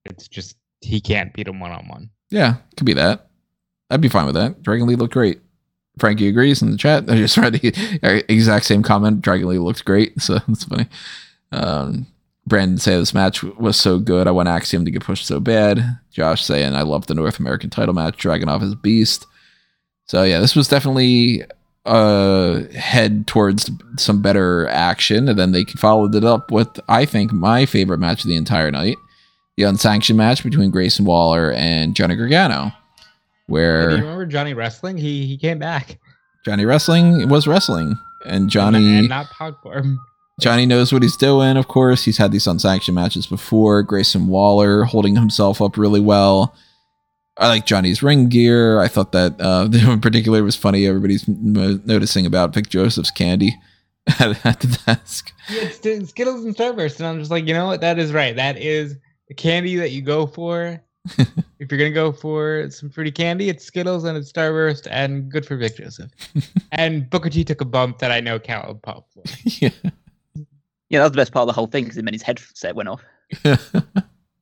it's 0.06 0.28
just 0.28 0.58
he 0.82 1.00
can't 1.00 1.34
beat 1.34 1.48
him 1.48 1.60
one 1.60 1.72
on 1.72 1.88
one. 1.88 2.10
Yeah, 2.30 2.56
could 2.78 2.86
be 2.86 2.94
that. 2.94 3.28
I'd 3.90 4.02
be 4.02 4.10
fine 4.10 4.26
with 4.26 4.36
that. 4.36 4.62
Dragon 4.64 4.88
Lee 4.88 4.96
looked 4.96 5.14
great. 5.14 5.40
Frankie 6.00 6.28
agrees 6.30 6.62
in 6.62 6.72
the 6.72 6.78
chat. 6.78 7.10
I 7.10 7.16
just 7.18 7.38
read 7.38 7.54
the 7.54 8.26
exact 8.32 8.66
same 8.66 8.82
comment. 8.82 9.22
Dragon 9.22 9.48
Lee 9.50 9.60
looked 9.60 9.86
great, 9.86 10.20
so 10.22 10.40
that's 10.48 10.64
funny. 10.64 10.88
Um, 11.52 12.08
Brandon 12.48 12.78
say 12.80 12.96
this 12.98 13.14
match 13.14 13.44
was 13.44 13.78
so 13.78 14.00
good. 14.00 14.28
I 14.28 14.32
want 14.32 14.50
Axiom 14.50 14.84
to 14.86 14.92
get 14.92 15.04
pushed 15.04 15.28
so 15.28 15.40
bad. 15.40 16.00
Josh 16.12 16.44
saying 16.44 16.74
I 16.74 16.82
love 16.82 17.08
the 17.08 17.14
North 17.14 17.40
American 17.40 17.70
title 17.70 17.94
match. 17.94 18.18
Dragunov 18.18 18.64
is 18.64 18.72
a 18.74 18.78
beast. 18.78 19.28
So 20.06 20.24
yeah, 20.24 20.40
this 20.40 20.56
was 20.56 20.68
definitely 20.68 21.44
uh 21.86 22.62
head 22.76 23.26
towards 23.28 23.72
some 23.98 24.22
better 24.22 24.68
action, 24.68 25.28
and 25.28 25.38
then 25.40 25.52
they 25.52 25.64
followed 25.66 26.16
it 26.16 26.24
up 26.24 26.52
with 26.52 26.80
I 26.88 27.06
think 27.06 27.32
my 27.32 27.66
favorite 27.66 28.00
match 28.00 28.24
of 28.24 28.30
the 28.30 28.36
entire 28.36 28.72
night, 28.72 28.98
the 29.58 29.64
unsanctioned 29.64 30.18
match 30.18 30.44
between 30.44 30.72
Grayson 30.72 31.06
Waller 31.06 31.52
and 31.52 31.96
Johnny 31.96 32.16
Gargano, 32.16 32.66
Hey, 32.66 32.74
do 33.48 33.54
where 33.54 33.90
you 33.92 33.98
remember 33.98 34.26
Johnny 34.26 34.54
Wrestling? 34.54 34.98
He 34.98 35.26
he 35.26 35.38
came 35.38 35.60
back. 35.60 36.00
Johnny 36.46 36.66
wrestling 36.66 37.30
was 37.30 37.48
wrestling, 37.48 37.98
and 38.26 38.50
Johnny 38.50 39.00
and 39.00 39.10
not 39.10 39.28
Pogform. 39.28 39.98
Johnny 40.40 40.66
knows 40.66 40.92
what 40.92 41.04
he's 41.04 41.18
doing. 41.18 41.58
Of 41.58 41.68
course, 41.68 42.04
he's 42.06 42.18
had 42.18 42.32
these 42.32 42.48
unsanctioned 42.48 42.96
matches 42.96 43.28
before. 43.28 43.84
Grayson 43.84 44.28
Waller 44.28 44.86
holding 44.86 45.16
himself 45.16 45.62
up 45.62 45.78
really 45.78 46.00
well. 46.00 46.56
I 47.42 47.48
like 47.48 47.66
Johnny's 47.66 48.04
ring 48.04 48.30
gear. 48.30 48.80
I 48.80 48.88
thought 48.88 49.12
that 49.14 49.42
uh, 49.42 49.68
in 49.92 50.00
particular 50.00 50.44
was 50.44 50.56
funny. 50.56 50.86
Everybody's 50.86 51.28
m- 51.28 51.82
noticing 51.86 52.26
about 52.26 52.54
Vic 52.54 52.70
Joseph's 52.70 53.12
candy 53.12 53.58
at, 54.20 54.46
at 54.46 54.60
the 54.60 54.80
desk. 54.86 55.34
He 55.48 55.60
had 55.60 55.74
St- 55.74 56.08
Skittles 56.08 56.46
and 56.46 56.56
Starburst, 56.56 57.00
and 57.00 57.08
I'm 57.08 57.20
just 57.20 57.32
like, 57.32 57.48
you 57.48 57.54
know 57.54 57.66
what? 57.68 57.82
That 57.82 57.98
is 58.00 58.14
right. 58.14 58.36
That 58.36 58.58
is 58.58 58.96
the 59.28 59.34
candy 59.34 59.76
that 59.78 59.92
you 59.92 60.02
go 60.02 60.28
for. 60.28 60.80
if 61.18 61.72
you're 61.72 61.80
gonna 61.80 61.90
go 61.90 62.12
for 62.12 62.70
some 62.70 62.92
fruity 62.92 63.12
candy, 63.12 63.50
it's 63.50 63.66
Skittles 63.66 64.04
and 64.04 64.16
it's 64.16 64.32
Starburst, 64.32 64.88
and 64.92 65.32
good 65.32 65.46
for 65.46 65.58
Vic 65.58 65.76
Joseph. 65.78 66.12
and 66.72 67.10
Booker 67.10 67.30
T 67.32 67.44
took 67.44 67.62
a 67.62 67.66
bump 67.66 67.98
that 68.00 68.12
I 68.12 68.20
know 68.20 68.38
Cal 68.38 68.66
would 68.68 68.84
pop 68.84 69.08
for. 69.12 69.24
yeah. 69.44 69.70
Yeah, 70.90 71.00
that 71.00 71.06
was 71.06 71.12
the 71.14 71.18
best 71.18 71.32
part 71.32 71.44
of 71.44 71.48
the 71.48 71.54
whole 71.54 71.68
thing 71.68 71.86
because 71.86 71.96
then 71.96 72.06
his 72.12 72.22
headset 72.22 72.76
went 72.76 72.90
off. 72.90 73.02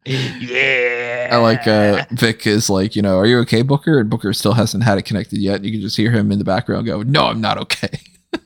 Yeah. 0.10 1.30
I 1.32 1.38
like 1.38 1.68
uh, 1.68 2.06
Vic 2.12 2.48
is 2.48 2.70
like, 2.70 2.96
you 2.96 3.02
know, 3.02 3.18
are 3.18 3.26
you 3.26 3.40
okay, 3.40 3.62
Booker? 3.62 4.00
And 4.00 4.10
Booker 4.10 4.34
still 4.34 4.54
hasn't 4.54 4.84
had 4.84 4.98
it 4.98 5.04
connected 5.04 5.40
yet. 5.40 5.64
You 5.64 5.72
can 5.72 5.82
just 5.82 5.98
hear 5.98 6.12
him 6.12 6.32
in 6.32 6.40
the 6.40 6.46
background 6.46 6.86
go, 6.86 7.04
no, 7.04 7.26
I'm 7.26 7.42
not 7.42 7.58
okay. 7.60 8.00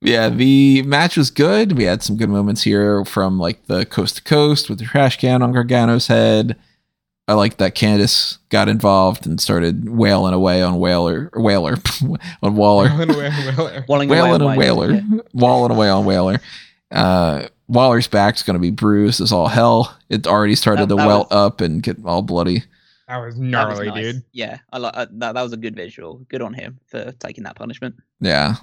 yeah, 0.00 0.28
the 0.28 0.82
match 0.82 1.16
was 1.16 1.30
good. 1.30 1.76
We 1.76 1.84
had 1.84 2.02
some 2.02 2.16
good 2.16 2.30
moments 2.30 2.62
here 2.62 3.04
from 3.04 3.38
like 3.38 3.66
the 3.66 3.84
coast 3.84 4.16
to 4.16 4.22
coast 4.22 4.70
with 4.70 4.78
the 4.78 4.86
trash 4.86 5.18
can 5.18 5.42
on 5.42 5.52
Gargano's 5.52 6.06
head. 6.06 6.56
I 7.26 7.32
like 7.32 7.56
that 7.56 7.74
Candice 7.74 8.36
got 8.50 8.68
involved 8.68 9.26
and 9.26 9.40
started 9.40 9.88
wailing 9.88 10.34
away 10.34 10.62
on 10.62 10.78
Whaler, 10.78 11.30
Whaler, 11.34 11.76
on 12.42 12.54
Waller. 12.54 12.90
Walling 12.90 13.10
away 13.10 13.84
Wailing 13.88 14.10
on 14.10 14.42
on 14.42 14.56
Whaler, 14.56 14.88
Whaler, 14.88 15.70
yeah. 15.70 15.74
away 15.74 15.88
on 15.88 16.04
Whaler. 16.04 16.40
Uh, 16.90 17.46
Waller's 17.68 18.06
back's 18.06 18.42
going 18.42 18.54
to 18.54 18.60
be 18.60 18.70
bruised 18.70 19.20
as 19.20 19.32
all 19.32 19.48
hell. 19.48 19.96
It 20.10 20.26
already 20.26 20.54
started 20.54 20.82
That- 20.88 20.96
to 20.96 21.02
that 21.02 21.06
welt 21.06 21.30
was- 21.30 21.36
up 21.36 21.60
and 21.60 21.82
get 21.82 21.96
all 22.04 22.22
bloody. 22.22 22.64
That 23.08 23.18
was 23.18 23.34
That 23.34 23.40
was 23.40 23.50
gnarly, 23.50 23.86
nice. 23.88 24.12
dude. 24.14 24.22
Yeah, 24.32 24.58
I 24.72 24.78
like 24.78 24.96
uh, 24.96 25.06
that. 25.12 25.34
That 25.34 25.42
was 25.42 25.52
a 25.52 25.58
good 25.58 25.76
visual. 25.76 26.24
Good 26.30 26.40
on 26.40 26.54
him 26.54 26.78
for 26.86 27.12
taking 27.12 27.44
that 27.44 27.54
punishment. 27.56 27.96
Yeah. 28.20 28.56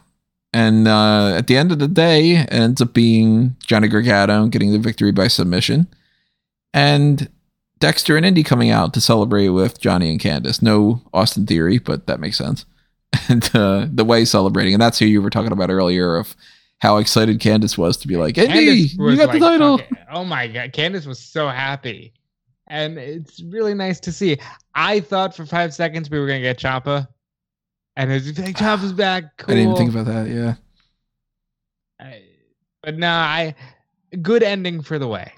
And 0.53 0.87
uh, 0.87 1.35
at 1.37 1.45
the 1.47 1.55
end 1.57 1.71
of 1.71 1.77
the 1.79 1.87
day, 1.87 2.31
it 2.37 2.51
ends 2.51 2.81
up 2.81 2.93
being 2.93 3.55
Johnny 3.65 3.87
Gargano 3.87 4.47
getting 4.47 4.71
the 4.71 4.79
victory 4.79 5.11
by 5.11 5.27
submission. 5.27 5.87
And 6.73 7.29
Dexter 7.79 8.17
and 8.17 8.25
Indi 8.25 8.43
coming 8.43 8.69
out 8.69 8.93
to 8.95 9.01
celebrate 9.01 9.49
with 9.49 9.79
Johnny 9.79 10.09
and 10.11 10.19
Candice. 10.19 10.61
No 10.61 11.01
Austin 11.13 11.45
Theory, 11.45 11.77
but 11.79 12.07
that 12.07 12.19
makes 12.19 12.37
sense. 12.37 12.65
And 13.29 13.49
uh, 13.55 13.87
the 13.91 14.03
way 14.05 14.25
celebrating. 14.25 14.73
And 14.73 14.81
that's 14.81 14.97
who 14.99 15.05
you 15.05 15.21
were 15.21 15.29
talking 15.29 15.51
about 15.51 15.69
earlier 15.69 16.15
of 16.17 16.35
how 16.81 16.97
excited 16.97 17.39
Candice 17.39 17.77
was 17.77 17.95
to 17.97 18.07
be 18.07 18.17
like, 18.17 18.35
Candice 18.35 18.93
you 18.97 19.15
got 19.17 19.31
the 19.31 19.39
title. 19.39 19.79
oh 20.11 20.23
my 20.25 20.47
god, 20.47 20.71
Candice 20.73 21.05
was 21.05 21.19
so 21.19 21.47
happy, 21.47 22.13
and 22.67 22.97
it's 22.97 23.41
really 23.43 23.73
nice 23.73 23.99
to 24.01 24.11
see. 24.11 24.37
I 24.75 24.99
thought 24.99 25.35
for 25.35 25.45
five 25.45 25.73
seconds 25.73 26.09
we 26.09 26.19
were 26.19 26.27
gonna 26.27 26.41
get 26.41 26.57
Ciampa, 26.57 27.07
and 27.95 28.11
it's 28.11 28.37
like 28.39 28.55
Ciampa's 28.57 28.93
back. 29.05 29.37
Cool. 29.37 29.53
I 29.53 29.57
didn't 29.57 29.71
even 29.73 29.77
think 29.77 29.91
about 29.91 30.05
that. 30.13 30.27
Yeah. 30.29 30.55
I- 31.99 32.23
but 32.83 32.97
no, 32.97 33.09
I 33.11 33.53
good 34.23 34.41
ending 34.41 34.81
for 34.81 34.97
the 34.97 35.07
way. 35.07 35.31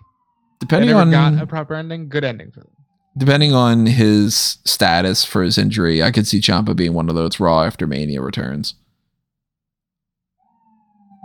Depending 0.61 0.93
on 0.95 1.11
got 1.11 1.41
a 1.41 1.45
proper 1.45 1.73
ending. 1.75 2.07
Good 2.07 2.23
ending 2.23 2.51
for 2.51 2.61
them. 2.61 2.69
depending 3.17 3.53
on 3.53 3.85
his 3.85 4.59
status 4.63 5.25
for 5.25 5.43
his 5.43 5.57
injury, 5.57 6.01
I 6.01 6.09
could 6.11 6.25
see 6.25 6.39
Ciampa 6.39 6.73
being 6.73 6.93
one 6.93 7.09
of 7.09 7.15
those 7.15 7.41
Raw 7.41 7.63
after 7.63 7.85
Mania 7.85 8.21
returns. 8.21 8.75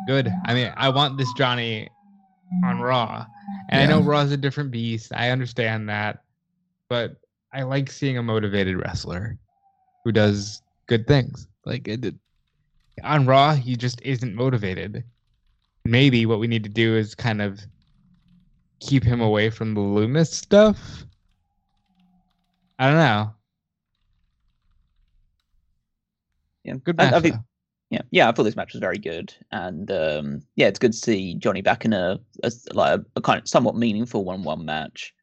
Good. 0.09 0.33
I 0.47 0.55
mean, 0.55 0.73
I 0.75 0.89
want 0.89 1.19
this 1.19 1.31
Johnny 1.35 1.87
on 2.65 2.81
Raw, 2.81 3.27
and 3.69 3.83
I 3.83 3.87
know 3.87 4.01
Yeah. 4.01 4.09
Raw's 4.09 4.33
a 4.33 4.39
different 4.39 4.71
beast. 4.71 5.13
I 5.15 5.29
understand 5.31 5.87
that, 5.91 6.25
but 6.89 7.17
I 7.53 7.63
like 7.65 7.93
seeing 7.93 8.17
a 8.17 8.23
motivated 8.23 8.79
wrestler 8.79 9.37
who 10.05 10.13
does 10.13 10.63
good 10.87 11.07
things. 11.07 11.47
Like 11.67 11.87
it, 11.89 12.15
on 13.05 13.27
Raw, 13.27 13.55
he 13.55 13.77
just 13.77 14.01
isn't 14.01 14.35
motivated. 14.35 15.05
Maybe 15.85 16.25
what 16.25 16.41
we 16.41 16.47
need 16.47 16.65
to 16.65 16.71
do 16.71 16.97
is 16.97 17.15
kind 17.15 17.43
of 17.43 17.61
keep 18.81 19.05
him 19.05 19.21
away 19.21 19.51
from 19.51 19.75
the 19.75 19.81
Lumis 19.83 20.29
stuff. 20.33 21.05
I 22.79 22.87
don't 22.89 22.97
know. 22.97 23.35
Yeah, 26.65 26.75
Good 26.83 26.97
I- 26.99 27.05
match. 27.05 27.13
I 27.15 27.21
think 27.21 27.35
though. 27.35 27.45
Yeah, 27.91 28.03
yeah, 28.11 28.29
I 28.29 28.33
thought 28.33 28.43
this 28.43 28.57
match 28.57 28.75
was 28.75 28.81
very 28.81 28.99
good, 28.99 29.33
and 29.51 29.91
um, 29.91 30.43
yeah, 30.57 30.67
it's 30.67 30.79
good 30.79 30.93
to 30.93 30.99
see 30.99 31.35
Johnny 31.37 31.63
back 31.63 31.87
in 31.87 31.95
a, 31.95 32.21
a 32.43 32.53
like 32.75 33.01
a, 33.01 33.05
a 33.17 33.21
kind 33.23 33.41
of 33.41 33.49
somewhat 33.49 33.77
meaningful 33.77 34.25
one-one 34.25 34.65
match, 34.67 35.15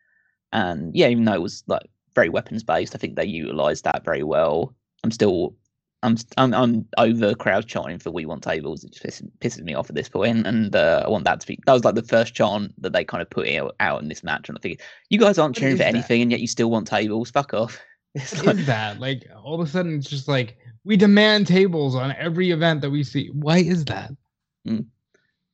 and 0.51 0.95
yeah, 0.95 1.07
even 1.07 1.25
though 1.25 1.33
it 1.33 1.41
was 1.41 1.63
like 1.67 1.87
very 2.15 2.29
weapons 2.29 2.63
based, 2.63 2.95
I 2.95 2.97
think 2.97 3.15
they 3.15 3.25
utilized 3.25 3.83
that 3.83 4.03
very 4.03 4.23
well. 4.23 4.73
I'm 5.03 5.11
still, 5.11 5.55
I'm, 6.01 6.17
I'm, 6.37 6.55
I'm 6.55 6.87
over 6.97 7.35
crowd 7.35 7.67
chanting 7.67 7.99
for 7.99 8.09
"We 8.09 8.25
Want 8.25 8.41
Tables." 8.41 8.83
It 8.83 8.93
just 8.93 9.05
pisses, 9.05 9.29
pisses 9.41 9.63
me 9.63 9.75
off 9.75 9.89
at 9.89 9.95
this 9.95 10.09
point, 10.09 10.47
and 10.47 10.75
uh, 10.75 11.03
I 11.05 11.09
want 11.09 11.25
that 11.25 11.41
to 11.41 11.47
be. 11.47 11.59
That 11.67 11.73
was 11.73 11.85
like 11.85 11.93
the 11.93 12.01
first 12.01 12.33
chant 12.33 12.73
that 12.81 12.93
they 12.93 13.03
kind 13.03 13.21
of 13.21 13.29
put 13.29 13.47
out, 13.47 13.75
out 13.79 14.01
in 14.01 14.07
this 14.09 14.23
match, 14.23 14.49
and 14.49 14.57
I 14.57 14.61
think 14.61 14.81
you 15.11 15.19
guys 15.19 15.37
aren't 15.37 15.55
cheering 15.55 15.75
for 15.75 15.83
that? 15.83 15.93
anything, 15.93 16.23
and 16.23 16.31
yet 16.31 16.39
you 16.41 16.47
still 16.47 16.71
want 16.71 16.87
tables. 16.87 17.29
Fuck 17.29 17.53
off. 17.53 17.79
It's 18.15 18.43
like- 18.45 18.65
that? 18.65 19.01
Like 19.01 19.27
all 19.43 19.61
of 19.61 19.67
a 19.67 19.69
sudden, 19.69 19.97
it's 19.97 20.09
just 20.09 20.29
like 20.29 20.57
we 20.85 20.95
demand 20.95 21.47
tables 21.47 21.95
on 21.95 22.15
every 22.17 22.51
event 22.51 22.81
that 22.81 22.91
we 22.91 23.03
see. 23.03 23.29
Why 23.33 23.57
is 23.57 23.83
that? 23.85 24.11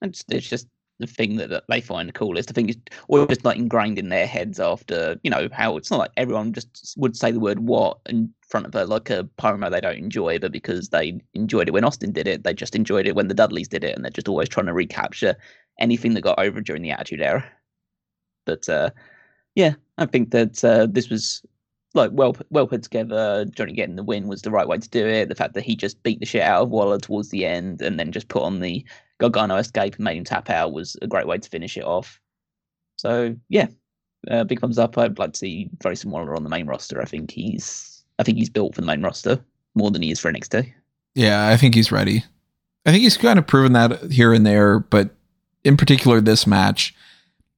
It's, 0.01 0.23
it's 0.29 0.49
just 0.49 0.67
the 0.99 1.07
thing 1.07 1.37
that, 1.37 1.63
they 1.67 1.81
find 1.81 2.07
the 2.07 2.13
coolest. 2.13 2.51
I 2.51 2.53
think 2.53 2.69
it's 2.69 2.97
or 3.07 3.25
just 3.25 3.45
like 3.45 3.57
ingrained 3.57 3.97
in 3.97 4.09
their 4.09 4.27
heads 4.27 4.59
after 4.59 5.19
you 5.23 5.31
know 5.31 5.47
how 5.51 5.77
it's 5.77 5.89
not 5.89 5.99
like 5.99 6.11
everyone 6.17 6.53
just 6.53 6.95
would 6.97 7.15
say 7.15 7.31
the 7.31 7.39
word 7.39 7.59
"what" 7.59 7.99
in 8.07 8.31
front 8.47 8.67
of 8.67 8.75
a 8.75 8.85
like 8.85 9.09
a 9.09 9.27
promo 9.39 9.71
they 9.71 9.81
don't 9.81 9.97
enjoy, 9.97 10.37
but 10.37 10.51
because 10.51 10.89
they 10.89 11.19
enjoyed 11.33 11.67
it 11.67 11.71
when 11.71 11.85
Austin 11.85 12.11
did 12.11 12.27
it, 12.27 12.43
they 12.43 12.53
just 12.53 12.75
enjoyed 12.75 13.07
it 13.07 13.15
when 13.15 13.27
the 13.27 13.33
Dudleys 13.33 13.67
did 13.67 13.83
it, 13.83 13.95
and 13.95 14.03
they're 14.03 14.11
just 14.11 14.27
always 14.27 14.49
trying 14.49 14.67
to 14.67 14.73
recapture 14.73 15.35
anything 15.79 16.13
that 16.13 16.21
got 16.21 16.39
over 16.39 16.61
during 16.61 16.81
the 16.81 16.91
Attitude 16.91 17.21
Era. 17.21 17.43
But 18.45 18.67
uh, 18.69 18.91
yeah, 19.55 19.73
I 19.97 20.05
think 20.05 20.31
that 20.31 20.63
uh, 20.63 20.87
this 20.89 21.09
was 21.09 21.41
like 21.93 22.11
well 22.13 22.35
well 22.49 22.67
put 22.67 22.83
together. 22.83 23.45
Johnny 23.45 23.73
getting 23.73 23.95
the 23.95 24.03
win 24.03 24.27
was 24.27 24.41
the 24.41 24.51
right 24.51 24.67
way 24.67 24.77
to 24.77 24.89
do 24.89 25.05
it. 25.05 25.29
The 25.29 25.35
fact 25.35 25.53
that 25.53 25.63
he 25.63 25.75
just 25.75 26.01
beat 26.03 26.19
the 26.19 26.25
shit 26.25 26.41
out 26.41 26.63
of 26.63 26.69
Waller 26.69 26.99
towards 26.99 27.29
the 27.29 27.45
end 27.45 27.81
and 27.81 27.99
then 27.99 28.11
just 28.11 28.29
put 28.29 28.43
on 28.43 28.59
the 28.59 28.85
Gargano 29.19 29.55
escape 29.57 29.95
and 29.95 30.03
made 30.03 30.17
him 30.17 30.23
tap 30.23 30.49
out 30.49 30.73
was 30.73 30.95
a 31.01 31.07
great 31.07 31.27
way 31.27 31.37
to 31.37 31.49
finish 31.49 31.77
it 31.77 31.83
off. 31.83 32.19
So 32.97 33.35
yeah, 33.49 33.67
uh, 34.29 34.43
big 34.43 34.59
thumbs 34.59 34.77
up. 34.77 34.97
I'd 34.97 35.19
like 35.19 35.33
to 35.33 35.39
see 35.39 35.69
Grayson 35.79 36.11
Waller 36.11 36.35
on 36.35 36.43
the 36.43 36.49
main 36.49 36.67
roster. 36.67 37.01
I 37.01 37.05
think 37.05 37.31
he's 37.31 38.03
I 38.19 38.23
think 38.23 38.37
he's 38.37 38.49
built 38.49 38.75
for 38.75 38.81
the 38.81 38.87
main 38.87 39.01
roster 39.01 39.43
more 39.75 39.91
than 39.91 40.01
he 40.01 40.11
is 40.11 40.19
for 40.19 40.31
NXT. 40.31 40.71
Yeah, 41.15 41.47
I 41.47 41.57
think 41.57 41.75
he's 41.75 41.91
ready. 41.91 42.23
I 42.85 42.91
think 42.91 43.03
he's 43.03 43.17
kind 43.17 43.37
of 43.37 43.47
proven 43.47 43.73
that 43.73 44.11
here 44.11 44.33
and 44.33 44.45
there, 44.45 44.79
but 44.79 45.11
in 45.63 45.77
particular 45.77 46.21
this 46.21 46.47
match, 46.47 46.95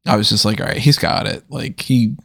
I 0.06 0.18
was 0.18 0.30
just 0.30 0.44
like, 0.44 0.60
all 0.60 0.68
right, 0.68 0.78
he's 0.78 0.98
got 0.98 1.28
it. 1.28 1.44
Like 1.50 1.80
he 1.82 2.16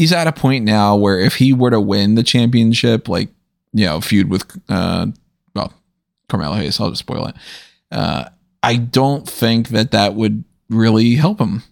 he's 0.00 0.12
at 0.14 0.26
a 0.26 0.32
point 0.32 0.64
now 0.64 0.96
where 0.96 1.20
if 1.20 1.34
he 1.34 1.52
were 1.52 1.68
to 1.68 1.78
win 1.78 2.14
the 2.14 2.22
championship, 2.22 3.06
like 3.06 3.28
you 3.74 3.84
know, 3.84 4.00
feud 4.00 4.30
with 4.30 4.50
uh, 4.70 5.06
well, 5.54 5.74
Carmelo 6.26 6.54
Hayes, 6.54 6.80
I'll 6.80 6.88
just 6.88 7.00
spoil 7.00 7.26
it. 7.26 7.34
Uh, 7.92 8.30
I 8.62 8.76
don't 8.76 9.28
think 9.28 9.68
that 9.68 9.90
that 9.90 10.14
would 10.14 10.42
really 10.70 11.16
help 11.16 11.38
him. 11.38 11.64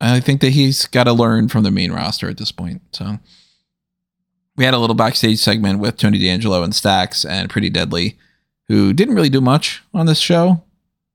I 0.00 0.20
think 0.20 0.42
that 0.42 0.50
he's 0.50 0.86
got 0.86 1.04
to 1.04 1.12
learn 1.12 1.48
from 1.48 1.64
the 1.64 1.72
main 1.72 1.90
roster 1.90 2.28
at 2.28 2.36
this 2.36 2.52
point. 2.52 2.82
So 2.92 3.18
we 4.56 4.64
had 4.64 4.72
a 4.72 4.78
little 4.78 4.94
backstage 4.94 5.40
segment 5.40 5.80
with 5.80 5.96
Tony 5.96 6.18
D'Angelo 6.18 6.62
and 6.62 6.72
Stacks 6.72 7.24
and 7.24 7.50
Pretty 7.50 7.68
Deadly, 7.68 8.16
who 8.68 8.92
didn't 8.92 9.16
really 9.16 9.28
do 9.28 9.40
much 9.40 9.82
on 9.92 10.06
this 10.06 10.20
show, 10.20 10.62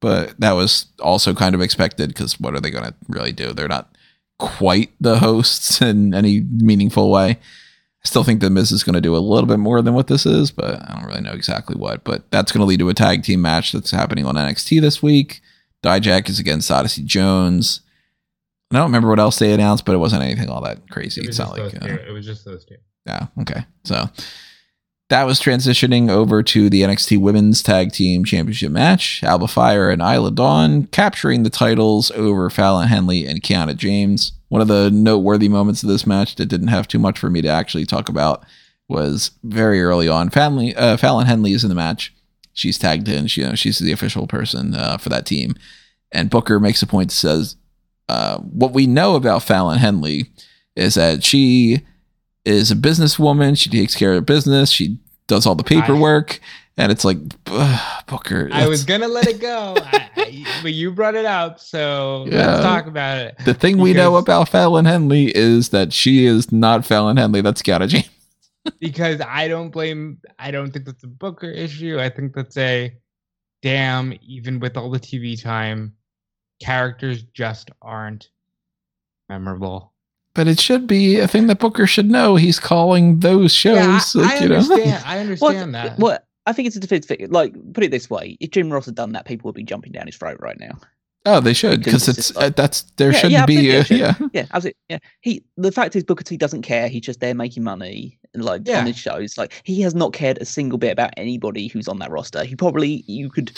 but 0.01 0.37
that 0.37 0.51
was 0.51 0.87
also 0.99 1.33
kind 1.33 1.55
of 1.55 1.61
expected 1.61 2.09
because 2.09 2.41
what 2.41 2.55
are 2.55 2.59
they 2.59 2.71
going 2.71 2.83
to 2.83 2.93
really 3.07 3.31
do? 3.31 3.53
They're 3.53 3.69
not 3.69 3.94
quite 4.39 4.91
the 4.99 5.19
hosts 5.19 5.81
in 5.81 6.13
any 6.13 6.41
meaningful 6.41 7.11
way. 7.11 7.31
I 7.31 8.07
still 8.07 8.23
think 8.23 8.39
the 8.39 8.49
Miz 8.51 8.71
is 8.71 8.83
going 8.83 8.93
to 8.93 9.01
do 9.01 9.15
a 9.15 9.17
little 9.17 9.47
bit 9.47 9.57
more 9.57 9.81
than 9.81 9.95
what 9.95 10.07
this 10.07 10.25
is, 10.27 10.51
but 10.51 10.79
I 10.87 10.93
don't 10.93 11.05
really 11.05 11.21
know 11.21 11.33
exactly 11.33 11.75
what. 11.75 12.03
But 12.03 12.29
that's 12.29 12.51
going 12.51 12.59
to 12.59 12.65
lead 12.65 12.79
to 12.79 12.89
a 12.89 12.93
tag 12.93 13.23
team 13.23 13.41
match 13.41 13.71
that's 13.71 13.89
happening 13.91 14.25
on 14.27 14.35
NXT 14.35 14.79
this 14.81 15.01
week. 15.01 15.41
Dijak 15.83 16.29
is 16.29 16.39
against 16.39 16.69
Odyssey 16.69 17.03
Jones. 17.03 17.81
I 18.71 18.77
don't 18.77 18.85
remember 18.85 19.09
what 19.09 19.19
else 19.19 19.39
they 19.39 19.53
announced, 19.53 19.85
but 19.85 19.95
it 19.95 19.99
wasn't 19.99 20.23
anything 20.23 20.49
all 20.49 20.61
that 20.61 20.89
crazy. 20.91 21.21
It 21.21 21.29
It's 21.29 21.39
was, 21.39 21.47
not 21.47 21.57
just 21.57 21.81
like 21.81 21.91
uh, 21.91 21.95
it 22.07 22.11
was 22.11 22.25
just 22.25 22.45
those 22.45 22.65
two. 22.65 22.75
yeah, 23.07 23.27
okay. 23.41 23.65
So 23.85 24.09
that 25.09 25.23
was 25.23 25.39
transitioning 25.39 26.09
over 26.09 26.41
to 26.41 26.69
the 26.69 26.81
NXT 26.81 27.19
Women's 27.19 27.61
Tag 27.61 27.91
Team 27.91 28.25
Championship 28.25 28.71
match. 28.71 29.23
Alba 29.23 29.47
Fire 29.47 29.89
and 29.89 30.01
Isla 30.01 30.31
Dawn 30.31 30.87
capturing 30.87 31.43
the 31.43 31.49
titles 31.49 32.09
over 32.11 32.49
Fallon 32.49 32.87
Henley 32.87 33.25
and 33.25 33.43
Kiana 33.43 33.75
James. 33.75 34.31
One 34.49 34.61
of 34.61 34.67
the 34.67 34.89
noteworthy 34.89 35.47
moments 35.47 35.83
of 35.83 35.89
this 35.89 36.07
match 36.07 36.35
that 36.35 36.47
didn't 36.47 36.69
have 36.69 36.87
too 36.87 36.99
much 36.99 37.19
for 37.19 37.29
me 37.29 37.41
to 37.41 37.47
actually 37.47 37.85
talk 37.85 38.09
about 38.09 38.45
was 38.87 39.31
very 39.43 39.81
early 39.81 40.07
on. 40.07 40.29
Fallon, 40.29 40.73
uh, 40.75 40.97
Fallon 40.97 41.27
Henley 41.27 41.53
is 41.53 41.63
in 41.63 41.69
the 41.69 41.75
match. 41.75 42.13
She's 42.53 42.77
tagged 42.77 43.07
in. 43.07 43.27
She, 43.27 43.41
you 43.41 43.49
know, 43.49 43.55
she's 43.55 43.79
the 43.79 43.91
official 43.91 44.27
person 44.27 44.73
uh, 44.73 44.97
for 44.97 45.09
that 45.09 45.25
team. 45.25 45.55
And 46.11 46.29
Booker 46.29 46.59
makes 46.59 46.81
a 46.81 46.87
point 46.87 47.11
says, 47.11 47.57
uh, 48.07 48.37
what 48.37 48.71
we 48.71 48.87
know 48.87 49.15
about 49.15 49.43
Fallon 49.43 49.79
Henley 49.79 50.31
is 50.75 50.95
that 50.95 51.23
she 51.23 51.81
is 52.45 52.71
a 52.71 52.75
businesswoman. 52.75 53.57
She 53.57 53.69
takes 53.69 53.95
care 53.95 54.13
of 54.13 54.25
business. 54.25 54.69
She 54.71 54.97
does 55.27 55.45
all 55.45 55.55
the 55.55 55.63
paperwork. 55.63 56.39
and 56.77 56.91
it's 56.91 57.03
like, 57.05 57.17
Booker. 58.07 58.49
I 58.51 58.67
was 58.67 58.83
gonna 58.83 59.07
let 59.07 59.27
it 59.27 59.39
go, 59.39 59.75
I, 59.81 60.09
I- 60.17 60.45
but 60.61 60.73
you 60.73 60.91
brought 60.91 61.15
it 61.15 61.25
up, 61.25 61.59
so 61.59 62.25
Yeah. 62.29 62.47
let's 62.47 62.63
talk 62.63 62.85
about 62.87 63.17
it. 63.19 63.35
the 63.45 63.53
thing 63.53 63.77
we 63.77 63.93
know 63.93 64.17
about 64.17 64.49
Fallon 64.49 64.85
Henley 64.85 65.35
is 65.35 65.69
that 65.69 65.93
she 65.93 66.25
is 66.25 66.51
not 66.51 66.85
Fallon 66.85 67.17
Henley. 67.17 67.41
That's 67.41 67.61
Kiana 67.61 67.87
James. 67.87 68.09
because 68.79 69.21
I 69.21 69.47
don't 69.47 69.69
blame. 69.69 70.19
I 70.39 70.51
don't 70.51 70.71
think 70.71 70.85
that's 70.85 71.03
a 71.03 71.07
Booker 71.07 71.49
issue. 71.49 71.97
I 71.99 72.09
think 72.09 72.33
that's 72.35 72.57
a 72.57 72.93
damn. 73.61 74.13
Even 74.21 74.59
with 74.59 74.75
all 74.77 74.89
the 74.91 74.99
TV 74.99 75.41
time, 75.41 75.93
characters 76.61 77.23
just 77.33 77.71
aren't 77.81 78.29
memorable. 79.29 79.93
But 80.35 80.47
it 80.47 80.59
should 80.59 80.85
be 80.85 81.17
a 81.19 81.27
thing 81.27 81.47
that 81.47 81.59
Booker 81.59 81.87
should 81.87 82.09
know. 82.11 82.35
He's 82.35 82.59
calling 82.59 83.19
those 83.19 83.53
shows. 83.53 84.13
Yeah, 84.13 84.21
I, 84.21 84.27
like, 84.27 84.41
I 84.41 84.43
you 84.43 84.49
know? 84.49 84.55
understand. 84.57 85.03
I 85.05 85.37
Well, 85.41 85.67
that. 85.71 85.97
well, 85.97 86.19
I 86.45 86.53
think 86.53 86.67
it's 86.67 86.75
a 86.75 86.79
defense 86.79 87.05
thing. 87.07 87.25
Like, 87.29 87.53
put 87.73 87.83
it 87.83 87.89
this 87.91 88.09
way: 88.09 88.37
if 88.39 88.51
Jim 88.51 88.71
Ross 88.71 88.85
had 88.85 88.95
done 88.95 89.13
that, 89.13 89.25
people 89.25 89.47
would 89.47 89.55
be 89.55 89.63
jumping 89.63 89.91
down 89.93 90.05
his 90.05 90.15
throat 90.17 90.37
right 90.39 90.59
now. 90.59 90.77
Oh, 91.27 91.39
they 91.39 91.53
should 91.53 91.79
because 91.79 92.05
Because 92.05 92.07
it's 92.09 92.29
it's 92.29 92.37
like- 92.37 92.45
uh, 92.45 92.49
that's 92.55 92.81
there 92.97 93.11
Yeah, 93.11 93.17
shouldn't 93.17 93.31
yeah, 93.31 93.45
be. 93.47 93.71
Uh, 93.75 93.79
absolutely, 93.79 93.97
yeah, 93.97 94.13
it 94.19 94.31
Yeah, 94.33 94.45
absolutely. 94.53 94.77
Yeah, 94.89 94.97
he. 95.21 95.43
The 95.57 95.71
fact 95.71 95.95
is, 95.95 96.03
Booker 96.03 96.23
T 96.23 96.37
doesn't 96.37 96.61
care. 96.61 96.87
He's 96.87 97.01
just 97.01 97.19
there 97.19 97.33
making 97.33 97.63
money, 97.63 98.19
and 98.35 98.43
like 98.45 98.61
Yeah. 98.65 98.81
on 98.81 98.85
his 98.85 98.97
shows. 98.97 99.37
Like 99.37 99.53
he 99.63 99.81
has 99.81 99.95
not 99.95 100.13
cared 100.13 100.37
a 100.39 100.45
single 100.45 100.77
bit 100.77 100.91
about 100.91 101.11
anybody 101.17 101.67
who's 101.67 101.87
on 101.87 101.97
that 101.99 102.11
roster. 102.11 102.43
He 102.43 102.55
probably 102.55 103.03
you 103.07 103.31
could, 103.31 103.57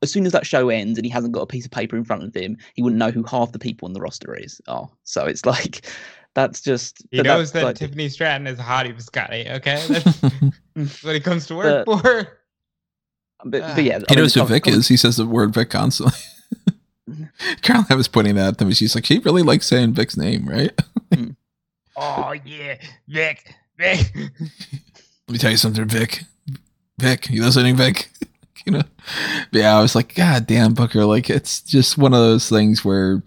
as 0.00 0.12
soon 0.12 0.26
as 0.26 0.32
that 0.32 0.46
show 0.46 0.68
ends 0.68 0.96
and 0.96 1.04
he 1.04 1.10
hasn't 1.10 1.32
got 1.32 1.40
a 1.40 1.46
piece 1.46 1.64
of 1.64 1.72
paper 1.72 1.96
in 1.96 2.04
front 2.04 2.22
of 2.22 2.32
him, 2.36 2.56
he 2.74 2.82
wouldn't 2.82 3.00
know 3.00 3.10
who 3.10 3.24
half 3.24 3.50
the 3.50 3.58
people 3.58 3.86
on 3.86 3.94
the 3.94 4.00
roster 4.00 4.36
is. 4.36 4.60
Oh, 4.68 4.88
so 5.02 5.24
it's 5.24 5.44
like, 5.44 5.84
that's 6.46 6.60
just. 6.60 7.02
he 7.10 7.18
but 7.18 7.26
knows 7.26 7.52
that 7.52 7.64
like- 7.64 7.76
Tiffany 7.76 8.08
Stratton 8.08 8.46
is 8.46 8.58
a 8.58 8.62
hottie 8.62 8.94
for 8.94 9.02
Scotty. 9.02 9.46
Okay, 9.48 9.82
that's, 9.88 10.20
that's 10.74 11.02
what 11.04 11.14
he 11.14 11.20
comes 11.20 11.46
to 11.48 11.54
work 11.56 11.86
But- 11.86 12.00
for. 12.02 12.38
But, 13.44 13.62
Ah. 13.62 13.72
but 13.76 13.84
yeah, 13.84 13.98
he 14.00 14.04
I 14.08 14.14
mean, 14.14 14.18
knows 14.24 14.34
who 14.34 14.44
Vic 14.44 14.64
com- 14.64 14.74
is. 14.74 14.88
He 14.88 14.96
says 14.96 15.16
the 15.16 15.24
word 15.26 15.54
Vic 15.54 15.70
constantly. 15.70 16.18
Caroline 17.62 17.96
was 17.96 18.08
pointing 18.08 18.34
that 18.34 18.48
at 18.48 18.58
them. 18.58 18.68
and 18.68 18.76
She's 18.76 18.94
like, 18.94 19.06
she 19.06 19.18
really 19.20 19.42
likes 19.42 19.66
saying 19.66 19.94
Vic's 19.94 20.16
name, 20.16 20.46
right? 20.48 20.72
Oh 22.00 22.32
yeah, 22.44 22.76
Vic, 23.08 23.54
Vic. 23.76 24.12
Let 24.14 25.32
me 25.32 25.38
tell 25.38 25.50
you 25.50 25.56
something, 25.56 25.84
Vic. 25.86 26.22
Vic, 27.00 27.28
you 27.28 27.42
listening, 27.42 27.74
Vic? 27.74 28.08
you 28.64 28.70
know? 28.72 28.82
But 29.50 29.58
yeah, 29.60 29.76
I 29.76 29.82
was 29.82 29.96
like, 29.96 30.14
God 30.14 30.46
damn, 30.46 30.74
Booker. 30.74 31.04
Like, 31.04 31.28
it's 31.28 31.60
just 31.60 31.98
one 31.98 32.14
of 32.14 32.20
those 32.20 32.48
things 32.48 32.84
where 32.84 33.22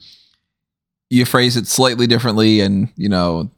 you 1.11 1.25
phrase 1.25 1.57
it 1.57 1.67
slightly 1.67 2.07
differently, 2.07 2.61
and 2.61 2.87
you 2.95 3.09
know, 3.09 3.51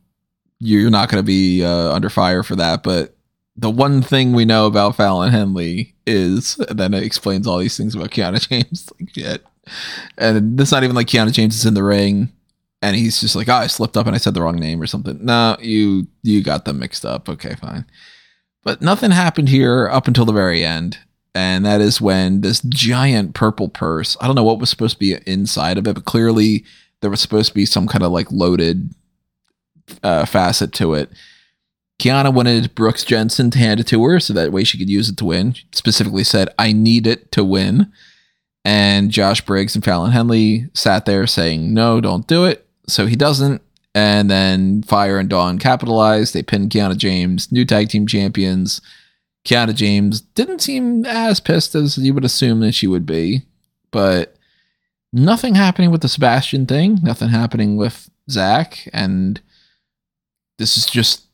you're 0.59 0.89
not 0.89 1.09
going 1.09 1.21
to 1.21 1.25
be 1.25 1.63
uh, 1.63 1.93
under 1.93 2.09
fire 2.09 2.41
for 2.41 2.55
that. 2.55 2.81
But 2.81 3.15
the 3.55 3.69
one 3.69 4.01
thing 4.01 4.33
we 4.33 4.43
know 4.43 4.65
about 4.65 4.95
Fallon 4.95 5.31
Henley 5.31 5.93
is, 6.07 6.57
and 6.67 6.79
then 6.79 6.95
it 6.95 7.03
explains 7.03 7.45
all 7.45 7.59
these 7.59 7.77
things 7.77 7.93
about 7.93 8.09
Kiana 8.09 8.39
James. 8.49 8.91
Like, 8.99 9.13
shit. 9.13 9.45
And 10.17 10.59
it's 10.59 10.71
not 10.71 10.83
even 10.83 10.95
like 10.95 11.07
Kiana 11.07 11.31
James 11.31 11.55
is 11.55 11.65
in 11.65 11.75
the 11.75 11.83
ring. 11.83 12.33
And 12.81 12.95
he's 12.97 13.21
just 13.21 13.35
like, 13.35 13.47
oh, 13.47 13.53
I 13.53 13.67
slipped 13.67 13.95
up 13.95 14.07
and 14.07 14.15
I 14.15 14.19
said 14.19 14.33
the 14.33 14.41
wrong 14.41 14.57
name 14.57 14.81
or 14.81 14.87
something. 14.87 15.23
No, 15.23 15.55
you 15.61 16.07
you 16.23 16.43
got 16.43 16.65
them 16.65 16.79
mixed 16.79 17.05
up. 17.05 17.29
Okay, 17.29 17.55
fine. 17.55 17.85
But 18.63 18.81
nothing 18.81 19.11
happened 19.11 19.49
here 19.49 19.87
up 19.89 20.07
until 20.07 20.25
the 20.25 20.33
very 20.33 20.65
end. 20.65 20.97
And 21.35 21.65
that 21.65 21.81
is 21.81 22.01
when 22.01 22.41
this 22.41 22.61
giant 22.61 23.35
purple 23.35 23.69
purse, 23.69 24.17
I 24.19 24.25
don't 24.25 24.35
know 24.35 24.43
what 24.43 24.59
was 24.59 24.69
supposed 24.69 24.95
to 24.95 24.99
be 24.99 25.17
inside 25.25 25.77
of 25.77 25.87
it, 25.87 25.93
but 25.93 26.05
clearly 26.05 26.65
there 27.03 27.11
was 27.11 27.21
supposed 27.21 27.49
to 27.49 27.53
be 27.53 27.65
some 27.65 27.85
kind 27.85 28.03
of 28.03 28.11
like 28.11 28.31
loaded 28.31 28.95
uh, 30.01 30.25
facet 30.25 30.71
to 30.73 30.93
it. 30.93 31.11
Kiana 31.99 32.33
wanted 32.33 32.73
Brooks 32.73 33.03
Jensen 33.03 33.51
to 33.51 33.59
hand 33.59 33.79
it 33.81 33.87
to 33.87 34.03
her 34.05 34.19
so 34.19 34.33
that 34.33 34.51
way 34.51 34.63
she 34.63 34.77
could 34.77 34.89
use 34.89 35.09
it 35.09 35.17
to 35.17 35.25
win. 35.25 35.53
She 35.53 35.65
specifically 35.73 36.23
said, 36.23 36.49
I 36.57 36.71
need 36.71 37.05
it 37.05 37.31
to 37.33 37.43
win. 37.43 37.91
And 38.65 39.11
Josh 39.11 39.41
Briggs 39.41 39.75
and 39.75 39.83
Fallon 39.83 40.11
Henley 40.11 40.69
sat 40.73 41.05
there 41.05 41.27
saying, 41.27 41.73
No, 41.73 41.99
don't 41.99 42.25
do 42.25 42.45
it. 42.45 42.65
So 42.87 43.05
he 43.05 43.15
doesn't. 43.15 43.61
And 43.93 44.31
then 44.31 44.83
Fire 44.83 45.19
and 45.19 45.29
Dawn 45.29 45.59
capitalized. 45.59 46.33
They 46.33 46.41
pinned 46.41 46.71
Kiana 46.71 46.97
James, 46.97 47.51
new 47.51 47.65
tag 47.65 47.89
team 47.89 48.07
champions. 48.07 48.81
Kiana 49.45 49.75
James 49.75 50.21
didn't 50.21 50.59
seem 50.59 51.05
as 51.05 51.41
pissed 51.41 51.75
as 51.75 51.97
you 51.97 52.13
would 52.13 52.23
assume 52.25 52.61
that 52.61 52.71
she 52.71 52.87
would 52.87 53.05
be, 53.05 53.43
but 53.91 54.32
nothing 55.13 55.55
happening 55.55 55.91
with 55.91 56.01
the 56.01 56.09
Sebastian 56.09 56.65
thing, 56.65 56.99
nothing 57.03 57.29
happening 57.29 57.77
with 57.77 58.09
Zach, 58.29 58.89
and 58.91 59.39
this 60.57 60.75
is 60.75 60.85
just 60.85 61.27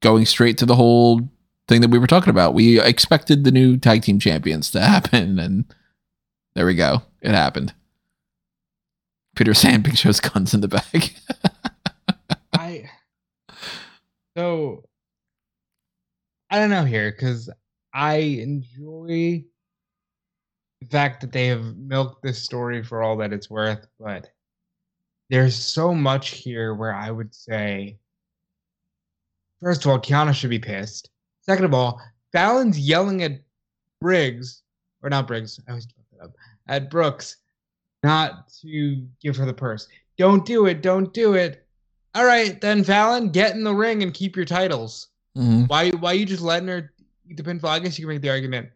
going 0.00 0.24
straight 0.24 0.56
to 0.58 0.66
the 0.66 0.76
whole 0.76 1.20
thing 1.66 1.80
that 1.80 1.90
we 1.90 1.98
were 1.98 2.06
talking 2.06 2.30
about. 2.30 2.54
We 2.54 2.80
expected 2.80 3.44
the 3.44 3.50
new 3.50 3.76
tag 3.76 4.02
team 4.02 4.20
champions 4.20 4.70
to 4.70 4.80
happen, 4.86 5.38
and 5.38 5.64
there 6.54 6.66
we 6.66 6.74
go. 6.74 7.02
It 7.20 7.32
happened. 7.32 7.74
Peter 9.34 9.52
Big 9.80 9.96
Show's 9.96 10.20
guns 10.20 10.54
in 10.54 10.60
the 10.60 10.68
bag. 10.68 11.12
I 12.52 12.88
so 14.36 14.84
I 16.50 16.58
don't 16.58 16.70
know 16.70 16.84
here 16.84 17.10
because 17.10 17.50
I 17.92 18.16
enjoy 18.16 19.44
the 20.84 20.90
fact 20.90 21.20
that 21.20 21.32
they 21.32 21.46
have 21.46 21.76
milked 21.76 22.22
this 22.22 22.42
story 22.42 22.82
for 22.82 23.02
all 23.02 23.16
that 23.16 23.32
it's 23.32 23.50
worth, 23.50 23.86
but 23.98 24.30
there's 25.30 25.54
so 25.54 25.94
much 25.94 26.30
here 26.30 26.74
where 26.74 26.94
I 26.94 27.10
would 27.10 27.34
say, 27.34 27.98
first 29.62 29.84
of 29.84 29.90
all, 29.90 29.98
Kiana 29.98 30.34
should 30.34 30.50
be 30.50 30.58
pissed. 30.58 31.10
Second 31.40 31.64
of 31.64 31.74
all, 31.74 32.00
Fallon's 32.32 32.78
yelling 32.78 33.22
at 33.22 33.40
Briggs, 34.00 34.62
or 35.02 35.10
not 35.10 35.26
Briggs, 35.26 35.60
I 35.66 35.70
always 35.70 35.86
fuck 35.86 36.04
that 36.12 36.24
up, 36.24 36.32
at 36.68 36.90
Brooks, 36.90 37.36
not 38.02 38.48
to 38.60 39.06
give 39.22 39.36
her 39.36 39.46
the 39.46 39.54
purse. 39.54 39.88
Don't 40.18 40.44
do 40.44 40.66
it, 40.66 40.82
don't 40.82 41.12
do 41.12 41.34
it. 41.34 41.66
All 42.14 42.24
right, 42.24 42.60
then 42.60 42.84
Fallon, 42.84 43.30
get 43.30 43.54
in 43.54 43.64
the 43.64 43.74
ring 43.74 44.02
and 44.02 44.14
keep 44.14 44.36
your 44.36 44.44
titles. 44.44 45.08
Mhm. 45.36 45.68
Why 45.68 45.90
why 45.90 46.12
you 46.12 46.26
just 46.26 46.42
letting 46.42 46.68
her 46.68 46.92
eat 47.28 47.36
the 47.36 47.42
pinfall? 47.42 47.70
I 47.70 47.80
guess 47.80 47.98
you 47.98 48.04
can 48.06 48.14
make 48.14 48.22
the 48.22 48.30
argument. 48.30 48.70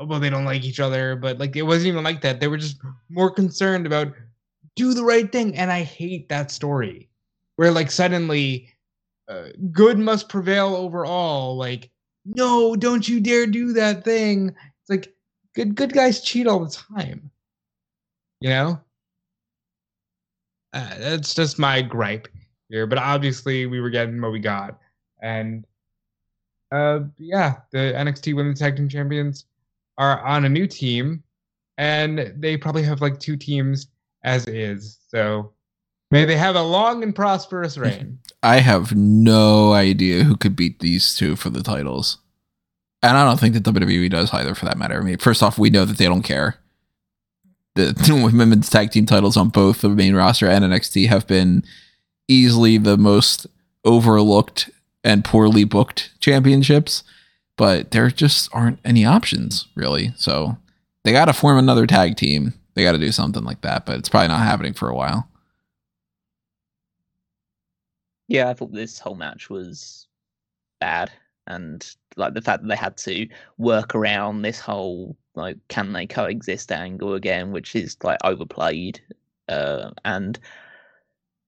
Well, 0.00 0.20
they 0.20 0.30
don't 0.30 0.44
like 0.44 0.64
each 0.64 0.80
other, 0.80 1.16
but 1.16 1.38
like 1.38 1.56
it 1.56 1.62
wasn't 1.62 1.88
even 1.88 2.04
like 2.04 2.20
that. 2.20 2.40
They 2.40 2.48
were 2.48 2.58
just 2.58 2.78
more 3.08 3.30
concerned 3.30 3.86
about 3.86 4.12
do 4.76 4.94
the 4.94 5.04
right 5.04 5.30
thing, 5.30 5.56
and 5.56 5.72
I 5.72 5.82
hate 5.82 6.28
that 6.28 6.50
story 6.50 7.08
where 7.56 7.72
like 7.72 7.90
suddenly 7.90 8.68
uh, 9.28 9.48
good 9.72 9.98
must 9.98 10.28
prevail 10.28 10.76
over 10.76 11.04
all. 11.04 11.56
Like 11.56 11.90
no, 12.24 12.76
don't 12.76 13.08
you 13.08 13.20
dare 13.20 13.46
do 13.46 13.72
that 13.72 14.04
thing. 14.04 14.48
It's 14.80 14.90
like 14.90 15.14
good 15.54 15.74
good 15.74 15.92
guys 15.92 16.20
cheat 16.20 16.46
all 16.46 16.64
the 16.64 16.70
time. 16.70 17.30
You 18.40 18.50
know, 18.50 18.80
uh, 20.72 20.98
that's 20.98 21.34
just 21.34 21.58
my 21.58 21.82
gripe. 21.82 22.28
here, 22.68 22.86
but 22.86 22.98
obviously 22.98 23.66
we 23.66 23.80
were 23.80 23.90
getting 23.90 24.20
what 24.20 24.32
we 24.32 24.38
got. 24.38 24.78
And 25.22 25.66
uh, 26.70 27.00
yeah, 27.16 27.56
the 27.72 27.78
NXT 27.78 28.36
Women's 28.36 28.60
Tag 28.60 28.76
Team 28.76 28.88
Champions 28.88 29.46
are 29.98 30.24
on 30.24 30.44
a 30.44 30.48
new 30.48 30.66
team, 30.66 31.22
and 31.76 32.32
they 32.36 32.56
probably 32.56 32.82
have 32.84 33.00
like 33.00 33.18
two 33.18 33.36
teams 33.36 33.88
as 34.24 34.46
is. 34.46 34.98
So 35.08 35.52
may 36.10 36.24
they 36.24 36.36
have 36.36 36.56
a 36.56 36.62
long 36.62 37.02
and 37.02 37.14
prosperous 37.14 37.76
reign. 37.78 38.18
I 38.42 38.60
have 38.60 38.94
no 38.94 39.72
idea 39.72 40.24
who 40.24 40.36
could 40.36 40.56
beat 40.56 40.80
these 40.80 41.14
two 41.14 41.36
for 41.36 41.50
the 41.50 41.62
titles. 41.62 42.18
And 43.02 43.16
I 43.16 43.24
don't 43.24 43.38
think 43.38 43.54
that 43.54 43.62
WWE 43.62 44.10
does 44.10 44.32
either, 44.32 44.54
for 44.54 44.64
that 44.64 44.78
matter. 44.78 44.98
I 44.98 45.04
mean, 45.04 45.18
first 45.18 45.42
off, 45.42 45.56
we 45.56 45.70
know 45.70 45.84
that 45.84 45.98
they 45.98 46.06
don't 46.06 46.22
care. 46.22 46.56
The 47.76 47.94
women's 48.32 48.70
tag 48.70 48.90
team 48.90 49.06
titles 49.06 49.36
on 49.36 49.50
both 49.50 49.82
the 49.82 49.88
main 49.88 50.16
roster 50.16 50.48
and 50.48 50.64
NXT 50.64 51.06
have 51.06 51.26
been 51.26 51.62
easily 52.26 52.76
the 52.76 52.96
most 52.96 53.46
overlooked 53.84 54.68
and 55.04 55.24
poorly 55.24 55.62
booked 55.62 56.10
championships, 56.18 57.04
but 57.58 57.90
there 57.90 58.08
just 58.08 58.48
aren't 58.54 58.78
any 58.84 59.04
options, 59.04 59.66
really. 59.74 60.14
So 60.16 60.56
they 61.04 61.12
got 61.12 61.26
to 61.26 61.34
form 61.34 61.58
another 61.58 61.86
tag 61.86 62.16
team. 62.16 62.54
They 62.72 62.84
got 62.84 62.92
to 62.92 62.98
do 62.98 63.12
something 63.12 63.44
like 63.44 63.60
that, 63.62 63.84
but 63.84 63.98
it's 63.98 64.08
probably 64.08 64.28
not 64.28 64.40
happening 64.40 64.72
for 64.72 64.88
a 64.88 64.94
while. 64.94 65.28
Yeah, 68.28 68.48
I 68.48 68.54
thought 68.54 68.72
this 68.72 68.98
whole 68.98 69.16
match 69.16 69.50
was 69.50 70.06
bad, 70.80 71.10
and 71.48 71.84
like 72.16 72.34
the 72.34 72.42
fact 72.42 72.62
that 72.62 72.68
they 72.68 72.76
had 72.76 72.96
to 72.98 73.26
work 73.58 73.94
around 73.94 74.42
this 74.42 74.60
whole 74.60 75.16
like 75.34 75.56
can 75.68 75.92
they 75.92 76.06
coexist 76.06 76.70
angle 76.70 77.14
again, 77.14 77.50
which 77.50 77.74
is 77.74 77.96
like 78.04 78.18
overplayed, 78.22 79.00
uh, 79.48 79.90
and 80.04 80.38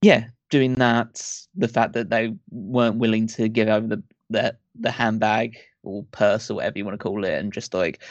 yeah, 0.02 0.26
doing 0.48 0.74
that, 0.74 1.22
the 1.54 1.68
fact 1.68 1.92
that 1.92 2.10
they 2.10 2.34
weren't 2.50 2.96
willing 2.96 3.26
to 3.28 3.48
give 3.48 3.68
over 3.68 3.86
the 3.86 4.02
the, 4.30 4.56
the 4.74 4.90
handbag 4.90 5.56
or 5.82 6.04
purse 6.12 6.50
or 6.50 6.54
whatever 6.54 6.78
you 6.78 6.84
want 6.84 6.98
to 6.98 7.02
call 7.02 7.24
it, 7.24 7.38
and 7.38 7.52
just 7.52 7.74
like 7.74 8.02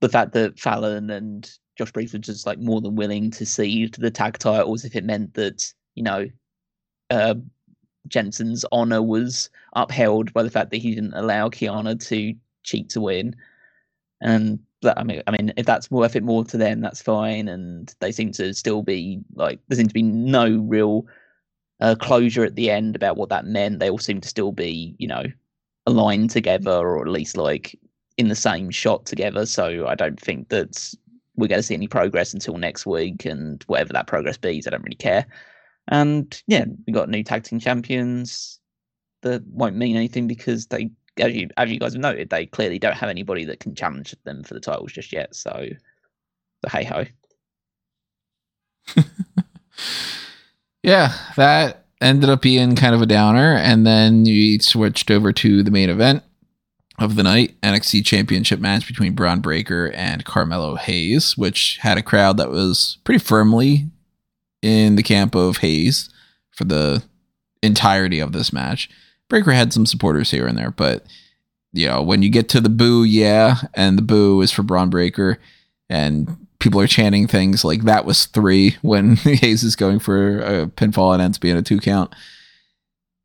the 0.00 0.08
fact 0.08 0.32
that 0.32 0.58
Fallon 0.58 1.10
and 1.10 1.50
Josh 1.76 1.92
Briggs 1.92 2.12
were 2.12 2.18
just 2.18 2.46
like 2.46 2.58
more 2.58 2.80
than 2.80 2.96
willing 2.96 3.30
to 3.32 3.46
cede 3.46 3.94
the 3.94 4.10
tag 4.10 4.38
titles 4.38 4.84
if 4.84 4.96
it 4.96 5.04
meant 5.04 5.34
that 5.34 5.72
you 5.94 6.02
know 6.02 6.28
uh, 7.10 7.34
Jensen's 8.08 8.64
honor 8.72 9.02
was 9.02 9.50
upheld 9.74 10.32
by 10.32 10.42
the 10.42 10.50
fact 10.50 10.70
that 10.70 10.78
he 10.78 10.94
didn't 10.94 11.14
allow 11.14 11.48
Kiana 11.48 11.98
to 12.08 12.34
cheat 12.62 12.90
to 12.90 13.00
win. 13.00 13.36
And 14.20 14.58
that, 14.82 14.98
I 14.98 15.04
mean, 15.04 15.22
I 15.26 15.30
mean, 15.30 15.52
if 15.56 15.66
that's 15.66 15.90
worth 15.90 16.16
it 16.16 16.22
more 16.22 16.44
to 16.44 16.56
them, 16.56 16.80
that's 16.80 17.02
fine. 17.02 17.48
And 17.48 17.94
they 18.00 18.12
seem 18.12 18.32
to 18.32 18.52
still 18.54 18.82
be 18.82 19.20
like 19.34 19.60
there 19.68 19.76
seems 19.76 19.88
to 19.88 19.94
be 19.94 20.02
no 20.02 20.48
real 20.48 21.06
uh, 21.80 21.94
closure 21.98 22.44
at 22.44 22.56
the 22.56 22.70
end 22.70 22.96
about 22.96 23.16
what 23.16 23.28
that 23.28 23.46
meant. 23.46 23.78
They 23.78 23.90
all 23.90 23.98
seem 23.98 24.20
to 24.20 24.28
still 24.28 24.52
be, 24.52 24.94
you 24.98 25.08
know, 25.08 25.24
aligned 25.88 26.28
together 26.30 26.70
or 26.70 27.00
at 27.00 27.08
least 27.08 27.36
like 27.36 27.78
in 28.18 28.28
the 28.28 28.36
same 28.36 28.70
shot 28.70 29.06
together. 29.06 29.46
So 29.46 29.86
I 29.86 29.94
don't 29.94 30.20
think 30.20 30.50
that 30.50 30.94
we're 31.36 31.48
going 31.48 31.60
to 31.60 31.62
see 31.62 31.74
any 31.74 31.88
progress 31.88 32.34
until 32.34 32.58
next 32.58 32.84
week. 32.84 33.24
And 33.24 33.62
whatever 33.68 33.94
that 33.94 34.06
progress 34.06 34.36
be, 34.36 34.62
I 34.66 34.70
don't 34.70 34.82
really 34.82 34.96
care. 34.96 35.24
And 35.88 36.40
yeah, 36.46 36.66
we 36.86 36.92
got 36.92 37.08
new 37.08 37.24
tag 37.24 37.44
team 37.44 37.58
champions 37.58 38.60
that 39.22 39.42
won't 39.46 39.76
mean 39.76 39.96
anything 39.96 40.26
because 40.26 40.66
they, 40.66 40.90
as 41.18 41.34
you 41.34 41.48
as 41.56 41.70
you 41.70 41.78
guys 41.78 41.94
have 41.94 42.02
noted, 42.02 42.28
they 42.28 42.44
clearly 42.44 42.78
don't 42.78 42.94
have 42.94 43.08
anybody 43.08 43.46
that 43.46 43.60
can 43.60 43.74
challenge 43.74 44.14
them 44.24 44.44
for 44.44 44.52
the 44.52 44.60
titles 44.60 44.92
just 44.92 45.10
yet. 45.12 45.34
So, 45.34 45.68
so 46.64 46.70
hey 46.70 46.84
ho. 46.84 47.04
yeah, 50.82 51.14
that 51.36 51.77
ended 52.00 52.30
up 52.30 52.42
being 52.42 52.76
kind 52.76 52.94
of 52.94 53.02
a 53.02 53.06
downer, 53.06 53.54
and 53.56 53.86
then 53.86 54.24
you 54.24 54.58
switched 54.60 55.10
over 55.10 55.32
to 55.32 55.62
the 55.62 55.70
main 55.70 55.90
event 55.90 56.22
of 56.98 57.14
the 57.14 57.22
night 57.22 57.60
NXT 57.62 58.04
Championship 58.04 58.60
match 58.60 58.86
between 58.86 59.14
Bron 59.14 59.40
Breakker 59.40 59.92
and 59.94 60.24
Carmelo 60.24 60.76
Hayes, 60.76 61.36
which 61.36 61.78
had 61.82 61.98
a 61.98 62.02
crowd 62.02 62.36
that 62.36 62.50
was 62.50 62.98
pretty 63.04 63.24
firmly 63.24 63.86
in 64.62 64.96
the 64.96 65.02
camp 65.02 65.34
of 65.34 65.58
Hayes 65.58 66.10
for 66.50 66.64
the 66.64 67.02
entirety 67.62 68.18
of 68.18 68.32
this 68.32 68.52
match. 68.52 68.90
Breakker 69.28 69.52
had 69.52 69.72
some 69.72 69.86
supporters 69.86 70.30
here 70.30 70.46
and 70.46 70.58
there, 70.58 70.70
but 70.70 71.04
you 71.72 71.86
know, 71.86 72.02
when 72.02 72.22
you 72.22 72.30
get 72.30 72.48
to 72.50 72.60
the 72.60 72.70
boo, 72.70 73.04
yeah, 73.04 73.56
and 73.74 73.98
the 73.98 74.02
boo 74.02 74.40
is 74.40 74.50
for 74.50 74.62
Bron 74.62 74.90
Breakker, 74.90 75.38
and 75.88 76.47
people 76.60 76.80
are 76.80 76.86
chanting 76.86 77.26
things 77.26 77.64
like 77.64 77.82
that 77.82 78.04
was 78.04 78.26
three 78.26 78.76
when 78.82 79.16
Hayes 79.16 79.62
is 79.62 79.76
going 79.76 79.98
for 79.98 80.40
a 80.40 80.66
pinfall 80.66 81.12
and 81.12 81.22
ends 81.22 81.38
being 81.38 81.56
a 81.56 81.62
two 81.62 81.78
count. 81.78 82.14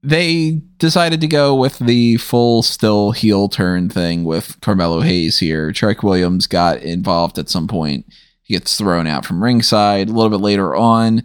They 0.06 0.62
decided 0.78 1.22
to 1.22 1.28
go 1.28 1.56
with 1.56 1.80
the 1.80 2.18
full 2.18 2.62
still 2.62 3.12
heel 3.12 3.48
turn 3.48 3.90
thing 3.90 4.26
with 4.26 4.60
Carmelo 4.60 5.00
Hayes 5.00 5.40
here. 5.40 5.72
Trick 5.72 6.04
Williams 6.04 6.46
got 6.46 6.80
involved 6.80 7.40
at 7.40 7.50
some 7.50 7.68
point 7.68 8.06
he 8.44 8.54
gets 8.54 8.78
thrown 8.78 9.08
out 9.08 9.26
from 9.26 9.44
ringside. 9.44 10.10
A 10.10 10.12
little 10.12 10.30
bit 10.30 10.44
later 10.44 10.76
on, 10.76 11.24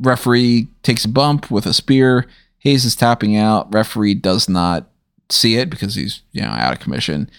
referee 0.00 0.68
takes 0.82 1.04
a 1.04 1.08
bump 1.08 1.50
with 1.50 1.66
a 1.66 1.74
spear. 1.74 2.26
Hayes 2.58 2.84
is 2.84 2.96
tapping 2.96 3.36
out. 3.36 3.72
Referee 3.72 4.14
does 4.14 4.48
not 4.48 4.88
see 5.30 5.56
it 5.56 5.70
because 5.70 5.94
he's 5.94 6.22
you 6.32 6.42
know 6.42 6.48
out 6.48 6.72
of 6.72 6.80
commission. 6.80 7.30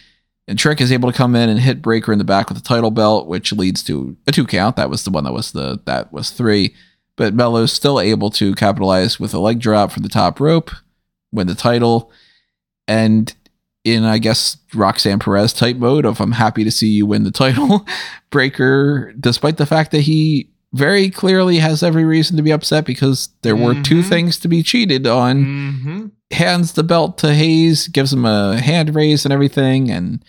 And 0.48 0.60
Trick 0.60 0.82
is 0.82 0.92
able 0.92 1.12
to 1.12 1.18
come 1.18 1.36
in 1.36 1.50
and 1.50 1.60
hit 1.60 1.82
Breakker 1.82 2.12
in 2.12 2.18
the 2.18 2.26
back 2.26 2.50
with 2.50 2.58
the 2.58 2.68
title 2.68 2.92
belt, 2.92 3.28
which 3.28 3.54
leads 3.54 3.82
to 3.84 4.18
a 4.28 4.32
two 4.32 4.46
count. 4.46 4.76
That 4.76 4.90
was 4.90 5.04
the 5.04 5.12
one 5.12 5.24
that 5.24 5.34
was 5.34 5.52
the 5.52 5.80
that 5.86 6.12
was 6.12 6.32
three. 6.32 6.76
But 7.16 7.34
Melo's 7.34 7.72
still 7.72 8.00
able 8.00 8.30
to 8.32 8.56
capitalize 8.56 9.20
with 9.20 9.34
a 9.34 9.40
leg 9.40 9.60
drop 9.60 9.92
from 9.92 10.04
the 10.04 10.10
top 10.10 10.40
rope, 10.40 10.72
win 11.32 11.48
the 11.48 11.56
title, 11.56 12.12
and 12.88 13.34
in 13.84 14.04
I 14.04 14.18
guess 14.18 14.58
Roxanne 14.74 15.20
Perez 15.20 15.54
type 15.54 15.78
mode 15.78 16.06
of 16.06 16.20
I'm 16.20 16.34
happy 16.34 16.64
to 16.64 16.72
see 16.72 16.88
you 16.88 17.06
win 17.06 17.24
the 17.24 17.32
title. 17.32 17.86
Breakker, 18.30 19.14
despite 19.20 19.58
the 19.58 19.66
fact 19.66 19.92
that 19.92 20.02
he 20.02 20.50
very 20.74 21.10
clearly 21.10 21.60
has 21.60 21.84
every 21.84 22.04
reason 22.04 22.36
to 22.36 22.44
be 22.44 22.52
upset 22.52 22.86
because 22.86 23.30
there 23.44 23.56
mm-hmm. 23.56 23.64
were 23.64 23.74
two 23.84 24.00
mm-hmm. 24.00 24.10
things 24.10 24.40
to 24.40 24.48
be 24.48 24.64
cheated 24.64 25.06
on. 25.06 25.46
Mm-hmm. 25.46 26.08
Hands 26.34 26.72
the 26.74 26.84
belt 26.84 27.18
to 27.20 27.34
Hayes, 27.34 27.88
gives 27.88 28.12
him 28.12 28.26
a 28.26 28.60
hand 28.60 28.96
raise 28.96 29.26
and 29.26 29.34
everything, 29.34 29.90
and 29.90 30.24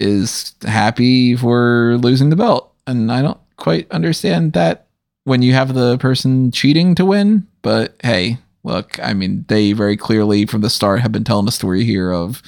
is 0.00 0.54
happy 0.62 1.36
for 1.36 1.96
losing 1.98 2.30
the 2.30 2.36
belt. 2.36 2.74
And 2.86 3.12
I 3.12 3.22
don't 3.22 3.40
quite 3.56 3.90
understand 3.90 4.52
that 4.54 4.86
when 5.24 5.42
you 5.42 5.52
have 5.52 5.74
the 5.74 5.98
person 5.98 6.50
cheating 6.50 6.94
to 6.94 7.04
win, 7.04 7.46
but 7.62 7.94
hey, 8.02 8.38
look, 8.64 8.98
I 9.02 9.12
mean, 9.14 9.44
they 9.48 9.72
very 9.72 9.96
clearly 9.96 10.46
from 10.46 10.62
the 10.62 10.70
start 10.70 11.00
have 11.00 11.12
been 11.12 11.24
telling 11.24 11.48
a 11.48 11.52
story 11.52 11.84
here 11.84 12.12
of 12.12 12.42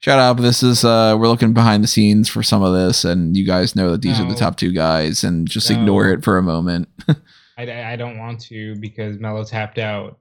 shut 0.00 0.18
up. 0.18 0.38
This 0.38 0.62
is 0.62 0.84
uh 0.84 1.16
we're 1.18 1.28
looking 1.28 1.54
behind 1.54 1.82
the 1.82 1.88
scenes 1.88 2.28
for 2.28 2.42
some 2.42 2.62
of 2.62 2.74
this, 2.74 3.04
and 3.04 3.36
you 3.36 3.46
guys 3.46 3.76
know 3.76 3.92
that 3.92 4.02
these 4.02 4.18
no. 4.18 4.26
are 4.26 4.28
the 4.28 4.34
top 4.34 4.56
two 4.56 4.72
guys, 4.72 5.24
and 5.24 5.48
just 5.48 5.70
no. 5.70 5.76
ignore 5.76 6.08
it 6.08 6.24
for 6.24 6.38
a 6.38 6.42
moment. 6.42 6.88
I, 7.56 7.92
I 7.92 7.96
don't 7.96 8.18
want 8.18 8.40
to 8.42 8.74
because 8.76 9.18
Melo 9.18 9.44
tapped 9.44 9.78
out. 9.78 10.18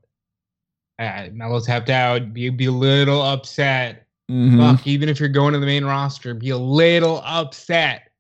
Uh, 1.02 1.30
Melo 1.34 1.60
tapped 1.60 1.90
out. 1.90 2.32
Be 2.32 2.50
be 2.50 2.66
a 2.66 2.72
little 2.72 3.24
upset. 3.24 4.06
Mm-hmm. 4.30 4.60
Fuck, 4.60 4.86
even 4.86 5.10
if 5.10 5.20
you're 5.20 5.30
going 5.30 5.54
to 5.54 5.60
the 5.60 5.66
main 5.66 5.84
roster, 5.84 6.34
be 6.36 6.52
a 6.52 6.58
little 6.58 7.22
upset. 7.26 8.12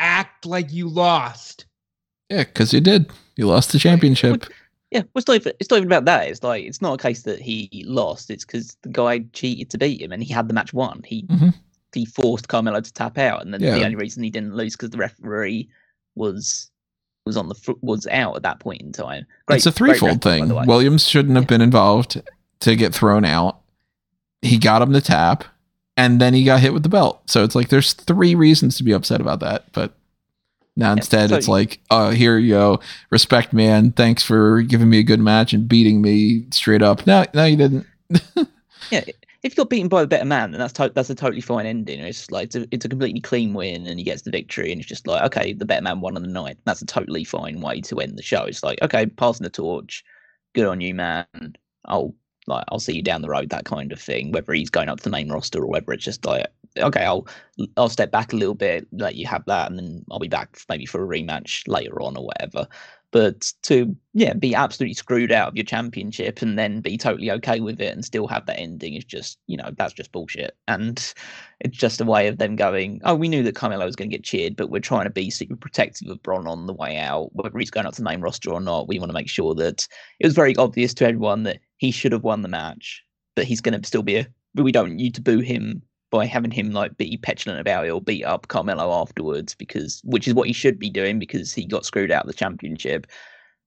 Act 0.00 0.44
like 0.44 0.72
you 0.72 0.88
lost. 0.88 1.66
Yeah, 2.28 2.44
because 2.44 2.72
you 2.72 2.80
did. 2.80 3.10
You 3.36 3.46
lost 3.46 3.72
the 3.72 3.78
championship. 3.78 4.44
Yeah, 4.90 5.00
well, 5.00 5.20
it's 5.20 5.28
not, 5.28 5.36
even, 5.36 5.52
it's 5.60 5.70
not 5.70 5.76
even 5.76 5.88
about 5.88 6.04
that. 6.04 6.28
It's 6.28 6.42
like 6.42 6.64
it's 6.64 6.82
not 6.82 6.94
a 6.94 7.02
case 7.02 7.22
that 7.22 7.40
he 7.40 7.84
lost. 7.86 8.28
It's 8.28 8.44
because 8.44 8.76
the 8.82 8.90
guy 8.90 9.20
cheated 9.32 9.70
to 9.70 9.78
beat 9.78 10.02
him, 10.02 10.12
and 10.12 10.22
he 10.22 10.32
had 10.32 10.48
the 10.48 10.54
match 10.54 10.74
won. 10.74 11.02
He 11.06 11.22
mm-hmm. 11.22 11.50
he 11.94 12.04
forced 12.04 12.48
Carmelo 12.48 12.80
to 12.80 12.92
tap 12.92 13.18
out, 13.18 13.40
and 13.42 13.54
then 13.54 13.62
yeah. 13.62 13.74
the 13.74 13.84
only 13.84 13.96
reason 13.96 14.24
he 14.24 14.30
didn't 14.30 14.56
lose 14.56 14.74
because 14.74 14.90
the 14.90 14.98
referee 14.98 15.70
was 16.16 16.71
was 17.24 17.36
on 17.36 17.48
the 17.48 17.76
was 17.82 18.06
out 18.08 18.36
at 18.36 18.42
that 18.42 18.60
point 18.60 18.82
in 18.82 18.92
time. 18.92 19.26
Great, 19.46 19.56
it's 19.56 19.66
a 19.66 19.72
threefold 19.72 20.22
thing. 20.22 20.48
Williams 20.66 21.06
shouldn't 21.08 21.36
have 21.36 21.44
yeah. 21.44 21.48
been 21.48 21.60
involved 21.60 22.20
to 22.60 22.76
get 22.76 22.94
thrown 22.94 23.24
out. 23.24 23.60
He 24.40 24.58
got 24.58 24.82
him 24.82 24.92
the 24.92 25.00
tap, 25.00 25.44
and 25.96 26.20
then 26.20 26.34
he 26.34 26.44
got 26.44 26.60
hit 26.60 26.72
with 26.72 26.82
the 26.82 26.88
belt. 26.88 27.30
So 27.30 27.44
it's 27.44 27.54
like 27.54 27.68
there's 27.68 27.92
three 27.92 28.34
reasons 28.34 28.76
to 28.76 28.84
be 28.84 28.92
upset 28.92 29.20
about 29.20 29.40
that, 29.40 29.70
but 29.72 29.94
now 30.74 30.92
instead, 30.92 31.30
so 31.30 31.36
it's 31.36 31.48
like, 31.48 31.80
oh, 31.90 32.10
here 32.10 32.38
you 32.38 32.54
go, 32.54 32.80
respect, 33.10 33.52
man. 33.52 33.92
Thanks 33.92 34.22
for 34.22 34.62
giving 34.62 34.88
me 34.88 34.98
a 34.98 35.04
good 35.04 35.20
match 35.20 35.52
and 35.52 35.68
beating 35.68 36.00
me 36.00 36.46
straight 36.50 36.82
up. 36.82 37.06
No, 37.06 37.24
no, 37.34 37.44
you 37.44 37.56
didn't. 37.56 37.86
yeah, 38.90 39.04
if 39.42 39.52
you 39.52 39.56
got 39.56 39.70
beaten 39.70 39.88
by 39.88 40.02
a 40.02 40.06
better 40.06 40.24
man, 40.24 40.52
then 40.52 40.60
that's 40.60 40.72
to- 40.74 40.92
that's 40.94 41.10
a 41.10 41.14
totally 41.14 41.40
fine 41.40 41.66
ending. 41.66 42.00
It's 42.00 42.30
like 42.30 42.46
it's 42.46 42.56
a, 42.56 42.66
it's 42.70 42.84
a 42.84 42.88
completely 42.88 43.20
clean 43.20 43.54
win, 43.54 43.86
and 43.86 43.98
he 43.98 44.04
gets 44.04 44.22
the 44.22 44.30
victory, 44.30 44.70
and 44.72 44.80
it's 44.80 44.88
just 44.88 45.06
like, 45.06 45.22
okay, 45.24 45.52
the 45.52 45.64
better 45.64 45.82
man 45.82 46.00
won 46.00 46.16
on 46.16 46.22
the 46.22 46.28
night. 46.28 46.58
That's 46.64 46.82
a 46.82 46.86
totally 46.86 47.24
fine 47.24 47.60
way 47.60 47.80
to 47.82 48.00
end 48.00 48.16
the 48.18 48.22
show. 48.22 48.44
It's 48.44 48.62
like, 48.62 48.80
okay, 48.82 49.06
passing 49.06 49.44
the 49.44 49.50
torch, 49.50 50.04
good 50.54 50.66
on 50.66 50.80
you, 50.80 50.94
man. 50.94 51.26
I'll 51.86 52.14
like 52.46 52.64
I'll 52.70 52.80
see 52.80 52.94
you 52.96 53.02
down 53.02 53.22
the 53.22 53.28
road, 53.28 53.50
that 53.50 53.64
kind 53.64 53.92
of 53.92 54.00
thing. 54.00 54.32
Whether 54.32 54.52
he's 54.52 54.70
going 54.70 54.88
up 54.88 54.98
to 54.98 55.04
the 55.04 55.10
main 55.10 55.30
roster 55.30 55.60
or 55.62 55.66
whether 55.68 55.92
it's 55.92 56.04
just 56.04 56.24
like 56.24 56.46
okay, 56.78 57.04
I'll 57.04 57.26
I'll 57.76 57.88
step 57.88 58.10
back 58.12 58.32
a 58.32 58.36
little 58.36 58.54
bit, 58.54 58.86
let 58.92 59.16
you 59.16 59.26
have 59.26 59.44
that, 59.46 59.70
and 59.70 59.78
then 59.78 60.04
I'll 60.10 60.18
be 60.20 60.28
back 60.28 60.58
maybe 60.68 60.86
for 60.86 61.02
a 61.04 61.06
rematch 61.18 61.62
later 61.68 62.00
on 62.00 62.16
or 62.16 62.26
whatever. 62.26 62.66
But 63.12 63.52
to 63.64 63.94
yeah, 64.14 64.32
be 64.32 64.54
absolutely 64.54 64.94
screwed 64.94 65.30
out 65.30 65.48
of 65.48 65.56
your 65.56 65.64
championship 65.64 66.42
and 66.42 66.58
then 66.58 66.80
be 66.80 66.96
totally 66.96 67.30
okay 67.30 67.60
with 67.60 67.80
it 67.80 67.92
and 67.92 68.04
still 68.04 68.26
have 68.26 68.46
that 68.46 68.58
ending 68.58 68.94
is 68.94 69.04
just 69.04 69.38
you 69.46 69.56
know 69.56 69.70
that's 69.76 69.92
just 69.92 70.12
bullshit. 70.12 70.56
And 70.66 71.14
it's 71.60 71.76
just 71.76 72.00
a 72.00 72.04
way 72.04 72.26
of 72.26 72.38
them 72.38 72.56
going, 72.56 73.00
oh, 73.04 73.14
we 73.14 73.28
knew 73.28 73.42
that 73.44 73.54
Carmelo 73.54 73.84
was 73.84 73.96
going 73.96 74.10
to 74.10 74.16
get 74.16 74.24
cheered, 74.24 74.56
but 74.56 74.70
we're 74.70 74.80
trying 74.80 75.04
to 75.04 75.10
be 75.10 75.30
super 75.30 75.56
protective 75.56 76.08
of 76.08 76.22
Bron 76.22 76.46
on 76.46 76.66
the 76.66 76.72
way 76.72 76.96
out, 76.96 77.30
whether 77.34 77.56
he's 77.58 77.70
going 77.70 77.86
up 77.86 77.94
to 77.94 78.00
the 78.00 78.08
main 78.08 78.20
roster 78.20 78.50
or 78.50 78.60
not. 78.60 78.88
We 78.88 78.98
want 78.98 79.10
to 79.10 79.14
make 79.14 79.28
sure 79.28 79.54
that 79.54 79.86
it 80.18 80.26
was 80.26 80.34
very 80.34 80.56
obvious 80.56 80.94
to 80.94 81.06
everyone 81.06 81.44
that 81.44 81.60
he 81.76 81.90
should 81.90 82.12
have 82.12 82.24
won 82.24 82.42
the 82.42 82.48
match, 82.48 83.04
but 83.36 83.44
he's 83.44 83.60
going 83.60 83.80
to 83.80 83.86
still 83.86 84.02
be 84.02 84.16
a. 84.16 84.26
We 84.54 84.72
don't 84.72 84.96
need 84.96 85.14
to 85.14 85.22
boo 85.22 85.38
him 85.38 85.82
by 86.12 86.26
having 86.26 86.50
him 86.50 86.70
like 86.70 86.96
be 86.98 87.16
petulant 87.16 87.58
about 87.58 87.86
it 87.86 87.90
or 87.90 88.00
beat 88.00 88.22
up 88.22 88.46
Carmelo 88.48 88.92
afterwards 88.92 89.54
because 89.54 90.02
which 90.04 90.28
is 90.28 90.34
what 90.34 90.46
he 90.46 90.52
should 90.52 90.78
be 90.78 90.90
doing 90.90 91.18
because 91.18 91.54
he 91.54 91.64
got 91.64 91.86
screwed 91.86 92.12
out 92.12 92.24
of 92.24 92.28
the 92.28 92.34
championship. 92.34 93.06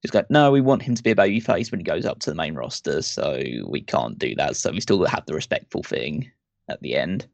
Just 0.04 0.14
like, 0.14 0.30
no, 0.30 0.52
we 0.52 0.62
want 0.62 0.84
him 0.84 0.94
to 0.94 1.02
be 1.02 1.10
a 1.10 1.16
baby 1.16 1.40
face 1.40 1.72
when 1.72 1.80
he 1.80 1.84
goes 1.84 2.06
up 2.06 2.20
to 2.20 2.30
the 2.30 2.36
main 2.36 2.54
roster, 2.54 3.02
so 3.02 3.42
we 3.68 3.82
can't 3.82 4.20
do 4.20 4.36
that. 4.36 4.56
So 4.56 4.72
we 4.72 4.80
still 4.80 5.04
have 5.06 5.26
the 5.26 5.34
respectful 5.34 5.82
thing 5.82 6.32
at 6.70 6.80
the 6.82 6.96
end. 6.96 7.28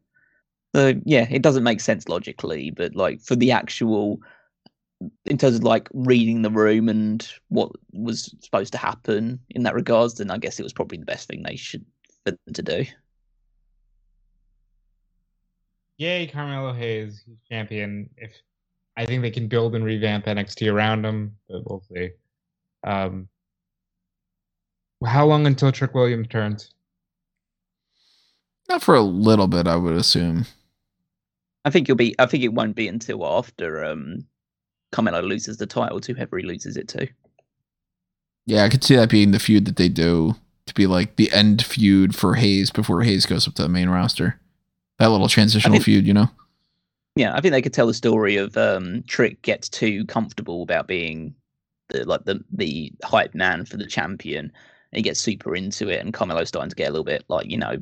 So 0.74 0.94
yeah, 1.04 1.28
it 1.30 1.42
doesn't 1.42 1.66
make 1.66 1.82
sense 1.82 2.08
logically, 2.08 2.72
but 2.72 2.96
like 2.96 3.20
for 3.20 3.36
the 3.36 3.52
actual 3.52 4.22
in 5.26 5.38
terms 5.38 5.58
of 5.58 5.64
like 5.64 5.90
reading 5.94 6.42
the 6.44 6.52
room 6.52 6.88
and 6.88 7.28
what 7.50 7.72
was 7.92 8.34
supposed 8.40 8.72
to 8.72 8.78
happen 8.78 9.40
in 9.50 9.64
that 9.64 9.76
regards, 9.76 10.14
then 10.14 10.32
I 10.32 10.38
guess 10.38 10.58
it 10.58 10.64
was 10.64 10.74
probably 10.74 11.00
the 11.00 11.06
best 11.06 11.28
thing 11.28 11.44
they 11.44 11.58
should 11.58 11.84
for 12.24 12.32
them 12.32 12.54
to 12.54 12.62
do 12.62 12.86
yay, 16.02 16.26
Carmelo 16.26 16.74
Hayes, 16.74 17.22
he's 17.26 17.38
champion. 17.48 18.10
If 18.18 18.34
I 18.98 19.06
think 19.06 19.22
they 19.22 19.32
can 19.32 19.48
build 19.48 19.76
and 19.76 19.86
revamp 19.86 20.26
NXT 20.26 20.74
around 20.74 21.06
him, 21.06 21.36
but 21.48 21.62
we'll 21.70 21.84
see. 21.94 22.10
Um, 22.84 23.30
how 25.06 25.26
long 25.28 25.46
until 25.46 25.72
Trick 25.72 25.94
Williams 25.94 26.28
turns? 26.28 26.72
Not 28.68 28.82
for 28.82 28.96
a 28.96 29.02
little 29.02 29.48
bit, 29.48 29.68
I 29.68 29.76
would 29.76 29.94
assume. 29.94 30.46
I 31.66 31.70
think 31.70 31.88
you'll 31.88 31.98
be. 31.98 32.16
I 32.18 32.26
think 32.26 32.44
it 32.44 32.54
won't 32.54 32.76
be 32.76 32.88
until 32.88 33.26
after 33.26 33.86
um, 33.86 34.26
Carmelo 34.92 35.22
loses 35.22 35.58
the 35.58 35.68
title 35.68 36.00
to 36.02 36.14
whoever 36.14 36.40
he 36.40 36.44
loses 36.44 36.78
it 36.78 36.88
to. 36.90 37.08
Yeah, 38.48 38.64
I 38.64 38.70
could 38.70 38.84
see 38.84 38.96
that 38.96 39.12
being 39.12 39.32
the 39.32 39.40
feud 39.40 39.66
that 39.66 39.76
they 39.76 39.90
do 39.90 40.34
to 40.66 40.74
be 40.74 40.88
like 40.88 41.18
the 41.18 41.32
end 41.32 41.64
feud 41.64 42.16
for 42.16 42.36
Hayes 42.36 42.72
before 42.72 43.04
Hayes 43.04 43.28
goes 43.28 43.48
up 43.48 43.54
to 43.56 43.64
the 43.64 43.70
main 43.70 43.90
roster 43.90 44.40
that 45.02 45.10
little 45.10 45.28
transitional 45.28 45.74
think, 45.74 45.84
feud, 45.84 46.06
you 46.06 46.14
know. 46.14 46.30
Yeah, 47.16 47.36
I 47.36 47.42
think 47.42 47.52
they 47.52 47.62
could 47.62 47.74
tell 47.74 47.88
the 47.88 47.94
story 47.94 48.38
of 48.38 48.56
um, 48.56 49.04
Trick 49.08 49.42
gets 49.42 49.68
too 49.68 50.06
comfortable 50.06 50.64
about 50.64 50.88
being 50.88 51.36
the 51.90 52.06
like 52.06 52.24
the 52.26 52.44
the 52.52 52.94
hype 53.04 53.36
man 53.36 53.66
for 53.66 53.78
the 53.78 53.86
champion, 53.86 54.46
and 54.46 54.98
he 54.98 55.02
gets 55.02 55.20
super 55.20 55.56
into 55.56 55.90
it, 55.90 56.00
and 56.00 56.14
Carmelo's 56.14 56.50
starting 56.50 56.70
to 56.70 56.76
get 56.76 56.88
a 56.88 56.92
little 56.92 57.04
bit 57.04 57.26
like 57.28 57.50
you 57.50 57.58
know, 57.58 57.78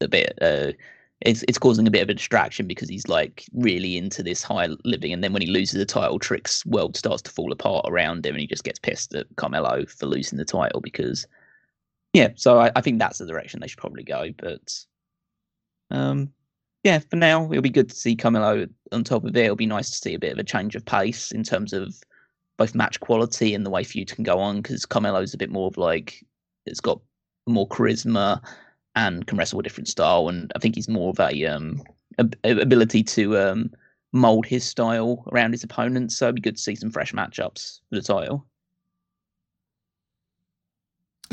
a 0.00 0.08
bit. 0.08 0.36
Uh, 0.40 0.72
it's 1.20 1.44
it's 1.48 1.58
causing 1.58 1.86
a 1.86 1.90
bit 1.90 2.02
of 2.02 2.08
a 2.08 2.14
distraction 2.14 2.66
because 2.66 2.88
he's 2.88 3.08
like 3.08 3.44
really 3.52 3.96
into 3.96 4.22
this 4.22 4.42
high 4.42 4.68
living, 4.84 5.12
and 5.12 5.22
then 5.22 5.32
when 5.32 5.42
he 5.42 5.48
loses 5.48 5.78
the 5.78 5.86
title, 5.86 6.18
Trick's 6.18 6.64
world 6.66 6.96
starts 6.96 7.22
to 7.22 7.30
fall 7.30 7.52
apart 7.52 7.86
around 7.88 8.24
him, 8.24 8.34
and 8.34 8.40
he 8.40 8.46
just 8.46 8.64
gets 8.64 8.78
pissed 8.78 9.14
at 9.14 9.26
Carmelo 9.36 9.84
for 9.86 10.06
losing 10.06 10.38
the 10.38 10.44
title 10.44 10.80
because, 10.80 11.26
yeah. 12.14 12.30
So 12.34 12.60
I, 12.60 12.72
I 12.76 12.80
think 12.80 12.98
that's 12.98 13.18
the 13.18 13.26
direction 13.26 13.60
they 13.60 13.68
should 13.68 13.78
probably 13.78 14.02
go, 14.02 14.30
but 14.38 14.84
um, 15.90 16.32
yeah, 16.86 17.00
for 17.00 17.16
now 17.16 17.50
it'll 17.50 17.62
be 17.62 17.68
good 17.68 17.88
to 17.90 17.96
see 17.96 18.14
Carmelo 18.14 18.64
on 18.92 19.02
top 19.02 19.24
of 19.24 19.36
it. 19.36 19.44
It'll 19.44 19.56
be 19.56 19.66
nice 19.66 19.90
to 19.90 19.96
see 19.96 20.14
a 20.14 20.20
bit 20.20 20.32
of 20.32 20.38
a 20.38 20.44
change 20.44 20.76
of 20.76 20.84
pace 20.84 21.32
in 21.32 21.42
terms 21.42 21.72
of 21.72 21.92
both 22.58 22.76
match 22.76 23.00
quality 23.00 23.54
and 23.54 23.66
the 23.66 23.70
way 23.70 23.82
feuds 23.82 24.12
can 24.12 24.22
go 24.22 24.38
on 24.38 24.62
because 24.62 24.86
Carmelo's 24.86 25.34
a 25.34 25.36
bit 25.36 25.50
more 25.50 25.66
of 25.66 25.76
like 25.76 26.24
it's 26.64 26.78
got 26.80 27.00
more 27.48 27.66
charisma 27.66 28.40
and 28.94 29.26
can 29.26 29.36
wrestle 29.36 29.58
a 29.58 29.64
different 29.64 29.88
style, 29.88 30.28
and 30.28 30.52
I 30.54 30.60
think 30.60 30.76
he's 30.76 30.88
more 30.88 31.10
of 31.10 31.18
a 31.18 31.44
um 31.46 31.82
ability 32.44 33.02
to 33.02 33.36
um 33.36 33.72
mold 34.12 34.46
his 34.46 34.62
style 34.62 35.24
around 35.32 35.52
his 35.52 35.64
opponents. 35.64 36.16
So 36.16 36.26
it'd 36.26 36.36
be 36.36 36.40
good 36.40 36.56
to 36.56 36.62
see 36.62 36.76
some 36.76 36.92
fresh 36.92 37.12
matchups 37.12 37.80
for 37.88 37.96
the 37.96 38.02
title. 38.02 38.46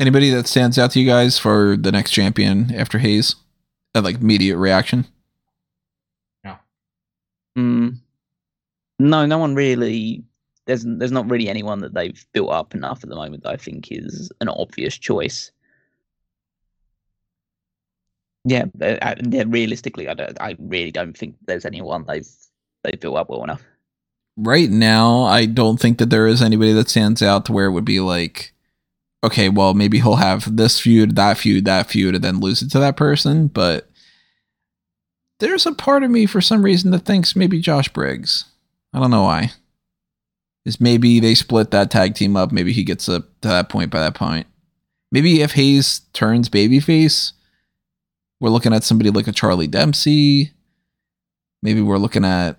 Anybody 0.00 0.30
that 0.30 0.48
stands 0.48 0.80
out 0.80 0.90
to 0.90 1.00
you 1.00 1.06
guys 1.06 1.38
for 1.38 1.76
the 1.76 1.92
next 1.92 2.10
champion 2.10 2.74
after 2.74 2.98
Hayes? 2.98 3.36
Uh, 3.94 4.02
like 4.02 4.16
immediate 4.16 4.56
reaction? 4.56 5.06
Mm, 7.56 7.98
no, 8.98 9.26
no 9.26 9.38
one 9.38 9.54
really. 9.54 10.24
There's 10.66 10.84
there's 10.86 11.12
not 11.12 11.28
really 11.30 11.48
anyone 11.48 11.80
that 11.80 11.94
they've 11.94 12.24
built 12.32 12.50
up 12.50 12.74
enough 12.74 13.02
at 13.02 13.10
the 13.10 13.16
moment 13.16 13.42
that 13.42 13.50
I 13.50 13.56
think 13.56 13.92
is 13.92 14.32
an 14.40 14.48
obvious 14.48 14.96
choice. 14.96 15.50
Yeah, 18.44 18.64
uh, 18.80 19.14
yeah. 19.28 19.44
Realistically, 19.46 20.08
I 20.08 20.14
don't. 20.14 20.40
I 20.40 20.56
really 20.58 20.90
don't 20.90 21.16
think 21.16 21.36
there's 21.46 21.64
anyone 21.64 22.04
they've 22.06 22.28
they've 22.82 23.00
built 23.00 23.16
up 23.16 23.30
well 23.30 23.44
enough. 23.44 23.62
Right 24.36 24.70
now, 24.70 25.22
I 25.22 25.46
don't 25.46 25.78
think 25.78 25.98
that 25.98 26.10
there 26.10 26.26
is 26.26 26.42
anybody 26.42 26.72
that 26.72 26.88
stands 26.88 27.22
out 27.22 27.44
to 27.46 27.52
where 27.52 27.66
it 27.66 27.72
would 27.72 27.84
be 27.84 28.00
like, 28.00 28.52
okay, 29.22 29.48
well, 29.48 29.74
maybe 29.74 30.00
he'll 30.00 30.16
have 30.16 30.56
this 30.56 30.80
feud, 30.80 31.14
that 31.16 31.38
feud, 31.38 31.64
that 31.66 31.88
feud, 31.88 32.16
and 32.16 32.24
then 32.24 32.40
lose 32.40 32.60
it 32.60 32.70
to 32.72 32.80
that 32.80 32.96
person. 32.96 33.46
But 33.46 33.88
there's 35.40 35.66
a 35.66 35.72
part 35.72 36.02
of 36.02 36.10
me 36.10 36.26
for 36.26 36.40
some 36.40 36.64
reason 36.64 36.90
that 36.92 37.04
thinks 37.04 37.36
maybe 37.36 37.60
Josh 37.60 37.88
Briggs. 37.88 38.44
I 38.92 39.00
don't 39.00 39.10
know 39.10 39.22
why. 39.22 39.52
Is 40.64 40.80
maybe 40.80 41.20
they 41.20 41.34
split 41.34 41.70
that 41.72 41.90
tag 41.90 42.14
team 42.14 42.36
up. 42.36 42.52
Maybe 42.52 42.72
he 42.72 42.84
gets 42.84 43.08
up 43.08 43.24
to 43.42 43.48
that 43.48 43.68
point 43.68 43.90
by 43.90 44.00
that 44.00 44.14
point. 44.14 44.46
Maybe 45.12 45.42
if 45.42 45.52
Hayes 45.52 46.00
turns 46.12 46.48
babyface, 46.48 47.32
we're 48.40 48.50
looking 48.50 48.72
at 48.72 48.84
somebody 48.84 49.10
like 49.10 49.28
a 49.28 49.32
Charlie 49.32 49.66
Dempsey. 49.66 50.52
Maybe 51.62 51.80
we're 51.82 51.98
looking 51.98 52.24
at. 52.24 52.58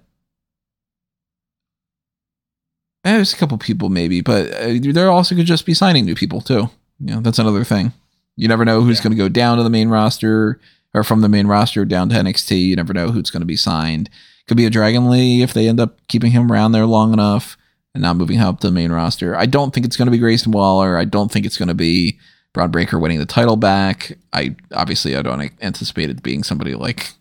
Eh, 3.04 3.14
there's 3.14 3.34
a 3.34 3.38
couple 3.38 3.58
people 3.58 3.90
maybe, 3.90 4.22
but 4.22 4.52
uh, 4.54 4.74
there 4.80 5.10
also 5.10 5.36
could 5.36 5.46
just 5.46 5.66
be 5.66 5.74
signing 5.74 6.06
new 6.06 6.16
people 6.16 6.42
too. 6.42 6.70
You 7.00 7.16
know, 7.16 7.22
that's 7.22 7.40
another 7.40 7.64
thing. 7.64 7.94
You 8.36 8.48
never 8.48 8.66
know 8.66 8.82
who's 8.82 9.00
yeah. 9.00 9.04
going 9.04 9.18
to 9.18 9.24
go 9.24 9.30
down 9.30 9.58
to 9.58 9.64
the 9.64 9.70
main 9.70 9.90
roster 9.90 10.60
or 10.96 11.04
from 11.04 11.20
the 11.20 11.30
main 11.30 11.46
roster 11.46 11.84
down 11.84 12.08
to 12.10 12.16
NXT. 12.16 12.68
You 12.68 12.76
never 12.78 12.94
know 12.94 13.12
who's 13.12 13.30
going 13.30 13.42
to 13.42 13.46
be 13.46 13.58
signed. 13.58 14.10
Could 14.48 14.58
be 14.58 14.66
a 14.66 14.70
Dragon 14.70 15.10
Lee 15.10 15.42
if 15.42 15.54
they 15.54 15.68
end 15.68 15.80
up 15.80 16.00
keeping 16.08 16.32
him 16.32 16.50
around 16.50 16.72
there 16.72 16.86
long 16.86 17.12
enough 17.12 17.58
and 17.94 18.02
not 18.02 18.16
moving 18.16 18.38
him 18.38 18.48
up 18.48 18.62
to 18.62 18.68
the 18.68 18.74
main 18.74 18.92
roster. 18.92 19.36
I 19.36 19.46
don't 19.46 19.74
think 19.74 19.86
it's 19.86 19.98
going 19.98 20.06
to 20.06 20.12
be 20.12 20.18
Grayson 20.18 20.54
Waller. 20.54 20.98
I 20.98 21.04
don't 21.04 21.32
think 21.32 21.46
it's 21.46 21.58
going 21.58 21.68
to 21.68 21.74
be 21.74 22.18
Bron 22.54 22.72
Breakker 22.72 22.98
winning 22.98 23.20
the 23.20 23.26
title 23.26 23.58
back. 23.58 24.18
I 24.32 24.56
obviously 24.74 25.18
I 25.18 25.22
don't 25.22 25.52
anticipate 25.62 26.10
it 26.10 26.24
being 26.24 26.44
somebody 26.44 26.76
like 26.76 27.12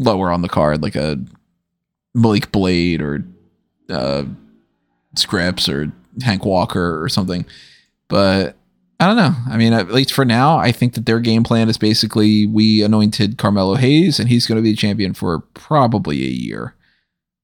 lower 0.00 0.32
on 0.32 0.42
the 0.42 0.48
card, 0.48 0.82
like 0.82 0.96
a 0.96 1.16
Malik 2.14 2.50
Blade 2.50 3.00
or 3.00 3.24
uh, 3.88 4.24
Scrypts 5.14 5.72
or 5.72 5.92
Hank 6.24 6.44
Walker 6.44 7.00
or 7.00 7.08
something. 7.08 7.44
But 8.08 8.56
I 9.00 9.06
don't 9.06 9.16
know. 9.16 9.34
I 9.48 9.56
mean, 9.56 9.72
at 9.72 9.90
least 9.90 10.12
for 10.12 10.26
now, 10.26 10.58
I 10.58 10.72
think 10.72 10.92
that 10.92 11.06
their 11.06 11.20
game 11.20 11.42
plan 11.42 11.70
is 11.70 11.78
basically 11.78 12.44
we 12.44 12.82
anointed 12.82 13.38
Carmelo 13.38 13.76
Hayes 13.76 14.20
and 14.20 14.28
he's 14.28 14.46
going 14.46 14.56
to 14.56 14.62
be 14.62 14.76
champion 14.76 15.14
for 15.14 15.40
probably 15.54 16.22
a 16.22 16.28
year. 16.28 16.74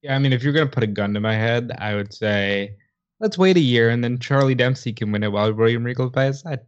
Yeah, 0.03 0.15
I 0.15 0.19
mean, 0.19 0.35
if 0.35 0.43
you're 0.43 0.53
going 0.53 0.69
to 0.69 0.73
put 0.73 0.83
a 0.83 0.87
gun 0.87 1.15
to 1.15 1.21
my 1.21 1.33
head, 1.33 1.73
I 1.79 1.95
would 1.95 2.13
say 2.13 2.77
let's 3.21 3.39
wait 3.39 3.57
a 3.57 3.61
year 3.61 3.89
and 3.89 4.05
then 4.05 4.19
Charlie 4.19 4.55
Dempsey 4.55 4.93
can 4.93 5.11
win 5.11 5.23
it 5.23 5.33
while 5.33 5.51
William 5.51 5.83
Regal's 5.83 6.11
by 6.13 6.27
his 6.27 6.41
side. 6.41 6.61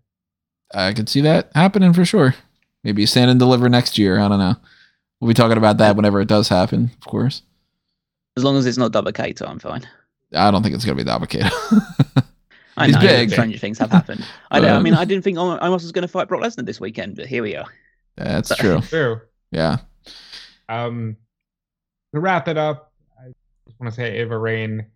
I 0.75 0.95
could 0.95 1.11
see 1.11 1.21
that 1.21 1.51
happening 1.55 1.93
for 1.93 2.07
sure. 2.07 2.35
Maybe 2.83 3.05
stand 3.05 3.31
and 3.31 3.39
deliver 3.39 3.69
next 3.69 3.99
year. 3.99 4.19
I 4.19 4.27
don't 4.27 4.39
know. 4.39 4.57
We'll 5.21 5.29
be 5.29 5.35
talking 5.35 5.59
about 5.59 5.77
that 5.79 5.97
whenever 5.97 6.23
it 6.23 6.29
does 6.29 6.49
happen, 6.49 6.93
of 6.99 7.07
course. 7.07 7.43
As 8.39 8.45
long 8.45 8.57
as 8.57 8.65
it's 8.65 8.79
not 8.79 8.93
Dabba-Kato, 8.93 9.45
I'm 9.45 9.59
fine. 9.59 9.87
I 10.35 10.51
don't 10.51 10.63
think 10.63 10.75
it's 10.75 10.85
going 10.87 10.97
to 10.97 11.05
be 11.05 11.11
Dabba-Kato. 11.11 11.55
I 12.79 12.87
know 12.89 13.01
big. 13.01 13.31
stranger 13.31 13.59
things 13.59 13.79
have 13.79 13.91
happened. 13.91 14.25
I, 14.51 14.59
um, 14.61 14.79
I 14.79 14.81
mean, 14.81 14.95
I 14.95 15.05
didn't 15.05 15.25
think 15.25 15.39
Omos 15.39 15.71
was 15.71 15.93
going 15.93 16.03
to 16.03 16.09
fight 16.09 16.29
Brock 16.29 16.43
Lesnar 16.43 16.65
this 16.65 16.81
weekend, 16.81 17.17
but 17.17 17.27
here 17.27 17.43
we 17.43 17.57
are. 17.57 17.67
That's 18.17 18.55
true. 18.57 18.81
True. 18.81 19.21
Yeah. 19.51 19.79
Um, 20.69 21.17
to 22.15 22.21
wrap 22.21 22.49
it 22.49 22.57
up, 22.57 22.93
I 23.19 23.33
just 23.67 23.81
want 23.81 23.93
to 23.93 23.97
say 23.97 24.19
Ava 24.19 24.37
Raine 24.37 24.87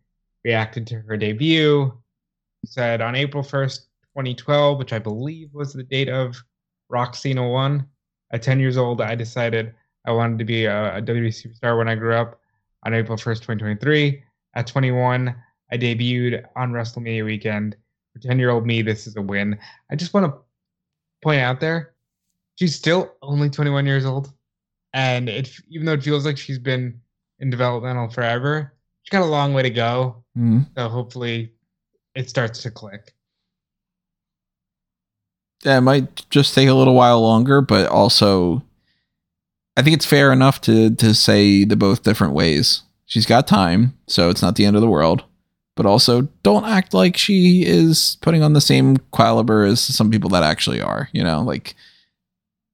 reacted 0.45 0.87
to 0.89 1.01
her 1.01 1.17
debut. 1.17 1.93
Said 2.65 3.01
on 3.01 3.17
April 3.17 3.43
1st, 3.43 3.79
2012, 4.15 4.79
which 4.79 4.93
I 4.93 4.99
believe 4.99 5.53
was 5.53 5.73
the 5.73 5.83
date 5.83 6.09
of 6.09 6.37
Roxina 6.93 7.51
1. 7.51 7.87
At 8.33 8.43
10 8.43 8.61
years 8.61 8.77
old, 8.77 9.01
I 9.01 9.15
decided 9.15 9.75
I 10.07 10.13
wanted 10.13 10.39
to 10.39 10.45
be 10.45 10.67
a, 10.67 10.97
a 10.97 11.03
WWE 11.03 11.29
superstar 11.29 11.77
when 11.77 11.89
I 11.89 11.95
grew 11.95 12.15
up. 12.15 12.39
On 12.85 12.95
April 12.95 13.17
1st, 13.17 13.43
2023, 13.43 14.25
at 14.55 14.67
21, 14.67 15.37
I 15.73 15.79
debuted 15.79 16.45
on 16.55 16.73
WrestleMania 16.73 17.25
weekend. 17.25 17.77
For 18.13 18.19
10 18.19 18.39
year 18.39 18.51
old 18.51 18.67
me, 18.67 18.83
this 18.83 19.07
is 19.07 19.17
a 19.17 19.23
win. 19.23 19.59
I 19.91 19.97
just 19.97 20.13
want 20.13 20.27
to 20.27 20.39
point 21.23 21.41
out 21.41 21.61
there, 21.61 21.95
she's 22.57 22.75
still 22.75 23.13
only 23.23 23.49
21 23.49 23.87
years 23.87 24.05
old. 24.05 24.31
And 24.93 25.31
it, 25.31 25.51
even 25.71 25.87
though 25.87 25.95
it 25.95 26.03
feels 26.03 26.27
like 26.27 26.37
she's 26.37 26.59
been 26.59 27.01
in 27.41 27.49
developmental 27.49 28.11
forever, 28.11 28.75
she's 29.03 29.11
got 29.11 29.23
a 29.23 29.31
long 29.31 29.55
way 29.55 29.63
to 29.63 29.71
go. 29.71 30.23
Mm-hmm. 30.37 30.61
So 30.77 30.89
hopefully 30.91 31.53
it 32.15 32.29
starts 32.29 32.63
to 32.63 32.71
click. 32.71 33.15
Yeah, 35.65 35.79
it 35.79 35.83
might 35.83 36.29
just 36.29 36.55
take 36.55 36.69
a 36.69 36.75
little 36.75 36.95
while 36.95 37.23
longer, 37.23 37.63
but 37.63 37.87
also 37.87 38.63
I 39.77 39.83
think 39.83 39.95
it's 39.95 40.05
fair 40.05 40.33
enough 40.33 40.61
to 40.63 40.95
to 40.97 41.15
say 41.15 41.65
the 41.65 41.77
both 41.77 42.03
different 42.03 42.35
ways. 42.35 42.83
She's 43.07 43.27
got 43.27 43.47
time, 43.47 43.97
so 44.07 44.29
it's 44.29 44.43
not 44.43 44.57
the 44.57 44.65
end 44.65 44.77
of 44.77 44.83
the 44.83 44.89
world. 44.89 45.25
But 45.75 45.87
also 45.87 46.29
don't 46.43 46.67
act 46.67 46.93
like 46.93 47.17
she 47.17 47.65
is 47.65 48.19
putting 48.21 48.43
on 48.43 48.53
the 48.53 48.61
same 48.61 48.99
caliber 49.15 49.65
as 49.65 49.81
some 49.81 50.11
people 50.11 50.29
that 50.31 50.43
actually 50.43 50.83
are, 50.83 51.09
you 51.13 51.25
know, 51.25 51.41
like 51.41 51.75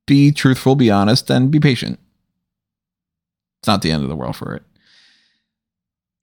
be 0.06 0.32
truthful, 0.32 0.74
be 0.74 0.90
honest, 0.90 1.30
and 1.30 1.50
be 1.50 1.60
patient. 1.60 2.00
It's 3.60 3.68
not 3.68 3.82
the 3.82 3.92
end 3.92 4.02
of 4.02 4.08
the 4.08 4.16
world 4.16 4.36
for 4.36 4.54
it. 4.54 4.62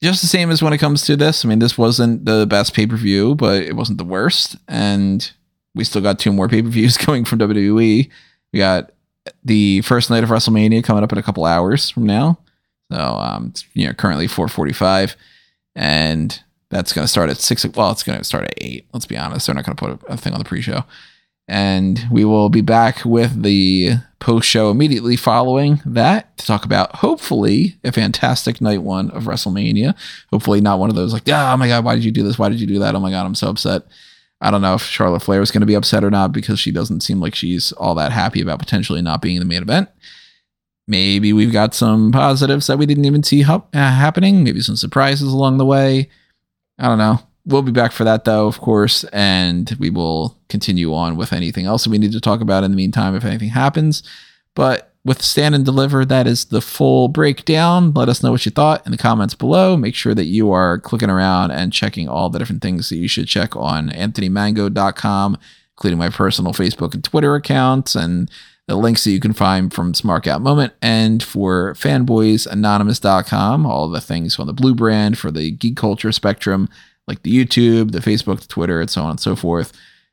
Just 0.03 0.21
the 0.21 0.27
same 0.27 0.51
as 0.51 0.61
when 0.61 0.73
it 0.73 0.79
comes 0.79 1.05
to 1.05 1.15
this. 1.15 1.45
I 1.45 1.47
mean, 1.47 1.59
this 1.59 1.77
wasn't 1.77 2.25
the 2.25 2.45
best 2.45 2.73
pay 2.73 2.85
per 2.85 2.97
view, 2.97 3.35
but 3.35 3.63
it 3.63 3.75
wasn't 3.75 3.97
the 3.97 4.03
worst. 4.03 4.57
And 4.67 5.31
we 5.73 5.83
still 5.83 6.01
got 6.01 6.19
two 6.19 6.33
more 6.33 6.49
pay 6.49 6.61
per 6.61 6.67
views 6.67 6.97
going 7.05 7.23
from 7.23 7.39
WWE. 7.39 8.09
We 8.51 8.59
got 8.59 8.91
the 9.43 9.81
first 9.81 10.09
night 10.09 10.23
of 10.23 10.29
WrestleMania 10.29 10.83
coming 10.83 11.03
up 11.03 11.11
in 11.11 11.17
a 11.17 11.23
couple 11.23 11.45
hours 11.45 11.89
from 11.89 12.05
now. 12.05 12.39
So, 12.91 12.99
um, 12.99 13.47
it's, 13.47 13.65
you 13.73 13.87
know, 13.87 13.93
currently 13.93 14.27
445. 14.27 15.15
And 15.75 16.39
that's 16.69 16.93
going 16.93 17.03
to 17.03 17.11
start 17.11 17.29
at 17.29 17.37
six. 17.37 17.65
Well, 17.65 17.91
it's 17.91 18.03
going 18.03 18.17
to 18.17 18.23
start 18.23 18.45
at 18.45 18.53
eight. 18.57 18.87
Let's 18.93 19.05
be 19.05 19.17
honest. 19.17 19.45
They're 19.45 19.55
not 19.55 19.65
going 19.65 19.75
to 19.75 19.85
put 19.87 20.09
a, 20.09 20.13
a 20.13 20.17
thing 20.17 20.33
on 20.33 20.39
the 20.39 20.45
pre 20.45 20.61
show 20.61 20.83
and 21.47 22.07
we 22.09 22.25
will 22.25 22.49
be 22.49 22.61
back 22.61 23.05
with 23.05 23.43
the 23.43 23.93
post 24.19 24.49
show 24.49 24.71
immediately 24.71 25.15
following 25.15 25.81
that 25.85 26.35
to 26.39 26.45
talk 26.45 26.65
about 26.65 26.95
hopefully 26.97 27.77
a 27.83 27.91
fantastic 27.91 28.59
night 28.61 28.81
one 28.81 29.11
of 29.11 29.23
WrestleMania. 29.23 29.95
Hopefully, 30.31 30.61
not 30.61 30.79
one 30.79 30.89
of 30.89 30.95
those 30.95 31.13
like, 31.13 31.23
ah, 31.27 31.53
oh 31.53 31.57
my 31.57 31.67
God, 31.67 31.85
why 31.85 31.93
did 31.93 32.03
you 32.03 32.11
do 32.11 32.23
this? 32.23 32.39
Why 32.39 32.49
did 32.49 32.59
you 32.59 32.67
do 32.67 32.79
that? 32.79 32.95
Oh 32.95 32.99
my 32.99 33.11
God, 33.11 33.25
I'm 33.25 33.35
so 33.35 33.49
upset. 33.49 33.83
I 34.41 34.51
don't 34.51 34.61
know 34.61 34.73
if 34.73 34.81
Charlotte 34.81 35.21
Flair 35.21 35.41
is 35.41 35.51
going 35.51 35.61
to 35.61 35.67
be 35.67 35.75
upset 35.75 36.03
or 36.03 36.11
not 36.11 36.31
because 36.31 36.59
she 36.59 36.71
doesn't 36.71 37.01
seem 37.01 37.19
like 37.19 37.35
she's 37.35 37.71
all 37.73 37.95
that 37.95 38.11
happy 38.11 38.41
about 38.41 38.59
potentially 38.59 39.01
not 39.01 39.21
being 39.21 39.35
in 39.35 39.39
the 39.39 39.45
main 39.45 39.61
event. 39.61 39.89
Maybe 40.87 41.31
we've 41.31 41.53
got 41.53 41.73
some 41.73 42.11
positives 42.11 42.67
that 42.67 42.77
we 42.77 42.85
didn't 42.85 43.05
even 43.05 43.23
see 43.23 43.41
ha- 43.41 43.63
uh, 43.73 43.91
happening. 43.91 44.43
Maybe 44.43 44.61
some 44.61 44.75
surprises 44.75 45.31
along 45.31 45.57
the 45.57 45.65
way. 45.65 46.09
I 46.77 46.87
don't 46.87 46.97
know 46.97 47.19
we'll 47.45 47.61
be 47.61 47.71
back 47.71 47.91
for 47.91 48.03
that 48.03 48.25
though, 48.25 48.47
of 48.47 48.59
course, 48.59 49.03
and 49.05 49.75
we 49.79 49.89
will 49.89 50.37
continue 50.49 50.93
on 50.93 51.15
with 51.15 51.31
anything 51.31 51.65
else 51.65 51.83
that 51.83 51.89
we 51.89 51.97
need 51.97 52.11
to 52.11 52.19
talk 52.19 52.41
about 52.41 52.63
in 52.63 52.71
the 52.71 52.77
meantime 52.77 53.15
if 53.15 53.25
anything 53.25 53.49
happens. 53.49 54.03
But 54.55 54.91
with 55.03 55.21
Stand 55.21 55.53
and 55.53 55.63
Deliver, 55.63 56.03
that 56.05 56.25
is 56.25 56.45
the 56.45 56.61
full 56.61 57.07
breakdown. 57.07 57.93
Let 57.93 58.09
us 58.09 58.23
know 58.23 58.31
what 58.31 58.45
you 58.45 58.51
thought 58.51 58.83
in 58.85 58.91
the 58.91 58.97
comments 58.97 59.35
below. 59.35 59.77
Make 59.77 59.93
sure 59.93 60.15
that 60.15 60.25
you 60.25 60.51
are 60.51 60.79
clicking 60.79 61.11
around 61.11 61.51
and 61.51 61.71
checking 61.71 62.09
all 62.09 62.29
the 62.29 62.39
different 62.39 62.63
things 62.63 62.89
that 62.89 62.97
you 62.97 63.07
should 63.07 63.27
check 63.27 63.55
on 63.55 63.89
anthonymango.com, 63.89 65.37
including 65.73 65.99
my 65.99 66.09
personal 66.09 66.53
Facebook 66.53 66.95
and 66.95 67.03
Twitter 67.03 67.35
accounts 67.35 67.93
and 67.95 68.31
the 68.67 68.75
links 68.75 69.03
that 69.03 69.11
you 69.11 69.19
can 69.19 69.33
find 69.33 69.73
from 69.73 69.93
Smark 69.93 70.27
Out 70.27 70.41
Moment 70.41 70.73
and 70.81 71.21
for 71.21 71.73
fanboysanonymous.com, 71.75 73.65
all 73.65 73.89
the 73.89 74.01
things 74.01 74.39
on 74.39 74.47
the 74.47 74.53
blue 74.53 74.73
brand 74.73 75.17
for 75.17 75.31
the 75.31 75.51
geek 75.51 75.77
culture 75.77 76.11
spectrum 76.11 76.67
like 77.07 77.21
the 77.23 77.45
YouTube, 77.45 77.91
the 77.91 77.99
Facebook, 77.99 78.39
the 78.41 78.47
Twitter, 78.47 78.81
and 78.81 78.89
so 78.89 79.03
on 79.03 79.11
and 79.11 79.19
so 79.19 79.35
forth. 79.35 79.71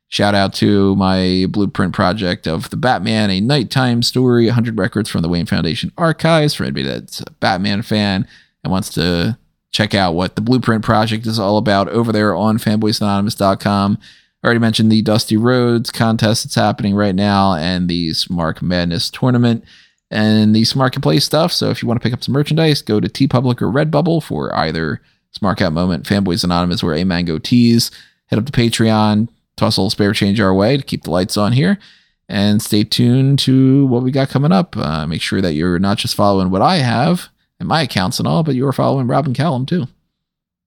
Shout 0.09 0.35
out 0.35 0.53
to 0.55 0.95
my 0.95 1.47
blueprint 1.49 1.93
project 1.93 2.47
of 2.47 2.69
the 2.69 2.77
Batman, 2.77 3.31
a 3.31 3.41
nighttime 3.41 4.03
story, 4.03 4.45
100 4.45 4.77
records 4.77 5.09
from 5.09 5.23
the 5.23 5.29
Wayne 5.29 5.47
Foundation 5.47 5.91
archives 5.97 6.53
for 6.53 6.63
anybody 6.63 6.83
that's 6.83 7.21
a 7.21 7.31
Batman 7.39 7.81
fan 7.81 8.27
and 8.63 8.71
wants 8.71 8.89
to 8.89 9.37
check 9.71 9.95
out 9.95 10.13
what 10.13 10.35
the 10.35 10.41
blueprint 10.41 10.83
project 10.83 11.25
is 11.25 11.39
all 11.39 11.57
about 11.57 11.89
over 11.89 12.11
there 12.11 12.35
on 12.35 12.59
fanboysanonymous.com. 12.59 13.97
I 14.43 14.47
already 14.47 14.59
mentioned 14.59 14.91
the 14.91 15.01
Dusty 15.01 15.37
Roads 15.37 15.89
contest 15.89 16.43
that's 16.43 16.55
happening 16.55 16.95
right 16.95 17.15
now 17.15 17.53
and 17.53 17.87
the 17.87 18.09
Smark 18.09 18.61
Madness 18.61 19.09
tournament 19.09 19.63
and 20.11 20.53
the 20.53 20.65
Play 21.01 21.19
stuff. 21.19 21.53
So 21.53 21.69
if 21.69 21.81
you 21.81 21.87
want 21.87 22.01
to 22.01 22.03
pick 22.03 22.13
up 22.13 22.23
some 22.23 22.33
merchandise, 22.33 22.81
go 22.81 22.99
to 22.99 23.07
TeePublic 23.07 23.61
or 23.61 23.71
Redbubble 23.71 24.21
for 24.21 24.53
either 24.53 25.01
Smart 25.31 25.59
Cat 25.59 25.71
Moment, 25.71 26.05
Fanboys 26.05 26.43
Anonymous, 26.43 26.83
wear 26.83 26.95
a 26.95 27.05
mango 27.05 27.39
tees. 27.39 27.89
Head 28.27 28.37
up 28.37 28.45
to 28.45 28.51
Patreon, 28.51 29.29
toss 29.55 29.77
a 29.77 29.81
little 29.81 29.89
spare 29.89 30.13
change 30.13 30.39
our 30.41 30.53
way 30.53 30.75
to 30.75 30.83
keep 30.83 31.03
the 31.03 31.11
lights 31.11 31.37
on 31.37 31.53
here. 31.53 31.79
And 32.27 32.61
stay 32.61 32.83
tuned 32.83 33.39
to 33.39 33.85
what 33.87 34.03
we 34.03 34.11
got 34.11 34.29
coming 34.29 34.51
up. 34.51 34.75
Uh, 34.75 35.07
make 35.07 35.21
sure 35.21 35.41
that 35.41 35.53
you're 35.53 35.79
not 35.79 35.97
just 35.97 36.15
following 36.15 36.49
what 36.49 36.61
I 36.61 36.77
have 36.77 37.29
and 37.59 37.67
my 37.67 37.81
accounts 37.83 38.19
and 38.19 38.27
all, 38.27 38.43
but 38.43 38.55
you're 38.55 38.71
following 38.73 39.07
Robin 39.07 39.33
Callum 39.33 39.65
too. 39.65 39.87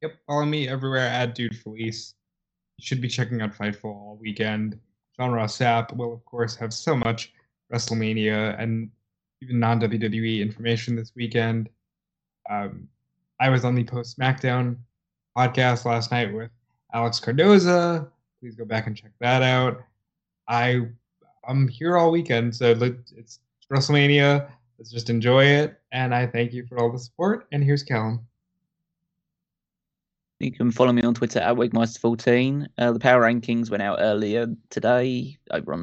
Yep, 0.02 0.16
follow 0.26 0.44
me 0.44 0.68
everywhere 0.68 1.08
at 1.08 1.34
Dude 1.34 1.56
Felice. 1.56 2.14
Should 2.80 3.00
be 3.00 3.08
checking 3.08 3.40
out 3.40 3.54
Fightful 3.54 3.84
all 3.84 4.18
weekend. 4.20 4.78
Sean 5.16 5.32
Ross 5.32 5.56
Sapp 5.56 5.96
will, 5.96 6.12
of 6.12 6.24
course, 6.26 6.54
have 6.56 6.74
so 6.74 6.94
much 6.94 7.32
WrestleMania 7.72 8.60
and 8.60 8.90
even 9.42 9.58
non 9.58 9.80
WWE 9.80 10.40
information 10.40 10.94
this 10.94 11.12
weekend. 11.14 11.68
Um, 12.50 12.88
I 13.40 13.48
was 13.48 13.64
on 13.64 13.74
the 13.74 13.84
post 13.84 14.18
SmackDown 14.18 14.76
podcast 15.36 15.84
last 15.84 16.10
night 16.10 16.32
with 16.32 16.50
Alex 16.92 17.20
Cardoza. 17.20 18.08
Please 18.40 18.54
go 18.54 18.64
back 18.64 18.86
and 18.86 18.96
check 18.96 19.12
that 19.20 19.42
out. 19.42 19.82
I 20.48 20.86
I'm 21.48 21.68
here 21.68 21.96
all 21.96 22.10
weekend, 22.10 22.54
so 22.54 22.70
it's 23.16 23.40
WrestleMania. 23.72 24.50
Let's 24.78 24.90
just 24.90 25.10
enjoy 25.10 25.44
it, 25.44 25.80
and 25.92 26.14
I 26.14 26.26
thank 26.26 26.52
you 26.52 26.66
for 26.66 26.78
all 26.78 26.90
the 26.90 26.98
support. 26.98 27.46
And 27.52 27.64
here's 27.64 27.82
Callum. 27.82 28.26
You 30.38 30.52
can 30.52 30.70
follow 30.70 30.92
me 30.92 31.02
on 31.02 31.14
Twitter 31.14 31.38
at 31.38 31.56
Wigmeister14. 31.56 32.66
Uh, 32.76 32.92
the 32.92 32.98
power 32.98 33.22
rankings 33.22 33.70
went 33.70 33.82
out 33.82 33.98
earlier 34.00 34.46
today 34.68 35.38
over 35.50 35.72
on 35.72 35.80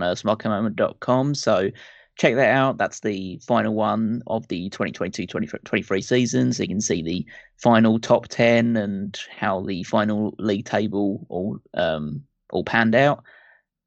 uh. 1.00 1.34
So 1.34 1.72
check 2.18 2.36
that 2.36 2.54
out. 2.54 2.78
That's 2.78 3.00
the 3.00 3.40
final 3.40 3.74
one 3.74 4.22
of 4.28 4.48
the 4.50 4.70
2022-2023 4.70 6.04
season. 6.04 6.54
So 6.54 6.64
you 6.64 6.70
can 6.70 6.82
see 6.82 7.02
the 7.02 7.26
final 7.58 8.00
top 8.00 8.28
10 8.28 8.78
and 8.78 9.20
how 9.36 9.62
the 9.62 9.82
final 9.84 10.36
league 10.38 10.66
table 10.66 11.26
all 11.30 11.58
um, 11.74 12.24
all 12.52 12.64
panned 12.64 12.94
out. 12.94 13.24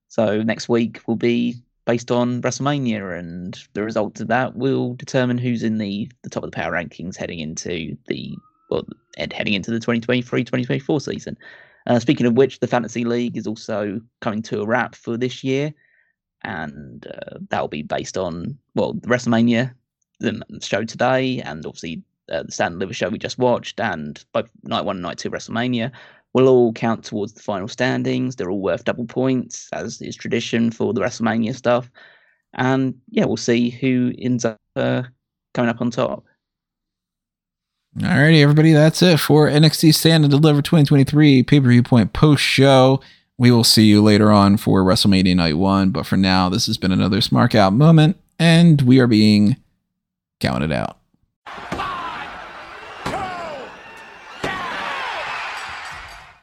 So 0.08 0.42
next 0.42 0.68
week 0.68 1.00
will 1.06 1.16
be 1.16 1.56
based 1.84 2.10
on 2.10 2.42
WrestleMania, 2.42 3.16
and 3.16 3.56
the 3.74 3.84
results 3.84 4.20
of 4.20 4.26
that 4.28 4.56
will 4.56 4.94
determine 4.94 5.38
who's 5.38 5.62
in 5.62 5.78
the, 5.78 6.10
the 6.22 6.30
top 6.30 6.42
of 6.42 6.50
the 6.50 6.56
power 6.56 6.72
rankings 6.72 7.16
heading 7.16 7.38
into 7.38 7.96
the 8.08 8.36
well, 8.70 8.84
heading 9.18 9.54
into 9.54 9.70
the 9.70 9.78
2023-2024 9.78 11.02
season. 11.02 11.36
Uh, 11.86 11.98
speaking 11.98 12.26
of 12.26 12.34
which, 12.34 12.60
the 12.60 12.66
fantasy 12.66 13.04
league 13.04 13.36
is 13.36 13.46
also 13.46 14.00
coming 14.20 14.42
to 14.42 14.60
a 14.60 14.66
wrap 14.66 14.94
for 14.94 15.16
this 15.16 15.44
year 15.44 15.72
and 16.42 17.06
uh, 17.06 17.38
that'll 17.50 17.68
be 17.68 17.82
based 17.82 18.16
on 18.16 18.56
well 18.74 18.94
the 18.94 19.08
WrestleMania 19.08 19.72
the 20.20 20.42
show 20.62 20.84
today, 20.84 21.40
and 21.42 21.66
obviously 21.66 22.02
uh, 22.32 22.42
the 22.44 22.52
Stand 22.52 22.72
and 22.72 22.80
Deliver 22.80 22.94
show 22.94 23.08
we 23.08 23.18
just 23.18 23.38
watched, 23.38 23.80
and 23.80 24.24
both 24.32 24.48
night 24.62 24.84
one 24.84 24.96
and 24.96 25.02
night 25.02 25.18
two 25.18 25.30
WrestleMania 25.30 25.92
will 26.32 26.48
all 26.48 26.72
count 26.72 27.04
towards 27.04 27.32
the 27.32 27.42
final 27.42 27.68
standings. 27.68 28.36
They're 28.36 28.50
all 28.50 28.60
worth 28.60 28.84
double 28.84 29.06
points, 29.06 29.68
as 29.72 30.00
is 30.00 30.16
tradition 30.16 30.70
for 30.70 30.92
the 30.94 31.00
WrestleMania 31.00 31.54
stuff. 31.54 31.90
And 32.54 32.94
yeah, 33.10 33.24
we'll 33.24 33.36
see 33.36 33.70
who 33.70 34.12
ends 34.18 34.44
up 34.44 34.60
uh, 34.76 35.02
coming 35.54 35.70
up 35.70 35.80
on 35.80 35.90
top. 35.90 36.24
Alrighty, 37.98 38.42
everybody, 38.42 38.74
that's 38.74 39.00
it 39.00 39.18
for 39.18 39.48
NXT 39.48 39.94
Stand 39.94 40.22
and 40.22 40.30
Deliver 40.30 40.60
2023 40.60 41.42
pay 41.44 41.60
per 41.60 41.68
view 41.70 41.82
point 41.82 42.12
post 42.12 42.42
show. 42.42 43.00
We 43.38 43.50
will 43.50 43.64
see 43.64 43.84
you 43.84 44.02
later 44.02 44.30
on 44.30 44.58
for 44.58 44.82
WrestleMania 44.82 45.34
Night 45.34 45.56
1, 45.56 45.90
but 45.92 46.04
for 46.04 46.18
now, 46.18 46.50
this 46.50 46.66
has 46.66 46.76
been 46.76 46.92
another 46.92 47.20
Smark 47.20 47.54
Out 47.54 47.72
moment, 47.72 48.18
and 48.38 48.82
we 48.82 49.00
are 49.00 49.06
being 49.06 49.56
counted 50.40 50.72
out. 50.72 50.95